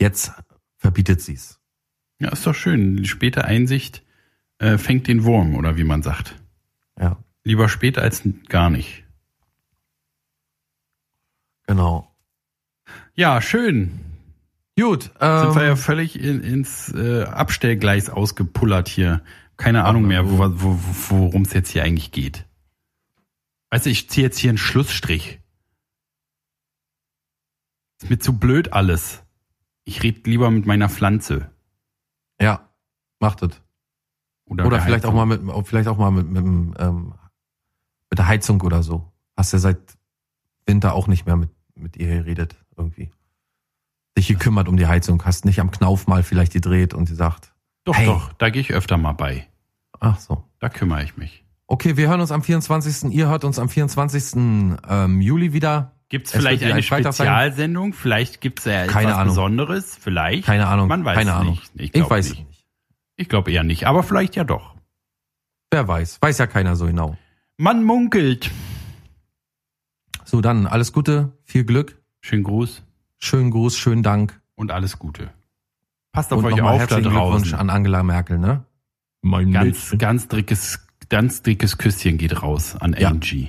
jetzt 0.00 0.32
verbietet 0.78 1.20
sie 1.20 1.34
es. 1.34 1.60
Ja, 2.18 2.30
ist 2.30 2.46
doch 2.46 2.54
schön. 2.54 2.96
Die 2.96 3.08
späte 3.08 3.44
Einsicht 3.44 4.04
äh, 4.58 4.78
fängt 4.78 5.08
den 5.08 5.24
Wurm, 5.24 5.54
oder 5.56 5.76
wie 5.76 5.84
man 5.84 6.02
sagt. 6.02 6.36
Ja, 6.98 7.18
Lieber 7.44 7.68
spät 7.68 7.98
als 7.98 8.22
gar 8.48 8.70
nicht. 8.70 9.04
genau. 11.66 12.11
Ja, 13.14 13.40
schön. 13.42 14.00
Gut, 14.78 15.02
Sind 15.02 15.14
wir 15.20 15.64
ja 15.64 15.70
ähm, 15.70 15.76
völlig 15.76 16.18
in, 16.18 16.40
ins 16.42 16.92
äh, 16.94 17.24
Abstellgleis 17.24 18.08
ausgepullert 18.08 18.88
hier. 18.88 19.22
Keine 19.58 19.84
Ahnung 19.84 20.06
mehr, 20.06 20.28
wo, 20.30 20.38
wo, 20.38 20.78
worum 21.10 21.42
es 21.42 21.52
jetzt 21.52 21.70
hier 21.70 21.84
eigentlich 21.84 22.10
geht. 22.10 22.46
Weißt 23.70 23.86
du, 23.86 23.90
ich 23.90 24.08
ziehe 24.08 24.26
jetzt 24.26 24.38
hier 24.38 24.50
einen 24.50 24.58
Schlussstrich. 24.58 25.40
Ist 28.00 28.10
mir 28.10 28.18
zu 28.18 28.38
blöd 28.38 28.72
alles. 28.72 29.22
Ich 29.84 30.02
rede 30.02 30.28
lieber 30.28 30.50
mit 30.50 30.66
meiner 30.66 30.88
Pflanze. 30.88 31.50
ja, 32.40 32.68
macht 33.20 33.42
es. 33.42 33.60
Oder, 34.46 34.66
Oder 34.66 34.78
der 34.78 34.86
vielleicht 34.86 35.04
auch 35.06 35.14
mal 35.14 35.26
mit, 35.26 35.40
vielleicht 35.66 35.88
auch 35.88 35.98
mal 35.98 36.10
mit, 36.10 36.28
mit, 36.28 36.44
ähm, 36.80 37.14
mit 38.10 38.18
der 38.18 38.26
Heizung 38.26 38.60
oder 38.62 38.82
so. 38.82 39.12
Hast 39.36 39.52
ja 39.52 39.58
seit 39.58 39.78
Winter 40.66 40.94
auch 40.94 41.06
nicht 41.06 41.26
mehr 41.26 41.36
mit, 41.36 41.50
mit 41.74 41.96
ihr 41.96 42.08
geredet, 42.08 42.56
irgendwie. 42.76 43.10
Dich 44.16 44.28
gekümmert 44.28 44.68
um 44.68 44.76
die 44.76 44.86
Heizung, 44.86 45.24
hast 45.24 45.44
nicht 45.44 45.60
am 45.60 45.70
Knauf 45.70 46.06
mal 46.06 46.22
vielleicht 46.22 46.52
gedreht 46.52 46.94
und 46.94 47.08
gesagt, 47.08 47.52
Doch, 47.84 47.96
Hey. 47.96 48.06
doch, 48.06 48.32
da 48.34 48.50
gehe 48.50 48.60
ich 48.60 48.72
öfter 48.72 48.96
mal 48.98 49.12
bei. 49.12 49.46
ach 50.00 50.18
so. 50.18 50.44
Da 50.60 50.68
kümmere 50.68 51.02
ich 51.02 51.16
mich. 51.16 51.44
Okay, 51.66 51.96
wir 51.96 52.08
hören 52.08 52.20
uns 52.20 52.30
am 52.30 52.42
24. 52.42 53.10
Ihr 53.12 53.28
hört 53.28 53.44
uns 53.44 53.58
am 53.58 53.68
24. 53.68 54.34
Ähm, 54.88 55.20
Juli 55.20 55.52
wieder. 55.52 55.96
Gibt 56.08 56.26
es 56.26 56.32
vielleicht 56.32 56.62
eine. 56.62 56.82
Spezialsendung? 56.82 57.94
Vielleicht 57.94 58.40
gibt 58.42 58.58
es 58.60 58.66
ja 58.66 58.86
Keine 58.86 59.08
etwas 59.08 59.14
Ahnung. 59.20 59.28
Besonderes? 59.34 59.96
Vielleicht? 59.98 60.44
Keine 60.44 60.66
Ahnung. 60.66 60.88
Man 60.88 61.04
weiß 61.04 61.16
keine 61.16 61.30
es 61.30 61.36
Ahnung. 61.36 61.54
nicht. 61.54 61.70
Ich, 61.74 61.94
Ich, 61.94 62.10
weiß 62.10 62.26
es 62.26 62.32
nicht. 62.38 62.46
Ich 63.16 63.28
glaube 63.30 63.50
eher 63.50 63.62
nicht, 63.64 63.86
aber 63.86 64.02
vielleicht 64.02 64.36
ja 64.36 64.44
doch. 64.44 64.74
Wer 65.70 65.88
weiß. 65.88 66.18
Weiß 66.20 66.36
ja 66.38 66.46
keiner 66.46 66.76
so 66.76 66.86
genau. 66.86 67.16
Man 67.56 67.82
munkelt. 67.84 68.50
So, 70.24 70.40
dann 70.42 70.66
alles 70.66 70.92
Gute, 70.92 71.32
viel 71.44 71.64
Glück, 71.64 72.01
Schönen 72.24 72.44
Gruß 72.44 72.82
schönen 73.18 73.50
Gruß, 73.50 73.76
schönen 73.78 74.02
Dank. 74.02 74.40
und 74.56 74.70
alles 74.72 74.98
Gute. 74.98 75.30
Passt 76.12 76.32
auf 76.32 76.38
Und 76.40 76.44
euch 76.46 76.60
auf 76.60 76.72
da 76.72 76.72
herzlichen 76.78 77.02
Glückwunsch 77.10 77.50
draußen. 77.50 77.54
an 77.58 77.70
Angela 77.70 78.02
Merkel, 78.02 78.38
ne? 78.38 78.64
Mein 79.22 79.52
Ganz, 79.52 79.94
ganz 79.96 80.26
dickes, 80.28 80.80
ganz 81.08 81.42
dickes 81.42 81.78
Küsschen 81.78 82.18
geht 82.18 82.42
raus 82.42 82.76
an 82.76 82.94
Ja. 82.98 83.08
Angie. 83.10 83.48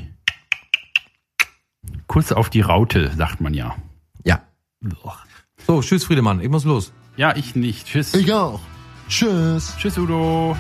Kuss 2.08 2.32
auf 2.32 2.50
die 2.52 2.62
Raute, 2.62 3.12
sagt 3.16 3.42
man 3.42 3.54
ja. 3.56 3.76
Ja. 4.24 4.42
So, 5.66 5.82
tschüss 5.82 6.04
Friedemann, 6.06 6.40
ich 6.40 6.50
muss 6.50 6.64
los. 6.66 6.94
Ja, 7.18 7.36
ich 7.36 7.56
nicht. 7.56 7.88
Tschüss. 7.88 8.14
Ich 8.14 8.32
auch. 8.34 8.60
Tschüss. 9.08 9.76
Tschüss, 9.78 9.98
Udo. 9.98 10.56